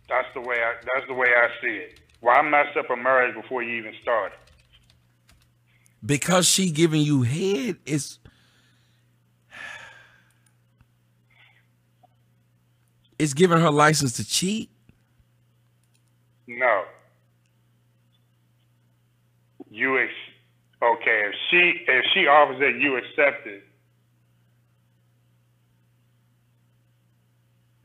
[0.07, 1.99] That's the way I that's the way I see it.
[2.21, 4.31] Why mess up a marriage before you even start?
[6.05, 8.19] Because she giving you head is
[13.19, 14.69] it's giving her license to cheat.
[16.57, 16.84] No.
[19.69, 20.11] You ex-
[20.82, 21.23] okay?
[21.28, 23.64] If she if she offers it, you accept it.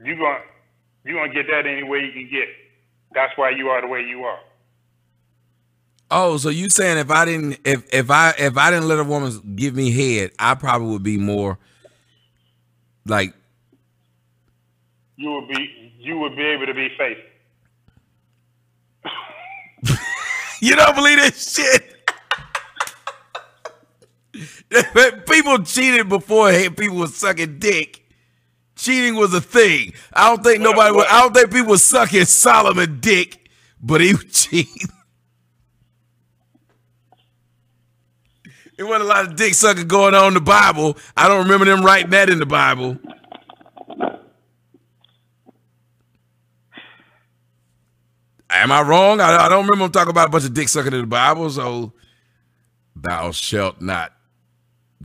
[0.04, 0.38] You gonna
[1.04, 2.48] you gonna get that any way you can get.
[3.14, 4.40] That's why you are the way you are.
[6.10, 9.04] Oh, so you saying if I didn't if if I if I didn't let a
[9.04, 11.58] woman give me head, I probably would be more
[13.06, 13.32] like
[15.16, 17.30] you would be you would be able to be faithful.
[20.60, 21.92] you don't believe this shit?
[25.28, 28.02] people cheated before people were sucking dick.
[28.76, 29.94] Cheating was a thing.
[30.12, 30.98] I don't think nobody.
[31.08, 33.48] I don't think people were sucking Solomon dick,
[33.80, 34.68] but he would cheat.
[38.76, 40.98] There wasn't a lot of dick sucking going on in the Bible.
[41.16, 42.98] I don't remember them writing that in the Bible.
[48.62, 49.20] Am I wrong?
[49.20, 51.48] I, I don't remember them talking about a bunch of dick sucking in the Bible.
[51.50, 51.92] So,
[52.94, 54.12] thou shalt not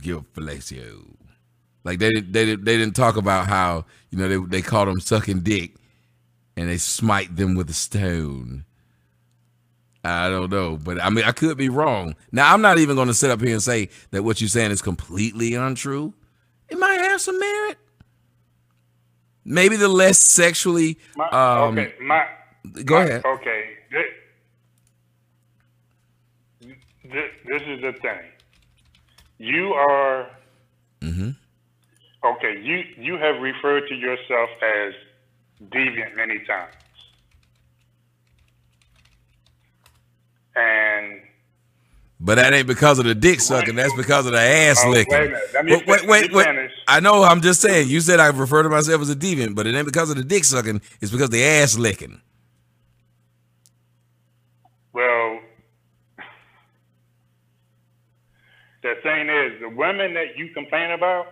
[0.00, 1.16] give fellatio.
[1.84, 5.40] Like they they they didn't talk about how you know they they called them sucking
[5.40, 5.74] dick,
[6.56, 8.64] and they smite them with a stone.
[10.04, 12.14] I don't know, but I mean I could be wrong.
[12.30, 14.70] Now I'm not even going to sit up here and say that what you're saying
[14.70, 16.14] is completely untrue.
[16.68, 17.78] It might have some merit.
[19.44, 20.98] Maybe the less sexually.
[21.16, 22.26] My, um, okay, my
[22.84, 23.26] Go ahead.
[23.26, 24.06] Okay, this,
[27.04, 28.30] this, is the thing.
[29.38, 30.28] You are
[31.02, 31.30] Mm-hmm.
[32.24, 32.60] okay.
[32.62, 34.94] You you have referred to yourself as
[35.72, 36.74] deviant many times,
[40.56, 41.20] and
[42.20, 43.76] But that ain't because of the dick sucking.
[43.76, 45.12] That's because of the ass Oh, licking.
[45.12, 45.40] minute.
[45.68, 46.48] Wait, wait, wait, wait.
[46.88, 47.24] I know.
[47.24, 47.88] I'm just saying.
[47.88, 50.24] You said I refer to myself as a deviant, but it ain't because of the
[50.24, 50.82] dick sucking.
[51.00, 52.20] It's because the ass licking.
[54.94, 55.40] well,
[58.82, 61.26] the thing is, the women that you complain about,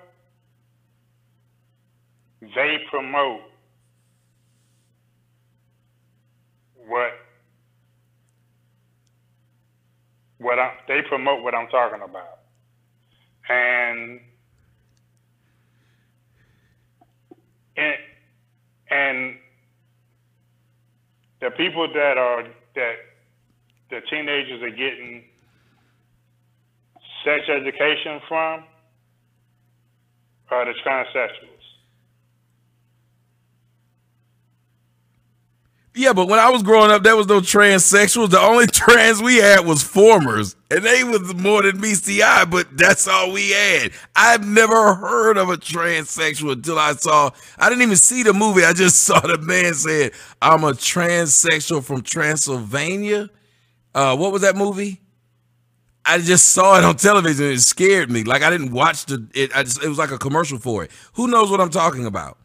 [2.40, 3.40] they promote
[6.86, 7.10] what
[10.38, 12.38] what I, they promote what I'm talking about,
[13.48, 14.20] and
[17.76, 17.94] and
[18.90, 19.36] and
[21.40, 22.44] the people that are
[22.74, 22.94] that
[23.90, 25.24] the teenagers are getting
[27.24, 28.64] sex education from
[30.50, 31.60] are the transsexuals.
[35.94, 38.30] Yeah, but when I was growing up, there was no transsexuals.
[38.30, 42.46] The only trans we had was formers, and they was more than the.
[42.48, 43.90] But that's all we had.
[44.14, 47.30] I've never heard of a transsexual until I saw.
[47.58, 48.64] I didn't even see the movie.
[48.64, 53.28] I just saw the man said, "I'm a transsexual from Transylvania."
[53.92, 55.00] Uh, what was that movie?
[56.04, 57.46] I just saw it on television.
[57.46, 58.24] It scared me.
[58.24, 59.26] Like I didn't watch the.
[59.34, 59.54] It.
[59.54, 60.90] I just, it was like a commercial for it.
[61.14, 62.38] Who knows what I'm talking about?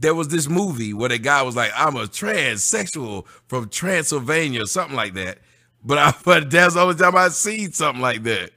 [0.00, 4.66] There was this movie where the guy was like, "I'm a transsexual from Transylvania," or
[4.66, 5.38] something like that.
[5.84, 8.50] But I, but that's the only time I've seen something like that.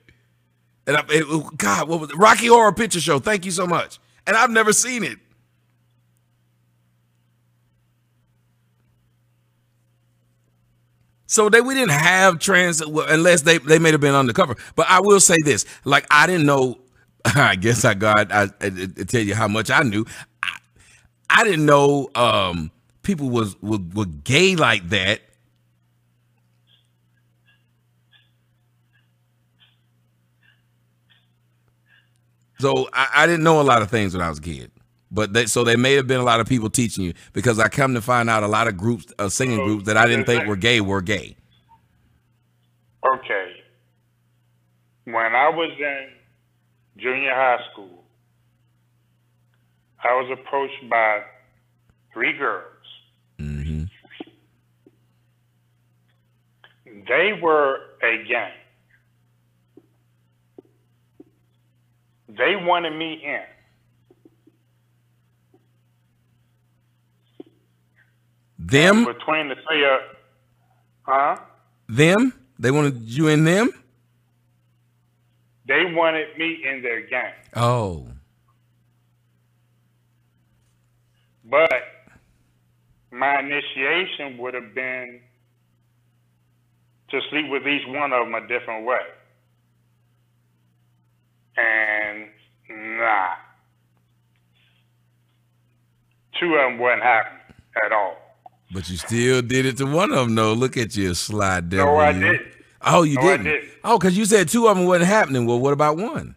[0.87, 2.17] And I, it, oh, God, what was it?
[2.17, 3.19] Rocky Horror Picture Show?
[3.19, 3.99] Thank you so much.
[4.25, 5.19] And I've never seen it.
[11.27, 14.55] So they we didn't have trans unless they they may have been undercover.
[14.75, 16.79] But I will say this: like I didn't know.
[17.25, 20.05] I guess I got I, I, I tell you how much I knew.
[20.41, 20.57] I,
[21.29, 22.71] I didn't know um,
[23.03, 25.21] people was were, were gay like that.
[32.59, 34.71] So I, I didn't know a lot of things when I was a kid.
[35.09, 37.69] But they, so there may have been a lot of people teaching you because I
[37.69, 40.45] come to find out a lot of groups, uh, singing groups that I didn't think
[40.45, 41.35] were gay were gay.
[43.13, 43.53] Okay.
[45.05, 46.07] When I was in
[46.97, 48.03] junior high school,
[50.03, 51.23] I was approached by
[52.13, 52.63] three girls.
[53.39, 53.83] Mm-hmm.
[57.07, 58.51] They were a gang.
[62.27, 63.56] They wanted me in.
[68.67, 69.99] Them between the three of,
[71.03, 71.37] huh?
[71.87, 72.33] Them?
[72.59, 73.71] They wanted you in them?
[75.67, 77.33] They wanted me in their gang.
[77.55, 78.07] Oh.
[81.49, 81.71] But
[83.11, 85.21] my initiation would have been
[87.09, 88.97] to sleep with each one of them a different way.
[91.55, 92.27] And
[92.97, 93.29] nah.
[96.37, 98.26] Two of them wasn't happening at all.
[98.71, 100.53] But you still did it to one of them, though.
[100.53, 101.85] Look at you, slide devil.
[101.93, 102.19] No, I you.
[102.19, 102.47] didn't.
[102.81, 103.45] Oh, you No, didn't.
[103.45, 103.69] didn't.
[103.83, 105.45] Oh, because you said two of them wasn't happening.
[105.45, 106.35] Well, what about one?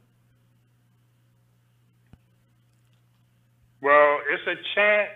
[3.82, 5.10] Well, it's a chance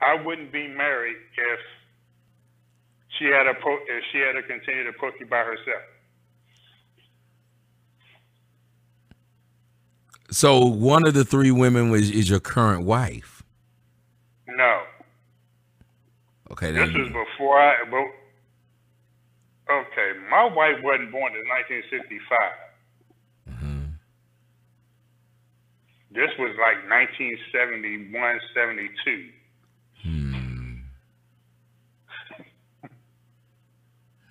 [0.00, 1.60] I wouldn't be married if
[3.18, 5.82] she had a po- if she had to continue to pokey by herself.
[10.30, 13.42] So one of the three women was is your current wife.
[14.46, 14.82] No,
[16.52, 17.76] Okay, this then was before I.
[17.90, 18.10] Well,
[19.70, 22.38] okay, my wife wasn't born in 1965.
[23.48, 23.84] Mm-hmm.
[26.10, 29.28] This was like 1971, 72.
[30.02, 30.74] Hmm.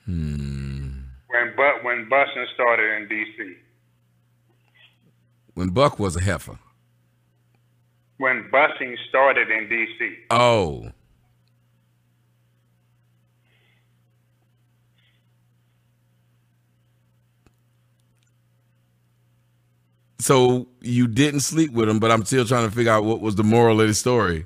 [0.06, 0.90] Hmm.
[1.30, 3.54] When but when busing started in D.C.
[5.54, 6.60] when Buck was a heifer.
[8.18, 10.16] When busing started in D.C.
[10.32, 10.92] Oh.
[20.20, 23.36] So you didn't sleep with him, but I'm still trying to figure out what was
[23.36, 24.46] the moral of the story.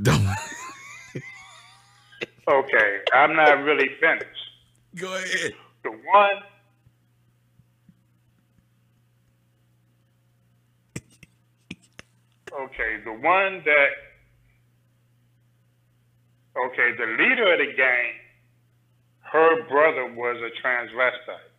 [0.00, 0.24] Don't
[2.48, 4.26] Okay, I'm not really finished.
[4.96, 5.52] Go ahead.
[5.84, 6.42] The one.
[12.52, 13.90] Okay, the one that.
[16.66, 18.12] Okay, the leader of the gang,
[19.32, 21.49] her brother was a transvestite.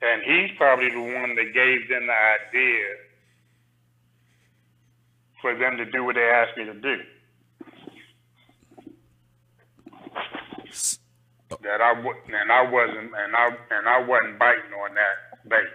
[0.00, 2.84] And he's probably the one that gave them the idea
[5.40, 6.96] for them to do what they asked me to do.
[11.62, 15.66] That I would, and I wasn't, and I and I wasn't biting on that bait.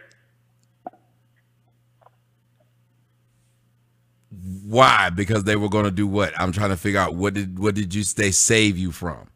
[4.66, 5.10] Why?
[5.10, 6.34] Because they were going to do what?
[6.40, 9.28] I'm trying to figure out what did what did you they save you from?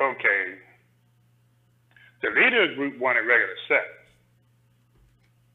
[0.00, 0.29] Okay.
[2.22, 3.84] The leader of the group wanted regular sex.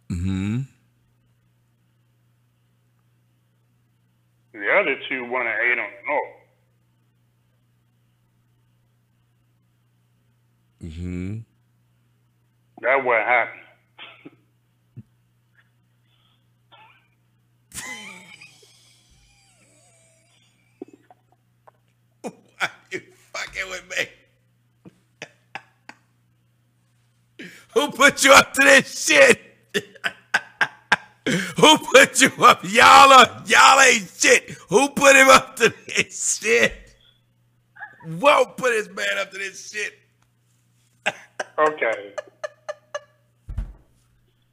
[0.10, 0.62] Hmm.
[4.54, 6.36] The other two wanted eight on the north.
[10.96, 11.38] Hmm.
[12.82, 13.62] That wasn't happening.
[23.34, 24.08] Fucking with me.
[27.76, 29.42] Who put you up to this shit?
[31.58, 32.64] Who put you up?
[32.64, 34.52] Y'all are y'all ain't shit.
[34.70, 36.74] Who put him up to this shit?
[38.08, 39.94] Won't put his man up to this shit.
[41.60, 42.14] Okay.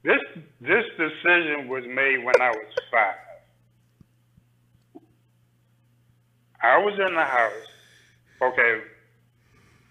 [0.03, 0.21] This
[0.61, 3.15] this decision was made when I was five.
[6.63, 7.53] I was in the house.
[8.43, 8.81] Okay.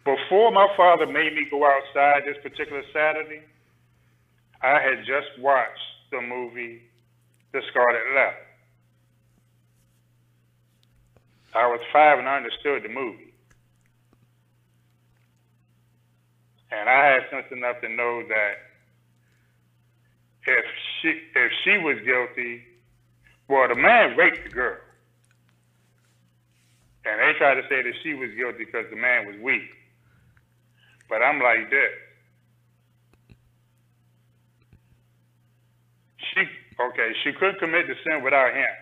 [0.03, 3.41] Before my father made me go outside this particular Saturday,
[4.61, 5.69] I had just watched
[6.11, 6.81] the movie
[7.53, 8.35] The Scarlet Letter.
[11.53, 13.33] I was five and I understood the movie.
[16.71, 18.53] And I had sense enough to know that
[20.47, 20.65] if
[21.01, 22.63] she if she was guilty,
[23.49, 24.77] well, the man raped the girl.
[27.05, 29.69] And they tried to say that she was guilty because the man was weak.
[31.11, 31.91] But I'm like this.
[36.31, 36.47] She
[36.79, 38.73] okay, she could commit the sin without him.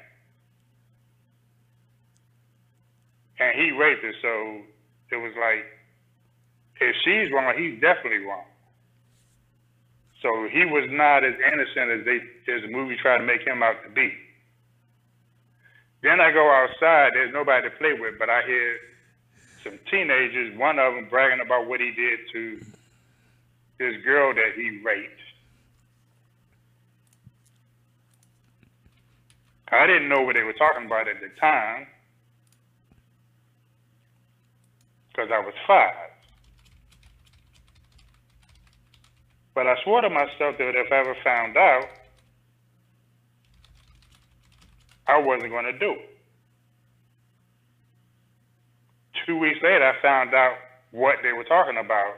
[3.39, 4.61] And he raped her, so
[5.09, 5.65] it was like
[6.79, 8.45] if she's wrong, he's definitely wrong.
[10.21, 12.21] So he was not as innocent as they
[12.53, 14.13] as the movie tried to make him out to be.
[16.03, 18.77] Then I go outside, there's nobody to play with, but I hear
[19.63, 22.61] some teenagers, one of them bragging about what he did to
[23.77, 25.21] this girl that he raped.
[29.71, 31.87] I didn't know what they were talking about at the time
[35.09, 35.93] because I was five.
[39.53, 41.85] But I swore to myself that if I ever found out,
[45.07, 46.18] I wasn't going to do it.
[49.25, 50.55] Two weeks later, I found out
[50.91, 52.15] what they were talking about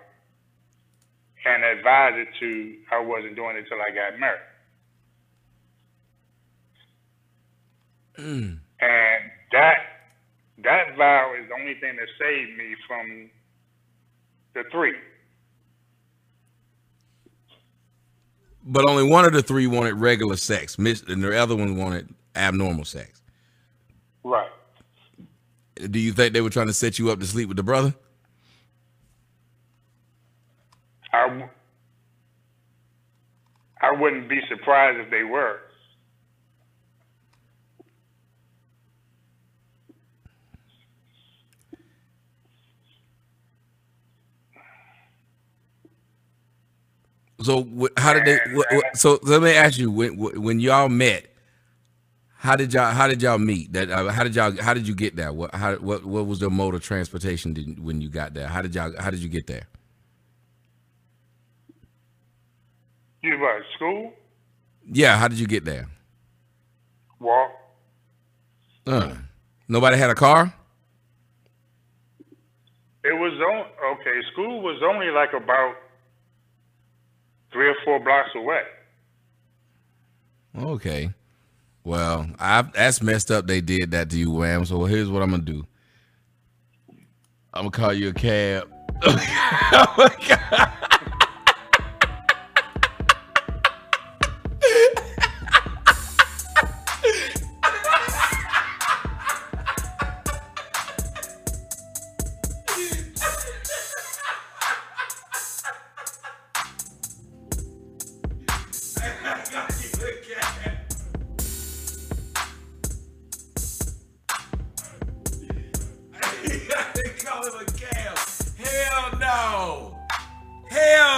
[1.46, 4.42] and advised it to I wasn't doing it until I got married.
[8.18, 8.60] Mm.
[8.80, 9.78] And that
[10.64, 13.30] that vow is the only thing that saved me from
[14.54, 14.94] the three.
[18.64, 22.86] But only one of the three wanted regular sex, and the other one wanted abnormal
[22.86, 23.22] sex.
[24.24, 24.50] Right.
[25.90, 27.96] Do you think they were trying to set you up to sleep with the brother?
[31.14, 31.50] I,
[33.82, 35.60] I wouldn't be surprised if they were.
[47.42, 48.40] So how did they?
[48.94, 51.31] So let me ask you: when when y'all met,
[52.42, 53.72] how did y'all how did y'all meet?
[53.74, 55.32] That uh, how did y'all how did you get there?
[55.32, 58.48] What how what what was the mode of transportation did, when you got there?
[58.48, 59.68] How did y'all how did you get there?
[63.22, 64.14] You what school?
[64.92, 65.88] Yeah, how did you get there?
[67.20, 67.52] Walk.
[68.88, 69.14] Uh,
[69.68, 70.52] nobody had a car.
[73.04, 74.20] It was on okay.
[74.34, 75.76] School was only like about
[77.54, 78.64] three or four blocks away.
[80.58, 81.12] Okay.
[81.84, 83.48] Well, I that's messed up.
[83.48, 84.66] They did that to you, Wham.
[84.66, 85.66] So here's what I'm gonna do.
[87.54, 88.70] I'm gonna call you a cab.
[89.04, 90.72] oh my god.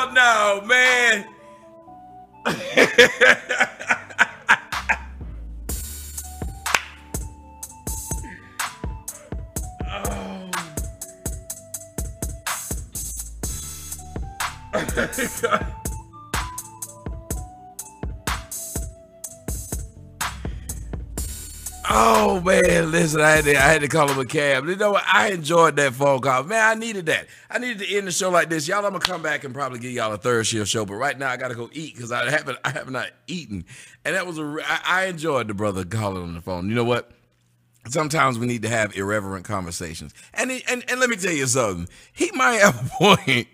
[15.25, 15.63] oh
[21.95, 24.65] Oh, man, listen, I had to, I had to call him a cab.
[24.65, 25.03] You know what?
[25.05, 26.43] I enjoyed that phone call.
[26.43, 27.27] Man, I needed that.
[27.51, 28.67] I needed to end the show like this.
[28.67, 30.87] Y'all, I'm gonna come back and probably give y'all a third shift show.
[30.87, 33.65] But right now, I gotta go eat because I haven't, I have not eaten.
[34.03, 36.67] And that was a, I, I enjoyed the brother calling on the phone.
[36.67, 37.11] You know what?
[37.89, 40.15] Sometimes we need to have irreverent conversations.
[40.33, 41.87] And, and and let me tell you something.
[42.11, 43.47] He might have a point.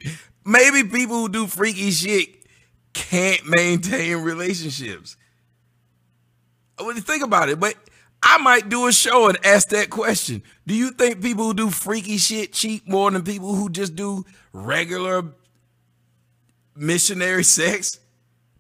[0.45, 2.29] Maybe people who do freaky shit
[2.93, 5.17] can't maintain relationships.
[6.81, 7.75] When you think about it, but
[8.21, 10.43] I might do a show and ask that question.
[10.67, 14.25] Do you think people who do freaky shit cheat more than people who just do
[14.51, 15.23] regular
[16.75, 17.99] missionary sex?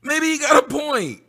[0.01, 1.21] Maybe he got a point.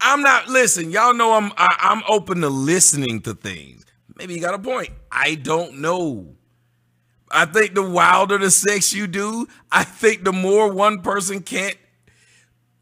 [0.00, 0.90] I'm not listen.
[0.90, 3.84] Y'all know I'm I, am i am open to listening to things.
[4.16, 4.90] Maybe you got a point.
[5.10, 6.36] I don't know.
[7.30, 11.76] I think the wilder the sex you do, I think the more one person can't,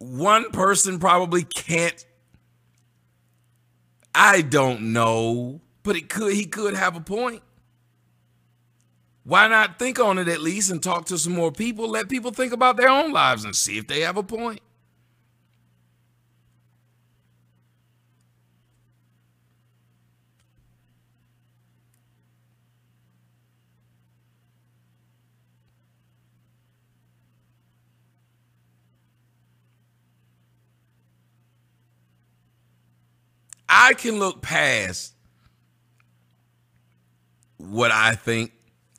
[0.05, 2.05] one person probably can't.
[4.14, 7.43] I don't know, but it could he could have a point.
[9.24, 11.89] Why not think on it at least and talk to some more people?
[11.89, 14.60] Let people think about their own lives and see if they have a point.
[33.76, 35.14] I can look past
[37.59, 38.52] what I think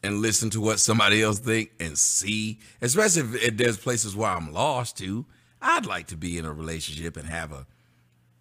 [0.03, 4.30] and listen to what somebody else think and see, especially if, if there's places where
[4.30, 5.26] I'm lost to.
[5.61, 7.65] I'd like to be in a relationship and have a,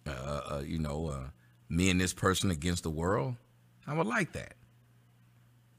[0.05, 1.29] uh, uh, you know, uh,
[1.69, 3.35] me and this person against the world.
[3.87, 4.55] I would like that.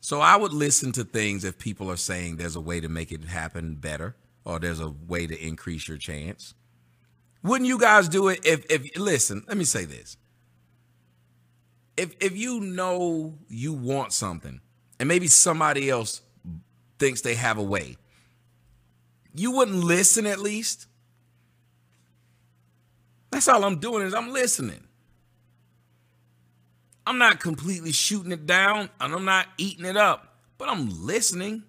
[0.01, 3.13] So I would listen to things if people are saying there's a way to make
[3.13, 4.17] it happen better
[4.47, 6.55] or there's a way to increase your chance.
[7.43, 10.17] Wouldn't you guys do it if if listen, let me say this.
[11.97, 14.61] If if you know you want something
[14.99, 16.21] and maybe somebody else
[16.99, 17.97] thinks they have a way,
[19.35, 20.87] you wouldn't listen at least?
[23.31, 24.83] That's all I'm doing is I'm listening.
[27.07, 31.63] I'm not completely shooting it down and I'm not eating it up, but I'm listening.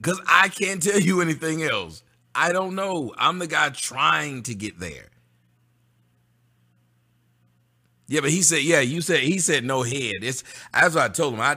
[0.00, 2.02] Because I can't tell you anything else.
[2.34, 3.14] I don't know.
[3.16, 5.10] I'm the guy trying to get there.
[8.12, 10.16] Yeah, but he said, yeah, you said he said no head.
[10.20, 11.40] It's that's what I told him.
[11.40, 11.56] I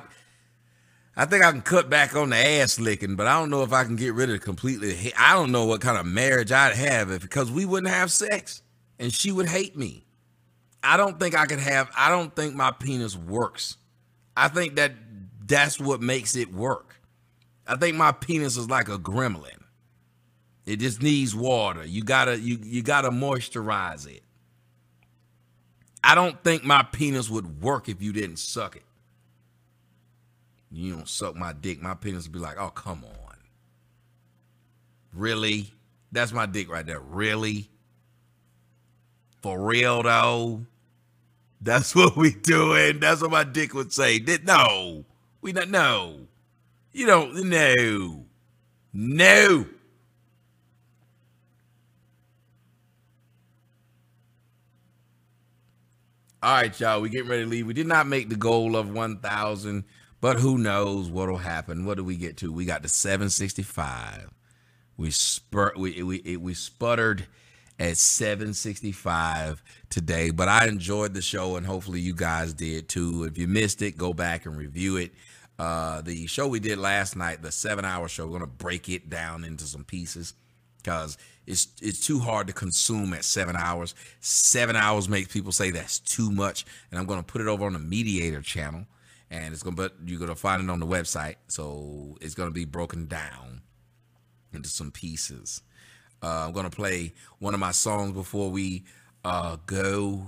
[1.18, 3.74] I think I can cut back on the ass licking, but I don't know if
[3.74, 5.12] I can get rid of completely.
[5.18, 8.62] I don't know what kind of marriage I'd have if because we wouldn't have sex
[8.98, 10.06] and she would hate me.
[10.82, 13.76] I don't think I could have, I don't think my penis works.
[14.38, 14.94] I think that
[15.46, 17.02] that's what makes it work.
[17.68, 19.62] I think my penis is like a gremlin.
[20.66, 21.86] It just needs water.
[21.86, 24.24] You gotta you you gotta moisturize it.
[26.06, 28.84] I don't think my penis would work if you didn't suck it.
[30.72, 33.36] You don't suck my dick, my penis would be like, oh come on.
[35.14, 35.74] Really?
[36.12, 37.00] That's my dick right there.
[37.00, 37.70] Really?
[39.42, 40.66] For real though?
[41.60, 43.00] That's what we doing.
[43.00, 44.20] That's what my dick would say.
[44.20, 45.06] Did No,
[45.42, 45.70] we not.
[45.70, 46.20] No,
[46.92, 47.50] you don't.
[47.50, 48.26] No,
[48.94, 49.66] no.
[56.46, 57.02] All right, y'all.
[57.02, 57.66] We getting ready to leave.
[57.66, 59.84] We did not make the goal of one thousand,
[60.22, 61.86] but who knows what'll happen?
[61.86, 62.52] What do we get to?
[62.52, 64.30] We got sixty five.
[64.96, 65.76] We spurt.
[65.76, 67.26] We we we sputtered
[67.80, 70.30] at 765 today.
[70.30, 73.24] But I enjoyed the show, and hopefully you guys did too.
[73.24, 75.14] If you missed it, go back and review it.
[75.58, 79.10] Uh, the show we did last night, the seven hour show, we're gonna break it
[79.10, 80.36] down into some pieces
[80.78, 81.18] because
[81.48, 83.94] it's it's too hard to consume at seven hours.
[84.20, 87.74] Seven hours makes people say that's too much, and I'm gonna put it over on
[87.74, 88.86] the Mediator channel,
[89.30, 92.66] and it's gonna but you're gonna find it on the website, so it's gonna be
[92.66, 93.62] broken down
[94.54, 95.62] into some pieces.
[96.24, 98.84] Uh, I'm gonna play one of my songs before we
[99.24, 100.28] uh, go.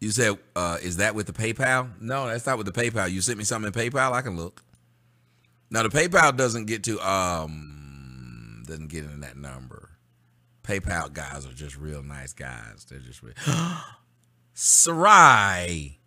[0.00, 3.08] You said, uh, "Is that with the PayPal?" No, that's not with the PayPal.
[3.10, 4.12] You sent me something in PayPal.
[4.12, 4.64] I can look.
[5.70, 7.76] Now the PayPal doesn't get to um
[8.66, 9.90] doesn't get in that number.
[10.62, 12.86] PayPal guys are just real nice guys.
[12.88, 13.34] They're just real.
[14.54, 16.00] Sarai.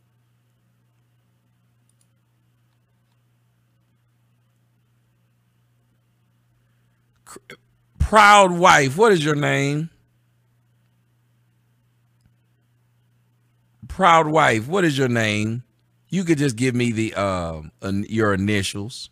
[8.00, 9.92] Proud wife, what is your name?
[13.88, 15.64] Proud wife, what is your name?
[16.10, 19.12] You could just give me the uh, your initials.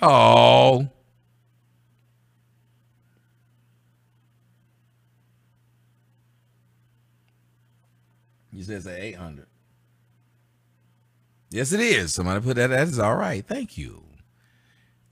[0.00, 0.88] Oh.
[8.52, 9.46] You it's at 800.
[11.50, 12.14] Yes, it is.
[12.14, 12.68] Somebody put that.
[12.68, 13.44] That is all right.
[13.46, 14.02] Thank you.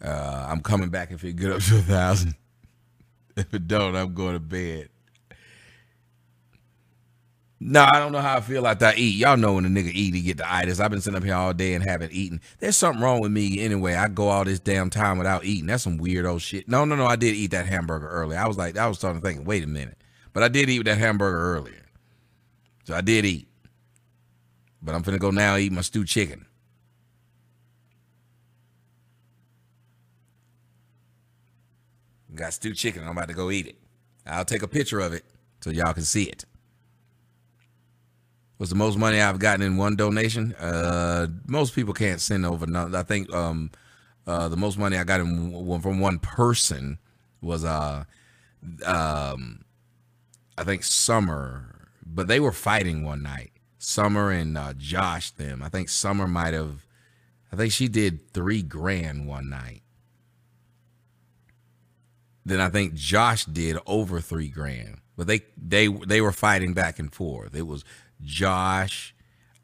[0.03, 2.35] Uh, I'm coming back if it get up to a thousand.
[3.35, 4.91] If it don't, I'm going to bed.
[7.65, 9.15] No, I don't know how I feel after I eat.
[9.15, 10.81] Y'all know when a nigga eat, he get the itis.
[10.81, 12.41] I've been sitting up here all day and haven't eaten.
[12.59, 13.95] There's something wrong with me anyway.
[13.95, 15.67] I go all this damn time without eating.
[15.67, 16.67] That's some weirdo shit.
[16.67, 17.07] No, no, no.
[17.07, 18.37] I did eat that hamburger earlier.
[18.37, 19.97] I was like, I was starting to think, wait a minute.
[20.33, 21.87] But I did eat that hamburger earlier.
[22.83, 23.47] So I did eat.
[24.83, 26.47] But I'm finna go now eat my stewed chicken.
[32.35, 33.05] Got stewed chicken.
[33.05, 33.77] I'm about to go eat it.
[34.27, 35.25] I'll take a picture of it
[35.61, 36.45] so y'all can see it.
[38.63, 40.55] What's the most money I've gotten in one donation?
[40.55, 42.65] Uh, most people can't send over.
[42.65, 42.95] None.
[42.95, 43.73] I think um,
[44.25, 46.99] uh, the most money I got in from one person
[47.41, 48.05] was uh,
[48.87, 49.65] um,
[50.57, 53.51] I think summer but they were fighting one night.
[53.79, 55.61] Summer and uh, Josh them.
[55.61, 56.87] I think Summer might have.
[57.53, 59.83] I think she did three grand one night.
[62.47, 64.99] Then I think Josh did over three grand.
[65.17, 67.57] But they they they were fighting back and forth.
[67.57, 67.85] It was
[68.25, 69.15] Josh,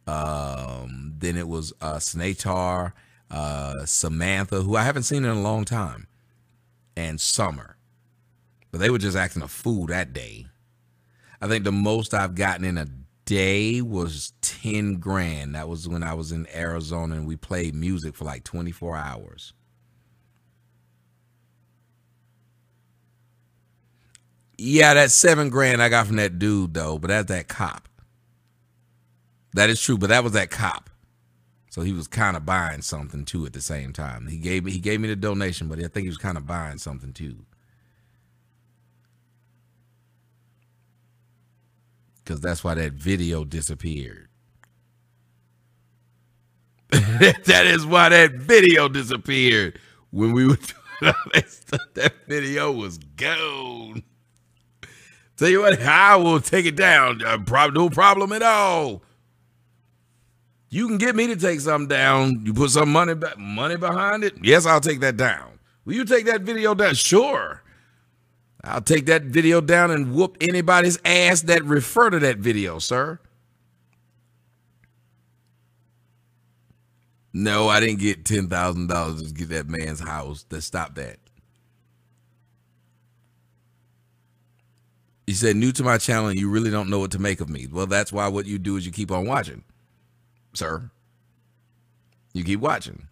[0.06, 2.92] Um, then it was uh, Snatar,
[3.30, 6.08] uh, Samantha, who I haven't seen in a long time,
[6.96, 7.76] and Summer.
[8.70, 10.46] But they were just acting a fool that day.
[11.40, 12.86] I think the most I've gotten in a
[13.24, 15.54] day was 10 grand.
[15.54, 19.52] That was when I was in Arizona and we played music for like 24 hours.
[24.56, 27.87] Yeah, that seven grand I got from that dude though, but that's that cop.
[29.54, 30.90] That is true, but that was that cop.
[31.70, 34.26] So he was kind of buying something too at the same time.
[34.26, 36.46] He gave me he gave me the donation, but I think he was kind of
[36.46, 37.44] buying something too.
[42.24, 44.28] Cause that's why that video disappeared.
[46.90, 49.78] that is why that video disappeared
[50.10, 50.58] when we were
[51.00, 54.02] that video was gone.
[55.36, 57.22] Tell you what, I will take it down.
[57.24, 57.38] Uh,
[57.72, 59.02] no problem at all.
[60.70, 62.44] You can get me to take something down.
[62.44, 64.34] You put some money money behind it.
[64.42, 65.58] Yes, I'll take that down.
[65.84, 66.94] Will you take that video down?
[66.94, 67.62] Sure.
[68.64, 73.18] I'll take that video down and whoop anybody's ass that refer to that video, sir.
[77.32, 80.44] No, I didn't get ten thousand dollars to get that man's house.
[80.50, 81.18] Let's stop that.
[85.26, 87.50] He said, new to my channel, and you really don't know what to make of
[87.50, 87.68] me.
[87.70, 89.62] Well, that's why what you do is you keep on watching,
[90.54, 90.90] sir.
[92.32, 93.08] You keep watching.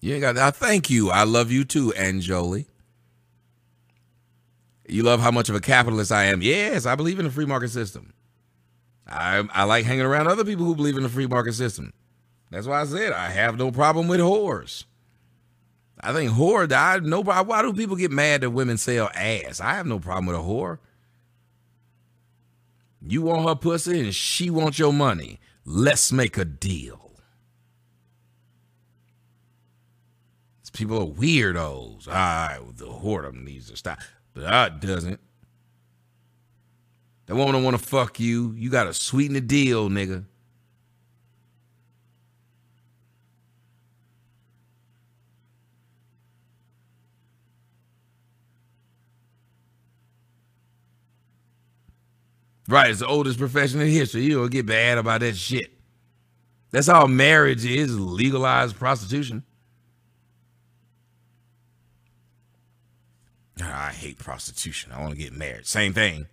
[0.00, 0.56] You ain't got that.
[0.56, 1.10] Thank you.
[1.10, 2.66] I love you too, Anjoli.
[4.88, 6.42] You love how much of a capitalist I am.
[6.42, 8.12] Yes, I believe in the free market system.
[9.06, 11.92] I I like hanging around other people who believe in the free market system.
[12.50, 14.84] That's why I said I have no problem with whores.
[16.00, 16.70] I think whore.
[16.72, 17.20] I no.
[17.22, 19.60] Why do people get mad that women sell ass?
[19.60, 20.78] I have no problem with a whore.
[23.06, 25.40] You want her pussy and she wants your money.
[25.64, 27.12] Let's make a deal.
[30.62, 32.08] These people are weirdos.
[32.08, 34.00] All right, the whoredom needs to stop,
[34.34, 35.20] but that doesn't.
[37.26, 38.54] That woman don't want to fuck you.
[38.56, 40.24] You got to sweeten the deal, nigga.
[52.70, 54.22] Right, it's the oldest profession in history.
[54.22, 55.72] You don't get bad about that shit.
[56.70, 59.42] That's how marriage is legalized prostitution.
[63.60, 64.92] Ah, I hate prostitution.
[64.92, 65.66] I want to get married.
[65.66, 66.26] Same thing.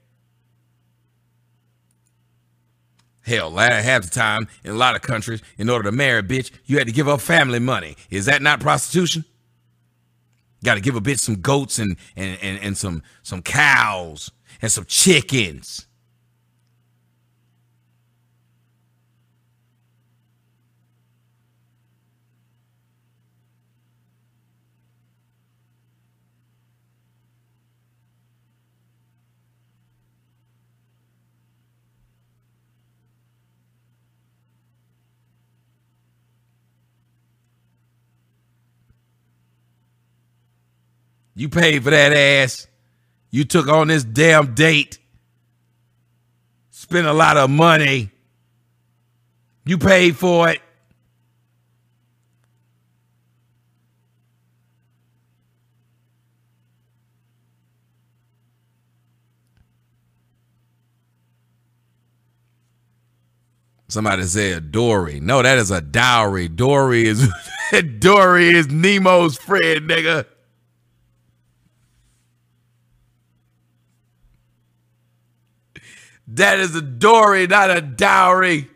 [3.25, 6.51] Hell, half the time in a lot of countries, in order to marry a bitch,
[6.65, 7.97] you had to give up family money.
[8.11, 9.25] Is that not prostitution?
[10.63, 14.29] Got to give a bitch some goats and, and, and, and some, some cows
[14.61, 15.86] and some chickens.
[41.37, 42.65] You paid for that ass.
[43.29, 44.97] You took on this damn date.
[46.71, 48.09] Spent a lot of money.
[49.63, 50.61] You paid for it.
[63.89, 65.19] Somebody said Dory.
[65.19, 66.47] No, that is a dowry.
[66.47, 67.29] Dory is
[67.99, 70.25] Dory is Nemo's friend, nigga.
[76.27, 78.67] That is a dory, not a dowry.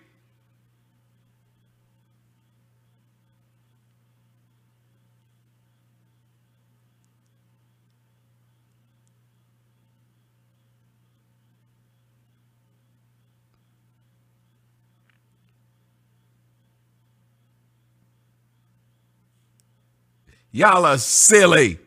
[20.51, 21.79] Y'all are silly.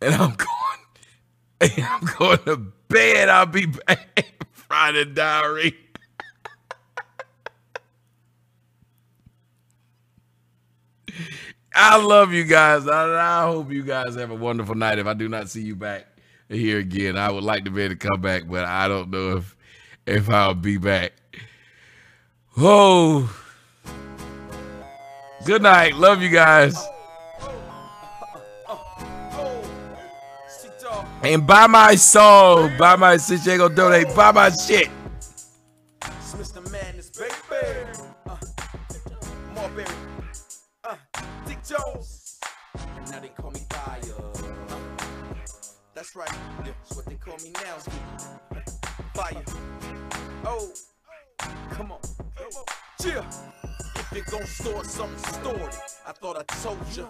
[0.00, 0.36] And I'm
[1.60, 2.56] going, I'm going to
[2.88, 3.28] bed.
[3.28, 4.37] I'll be back.
[4.68, 5.74] Friday Diary.
[11.74, 12.86] I love you guys.
[12.86, 14.98] I, I, hope you guys have a wonderful night.
[14.98, 16.06] If I do not see you back
[16.48, 19.38] here again, I would like to be able to come back, but I don't know
[19.38, 19.56] if
[20.06, 21.12] if I'll be back.
[22.56, 23.32] Oh.
[25.44, 25.94] Good night.
[25.94, 26.76] Love you guys.
[31.22, 32.76] And buy my song.
[32.78, 33.44] Buy my shit.
[33.44, 34.14] You ain't gonna donate.
[34.14, 34.88] Buy my shit.
[36.36, 36.62] Mr.
[38.26, 38.36] Uh.
[40.84, 40.96] Uh,
[41.46, 42.40] Dick Jones.
[42.96, 44.00] And now they call me Fire.
[45.94, 46.30] That's right.
[46.64, 47.76] That's what they call me now.
[49.14, 49.44] Fire.
[50.44, 50.72] Oh.
[51.70, 52.00] Come on.
[53.00, 53.24] Chill.
[54.18, 55.76] You gon' store something, store it.
[56.04, 57.06] I thought I told you.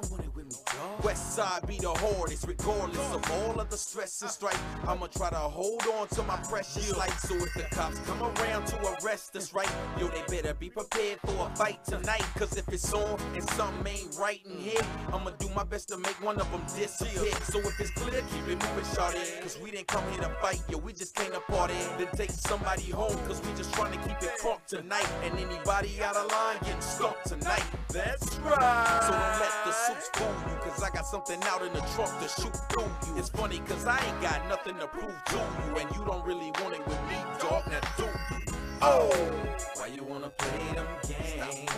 [1.02, 4.60] West side be the hardest, regardless of all of the stress and strife.
[4.86, 7.18] I'ma try to hold on to my precious life.
[7.20, 11.18] So if the cops come around to arrest us, right, yo, they better be prepared
[11.24, 12.24] for a fight tonight.
[12.36, 14.82] Cause if it's on and something ain't right in here,
[15.12, 17.32] I'ma do my best to make one of them disappear.
[17.44, 19.40] So if it's clear, keep it moving, shawty.
[19.42, 21.74] Cause we didn't come here to fight, yo, we just came to party.
[21.96, 25.08] Then take somebody home, cause we just trying to keep it crunk tonight.
[25.22, 27.64] And anybody out of line getting stuck tonight.
[27.92, 29.00] That's right.
[29.06, 32.10] So don't let the suits fool you, cause I got something out in the trunk
[32.20, 33.18] to shoot through you.
[33.18, 36.50] It's funny, cause I ain't got nothing to prove to you, and you don't really
[36.60, 37.62] want it with me, dog.
[37.70, 38.58] Now do you?
[38.82, 39.10] Oh,
[39.76, 41.70] why you wanna play them games?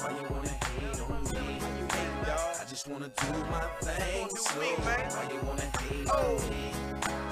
[0.00, 1.60] Why you wanna hate on me?
[1.78, 2.56] You hate, dog.
[2.60, 4.28] I just wanna do my thing.
[4.30, 6.72] So why you wanna hate on me?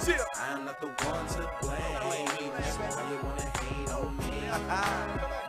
[0.37, 1.79] I'm not the one to blame.
[2.03, 5.42] Why you wanna hate on me?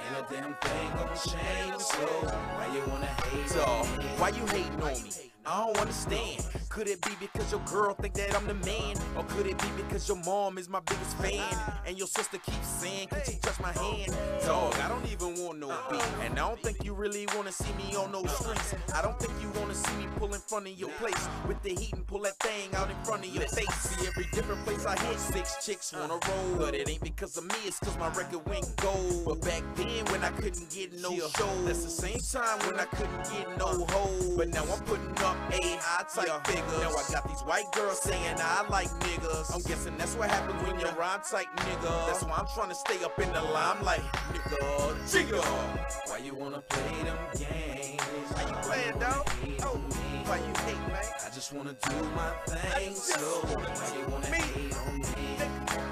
[0.54, 1.82] Ain't a damn thing gonna change.
[1.82, 4.06] So why you wanna hate me?
[4.18, 5.32] Why you hating on me?
[5.46, 6.46] I don't understand.
[6.70, 8.96] Could it be because your girl think that I'm the man?
[9.18, 11.44] Or could it be because your mom is my biggest fan?
[11.86, 14.16] And your sister keeps saying, could you touch my hand?
[14.46, 15.03] Dog, I don't
[16.24, 18.74] And I don't think you really wanna see me on those streets.
[18.96, 21.76] I don't think you wanna see me pull in front of your place with the
[21.76, 23.74] heat and pull that thing out in front of your face.
[23.82, 26.56] See every different place I hit, six chicks wanna roll.
[26.58, 29.26] But it ain't because of me, it's cause my record went gold.
[29.26, 32.86] But back then when I couldn't get no show, that's the same time when I
[32.86, 34.38] couldn't get no hoe.
[34.38, 36.80] But now I'm putting up a high type figures.
[36.80, 39.54] Now I got these white girls saying I like niggas.
[39.54, 42.08] I'm guessing that's what happens when you're rhyme tight nigga.
[42.08, 44.04] That's why I'm trying to stay up in the limelight,
[44.54, 44.94] nigga.
[45.08, 45.42] Jigga.
[46.08, 48.02] Why you wanna play them games?
[48.36, 49.30] How you playing, dog?
[49.64, 49.78] Oh,
[50.26, 51.04] why you hate, man?
[51.26, 52.94] I just wanna do my thing.
[52.96, 55.06] So why you wanna hate on me?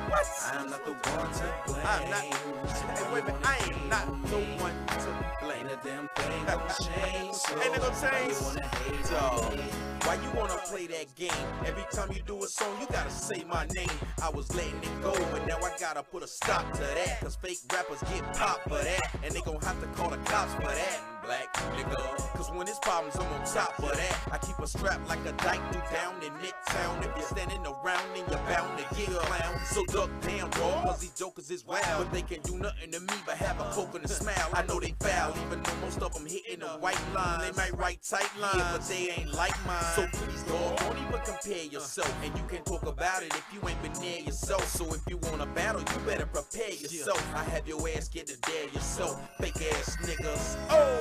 [0.09, 0.25] What?
[0.53, 1.85] I'm not the one to blame.
[1.85, 2.21] I'm not.
[2.21, 3.41] Hey, wait a minute.
[3.43, 5.05] I ain't not the one to
[5.39, 5.40] blame.
[5.83, 7.33] Damn thing gonna change.
[7.33, 8.37] So ain't it gonna change?
[8.37, 9.91] Why you wanna hate?
[10.05, 11.47] Why you wanna play that game?
[11.65, 13.89] Every time you do a song, you gotta say my name.
[14.21, 17.21] I was letting it go, but now I gotta put a stop to that.
[17.21, 19.15] Cause fake rappers get popped for that.
[19.23, 20.99] And they gon' have to call the cops for that.
[21.23, 22.17] Black nigga.
[22.33, 24.19] Cause when it's problems, I'm on top of that.
[24.31, 26.99] I keep a strap like a dyke do down in midtown.
[27.05, 29.59] If you're standing around, then you're bound to get clown.
[29.65, 31.83] So duck down, dog, cause these jokers is wild.
[31.97, 34.49] But they can't do nothing to me but have a poke and a smile.
[34.53, 37.41] I know they foul, even though most of them hitting the white line.
[37.41, 39.84] They might write tight lines, yeah, but they ain't like mine.
[39.95, 42.14] So please, dog, don't even compare yourself.
[42.23, 44.65] And you can talk about it if you ain't been near yourself.
[44.68, 47.22] So if you want to battle, you better prepare yourself.
[47.35, 49.19] I have your ass get to dare yourself.
[49.39, 50.57] Fake ass niggas.
[50.69, 50.99] Oh,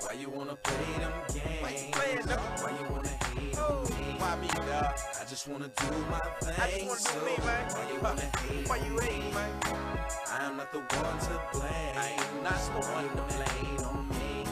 [0.00, 1.94] why you wanna play them games?
[1.94, 2.40] Why you them?
[2.62, 3.98] Why you wanna hate on oh!
[4.00, 4.07] me?
[4.18, 4.94] Why me, dog?
[5.20, 6.54] I just wanna do my thing.
[6.58, 7.70] I just wanna so do me, man.
[7.70, 9.50] Why you wanna hate Why you hate, man?
[10.32, 11.94] I'm not the one to blame.
[11.96, 14.44] I ain't not the one to blame on me.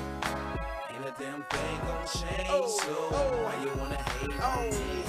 [0.95, 2.49] Ain't a damn thing gonna change.
[2.49, 4.59] Oh, so oh, why you wanna hate oh.
[4.59, 5.03] on me?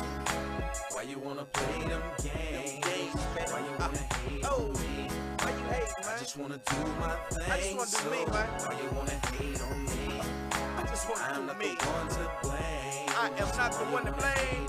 [0.91, 3.15] Why you wanna play them games?
[3.51, 4.65] Why you wanna hate oh.
[4.65, 5.07] on me?
[5.39, 6.15] Why you hate, man?
[6.15, 7.51] I just wanna do my thing.
[7.51, 8.49] I just wanna do so me, man.
[8.65, 10.46] Why you wanna hate on me?
[10.77, 11.75] I just wanna I'm do not me.
[11.79, 13.09] the one to blame.
[13.09, 14.67] I am not the one to blame.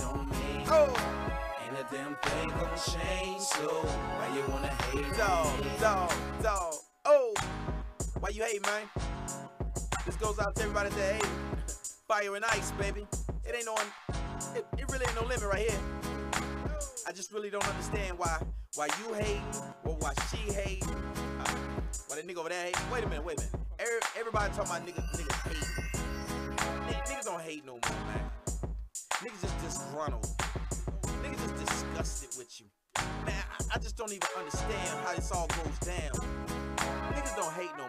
[0.70, 0.88] Oh.
[1.62, 3.42] Ain't a damn thing gonna change.
[3.42, 5.70] So why you wanna hate dog, me?
[5.80, 6.12] Dog,
[6.42, 6.74] dog,
[7.04, 7.34] oh.
[8.20, 8.88] Why you hate, man?
[10.06, 11.26] This goes out to everybody that hate.
[12.08, 13.06] Fire and ice, baby.
[13.44, 13.84] It ain't on.
[14.56, 15.80] It, it really ain't no limit right here.
[17.08, 18.38] I just really don't understand why
[18.74, 19.40] why you hate
[19.86, 20.84] or why she hate.
[20.86, 21.54] Uh,
[22.06, 22.76] why that nigga over there hate.
[22.92, 23.54] Wait a minute, wait a minute.
[23.78, 26.00] Every, everybody talking about niggas, niggas hate.
[26.86, 28.30] Niggas, niggas don't hate no more, man.
[29.24, 30.28] Niggas just disgruntled.
[31.24, 32.66] Niggas just disgusted with you.
[33.24, 36.12] Man, I, I just don't even understand how this all goes down.
[37.16, 37.88] Niggas don't hate no